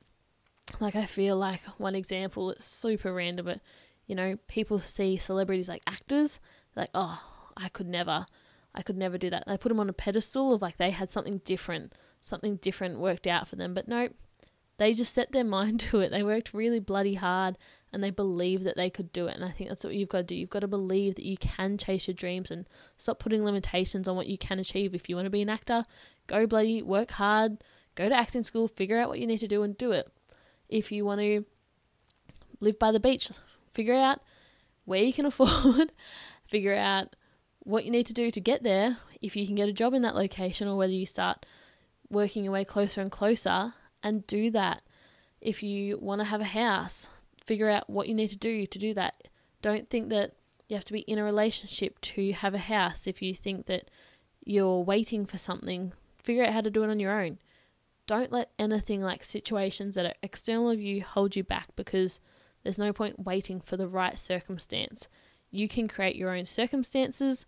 Like, 0.80 0.96
I 0.96 1.06
feel 1.06 1.38
like 1.38 1.62
one 1.78 1.96
example, 1.96 2.52
it's 2.52 2.66
super 2.66 3.14
random, 3.14 3.46
but 3.46 3.60
you 4.06 4.16
know, 4.16 4.38
people 4.48 4.80
see 4.80 5.18
celebrities 5.18 5.68
like 5.68 5.84
actors, 5.86 6.40
like, 6.76 6.90
oh, 6.94 7.22
I 7.58 7.68
could 7.70 7.88
never, 7.88 8.26
I 8.74 8.82
could 8.82 8.98
never 8.98 9.18
do 9.18 9.30
that. 9.30 9.44
They 9.46 9.58
put 9.58 9.70
them 9.70 9.80
on 9.80 9.90
a 9.90 9.94
pedestal 9.94 10.54
of 10.54 10.62
like 10.62 10.78
they 10.78 10.92
had 10.92 11.10
something 11.10 11.42
different, 11.44 11.94
something 12.22 12.56
different 12.58 13.00
worked 13.00 13.28
out 13.28 13.50
for 13.50 13.58
them. 13.58 13.74
But 13.74 13.90
nope, 13.90 14.14
they 14.78 14.94
just 14.94 15.14
set 15.14 15.32
their 15.32 15.44
mind 15.58 15.80
to 15.82 16.00
it. 16.00 16.12
They 16.12 16.24
worked 16.24 16.54
really 16.54 16.80
bloody 16.80 17.16
hard 17.16 17.58
and 17.92 18.04
they 18.04 18.12
believed 18.12 18.64
that 18.66 18.76
they 18.76 18.90
could 18.90 19.12
do 19.12 19.28
it. 19.28 19.36
And 19.36 19.46
I 19.46 19.52
think 19.52 19.70
that's 19.70 19.84
what 19.84 19.96
you've 19.96 20.10
got 20.10 20.20
to 20.20 20.24
do. 20.24 20.36
You've 20.36 20.50
got 20.50 20.60
to 20.60 20.68
believe 20.68 21.16
that 21.16 21.26
you 21.26 21.38
can 21.38 21.78
chase 21.78 22.08
your 22.08 22.16
dreams 22.16 22.52
and 22.52 22.68
stop 22.98 23.20
putting 23.20 23.44
limitations 23.44 24.08
on 24.08 24.16
what 24.16 24.28
you 24.28 24.38
can 24.38 24.60
achieve. 24.60 24.94
If 24.94 25.10
you 25.10 25.16
want 25.16 25.26
to 25.26 25.32
be 25.32 25.42
an 25.42 25.50
actor, 25.50 25.86
go 26.28 26.46
bloody 26.46 26.82
work 26.82 27.12
hard, 27.12 27.64
go 27.96 28.10
to 28.10 28.16
acting 28.16 28.44
school, 28.44 28.68
figure 28.68 29.00
out 29.00 29.10
what 29.10 29.20
you 29.20 29.28
need 29.28 29.40
to 29.40 29.48
do 29.48 29.64
and 29.64 29.78
do 29.78 29.92
it. 29.92 30.12
If 30.70 30.92
you 30.92 31.06
want 31.06 31.22
to 31.22 31.46
live 32.60 32.78
by 32.78 32.92
the 32.92 33.00
beach, 33.00 33.30
figure 33.74 33.96
out 33.96 34.20
where 34.86 35.04
you 35.04 35.14
can 35.14 35.26
afford, 35.28 35.94
figure 36.46 36.76
out 36.76 37.16
what 37.60 37.86
you 37.86 37.92
need 37.92 38.06
to 38.08 38.14
do 38.14 38.32
to 38.32 38.40
get 38.40 38.64
there, 38.64 38.98
if 39.22 39.36
you 39.36 39.46
can 39.46 39.56
get 39.56 39.70
a 39.70 39.74
job 39.74 39.94
in 39.94 40.02
that 40.02 40.16
location, 40.16 40.68
or 40.68 40.78
whether 40.78 40.94
you 40.94 41.06
start 41.06 41.46
working 42.10 42.44
your 42.44 42.54
way 42.54 42.64
closer 42.64 43.02
and 43.02 43.12
closer 43.12 43.74
and 44.04 44.26
do 44.26 44.52
that. 44.52 44.82
If 45.42 45.64
you 45.64 45.98
want 46.00 46.20
to 46.22 46.26
have 46.26 46.42
a 46.42 46.46
house, 46.46 47.10
figure 47.46 47.70
out 47.70 47.90
what 47.90 48.08
you 48.08 48.14
need 48.14 48.30
to 48.30 48.38
do 48.38 48.66
to 48.66 48.80
do 48.80 48.94
that. 48.94 49.28
Don't 49.62 49.90
think 49.90 50.10
that 50.10 50.34
you 50.68 50.76
have 50.76 50.86
to 50.86 50.94
be 50.94 51.00
in 51.02 51.18
a 51.18 51.24
relationship 51.24 52.00
to 52.02 52.32
have 52.34 52.54
a 52.54 52.60
house. 52.60 53.08
If 53.08 53.22
you 53.22 53.34
think 53.34 53.68
that 53.68 53.90
you're 54.44 54.82
waiting 54.82 55.26
for 55.26 55.38
something, 55.38 55.94
figure 56.22 56.44
out 56.44 56.54
how 56.54 56.62
to 56.62 56.72
do 56.72 56.84
it 56.84 56.90
on 56.90 57.00
your 57.00 57.20
own. 57.20 57.40
Don't 58.06 58.32
let 58.32 58.52
anything 58.58 59.02
like 59.02 59.24
situations 59.24 59.96
that 59.96 60.06
are 60.06 60.14
external 60.24 60.70
of 60.70 60.80
you 60.80 61.04
hold 61.04 61.36
you 61.36 61.44
back 61.44 61.68
because 61.76 62.20
there's 62.64 62.80
no 62.80 62.94
point 62.94 63.26
waiting 63.26 63.62
for 63.62 63.78
the 63.78 63.88
right 63.88 64.18
circumstance. 64.18 65.08
You 65.52 65.68
can 65.68 65.88
create 65.88 66.16
your 66.16 66.36
own 66.36 66.46
circumstances 66.46 67.46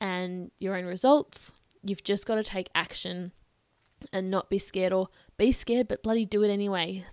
and 0.00 0.50
your 0.58 0.76
own 0.76 0.84
results. 0.84 1.52
You've 1.82 2.04
just 2.04 2.26
got 2.26 2.36
to 2.36 2.42
take 2.42 2.70
action 2.74 3.32
and 4.12 4.30
not 4.30 4.50
be 4.50 4.58
scared 4.58 4.92
or 4.92 5.08
be 5.36 5.52
scared 5.52 5.88
but 5.88 6.02
bloody 6.02 6.24
do 6.24 6.42
it 6.42 6.50
anyway. 6.50 7.04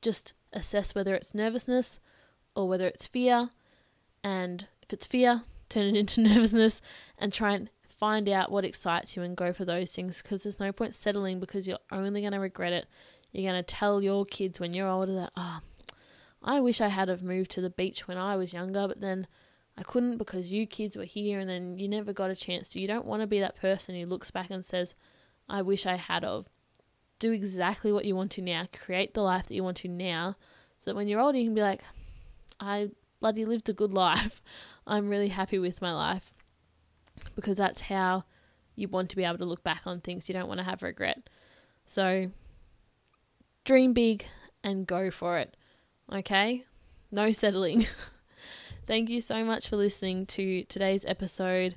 Just 0.00 0.34
assess 0.52 0.94
whether 0.94 1.14
it's 1.14 1.34
nervousness 1.34 1.98
or 2.54 2.68
whether 2.68 2.86
it's 2.86 3.06
fear. 3.06 3.50
And 4.22 4.66
if 4.82 4.92
it's 4.92 5.06
fear, 5.06 5.42
turn 5.68 5.86
it 5.86 5.96
into 5.96 6.20
nervousness 6.22 6.80
and 7.18 7.32
try 7.32 7.52
and 7.54 7.70
find 7.88 8.28
out 8.28 8.50
what 8.50 8.64
excites 8.64 9.16
you 9.16 9.22
and 9.22 9.36
go 9.36 9.52
for 9.52 9.64
those 9.64 9.90
things 9.90 10.22
because 10.22 10.42
there's 10.42 10.60
no 10.60 10.72
point 10.72 10.94
settling 10.94 11.38
because 11.38 11.68
you're 11.68 11.78
only 11.92 12.22
going 12.22 12.32
to 12.32 12.38
regret 12.38 12.72
it. 12.72 12.86
You're 13.32 13.50
going 13.50 13.62
to 13.62 13.74
tell 13.74 14.02
your 14.02 14.24
kids 14.24 14.58
when 14.58 14.72
you're 14.72 14.88
older 14.88 15.14
that, 15.14 15.32
oh, 15.36 15.60
I 16.42 16.60
wish 16.60 16.80
I 16.80 16.88
had 16.88 17.08
have 17.08 17.22
moved 17.22 17.50
to 17.52 17.60
the 17.60 17.70
beach 17.70 18.08
when 18.08 18.16
I 18.16 18.36
was 18.36 18.52
younger, 18.52 18.88
but 18.88 19.00
then 19.00 19.26
I 19.76 19.82
couldn't 19.82 20.16
because 20.16 20.50
you 20.50 20.66
kids 20.66 20.96
were 20.96 21.04
here 21.04 21.38
and 21.38 21.48
then 21.48 21.78
you 21.78 21.88
never 21.88 22.12
got 22.12 22.30
a 22.30 22.34
chance. 22.34 22.70
So 22.70 22.78
you 22.78 22.88
don't 22.88 23.04
want 23.04 23.20
to 23.20 23.26
be 23.26 23.40
that 23.40 23.60
person 23.60 23.94
who 23.94 24.06
looks 24.06 24.30
back 24.30 24.50
and 24.50 24.64
says, 24.64 24.94
I 25.50 25.62
wish 25.62 25.84
I 25.84 25.96
had 25.96 26.24
of 26.24 26.46
do 27.18 27.32
exactly 27.32 27.92
what 27.92 28.04
you 28.04 28.16
want 28.16 28.30
to 28.32 28.42
now. 28.42 28.66
Create 28.72 29.14
the 29.14 29.22
life 29.22 29.46
that 29.48 29.54
you 29.54 29.62
want 29.62 29.76
to 29.78 29.88
now. 29.88 30.36
So 30.78 30.90
that 30.90 30.96
when 30.96 31.08
you're 31.08 31.20
older, 31.20 31.38
you 31.38 31.44
can 31.44 31.54
be 31.54 31.60
like, 31.60 31.82
I 32.58 32.90
bloody 33.20 33.44
lived 33.44 33.68
a 33.68 33.74
good 33.74 33.92
life. 34.06 34.42
I'm 34.86 35.08
really 35.08 35.28
happy 35.28 35.58
with 35.58 35.82
my 35.82 35.92
life. 35.92 36.32
Because 37.36 37.58
that's 37.58 37.82
how 37.82 38.24
you 38.74 38.88
want 38.88 39.10
to 39.10 39.16
be 39.16 39.24
able 39.24 39.38
to 39.38 39.44
look 39.44 39.62
back 39.62 39.82
on 39.86 40.00
things. 40.00 40.28
You 40.28 40.32
don't 40.32 40.48
want 40.48 40.58
to 40.58 40.64
have 40.64 40.82
regret. 40.82 41.28
So 41.86 42.30
dream 43.64 43.92
big 43.92 44.24
and 44.64 44.86
go 44.86 45.10
for 45.10 45.38
it. 45.38 45.56
Okay? 46.12 46.64
No 47.10 47.32
settling. 47.32 47.86
Thank 48.86 49.10
you 49.10 49.20
so 49.20 49.44
much 49.44 49.68
for 49.68 49.76
listening 49.76 50.26
to 50.26 50.64
today's 50.64 51.04
episode. 51.04 51.76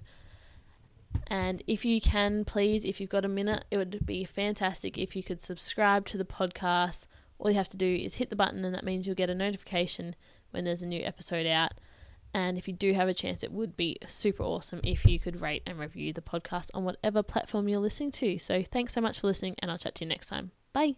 And 1.33 1.63
if 1.65 1.83
you 1.83 1.99
can, 1.99 2.45
please, 2.45 2.85
if 2.85 3.01
you've 3.01 3.09
got 3.09 3.25
a 3.25 3.27
minute, 3.27 3.65
it 3.71 3.77
would 3.77 4.05
be 4.05 4.23
fantastic 4.23 4.99
if 4.99 5.15
you 5.15 5.23
could 5.23 5.41
subscribe 5.41 6.05
to 6.05 6.17
the 6.19 6.25
podcast. 6.25 7.07
All 7.39 7.49
you 7.49 7.57
have 7.57 7.69
to 7.69 7.77
do 7.77 7.87
is 7.87 8.15
hit 8.15 8.29
the 8.29 8.35
button, 8.35 8.63
and 8.63 8.75
that 8.75 8.83
means 8.83 9.07
you'll 9.07 9.15
get 9.15 9.31
a 9.31 9.35
notification 9.35 10.15
when 10.51 10.63
there's 10.63 10.83
a 10.83 10.85
new 10.85 11.03
episode 11.03 11.47
out. 11.47 11.71
And 12.35 12.55
if 12.55 12.67
you 12.67 12.73
do 12.75 12.93
have 12.93 13.07
a 13.07 13.15
chance, 13.15 13.41
it 13.41 13.51
would 13.51 13.75
be 13.75 13.97
super 14.05 14.43
awesome 14.43 14.79
if 14.83 15.07
you 15.07 15.17
could 15.17 15.41
rate 15.41 15.63
and 15.65 15.79
review 15.79 16.13
the 16.13 16.21
podcast 16.21 16.69
on 16.75 16.83
whatever 16.83 17.23
platform 17.23 17.67
you're 17.67 17.79
listening 17.79 18.11
to. 18.11 18.37
So 18.37 18.61
thanks 18.61 18.93
so 18.93 19.01
much 19.01 19.19
for 19.19 19.25
listening, 19.25 19.55
and 19.57 19.71
I'll 19.71 19.79
chat 19.79 19.95
to 19.95 20.05
you 20.05 20.09
next 20.09 20.27
time. 20.27 20.51
Bye. 20.71 20.97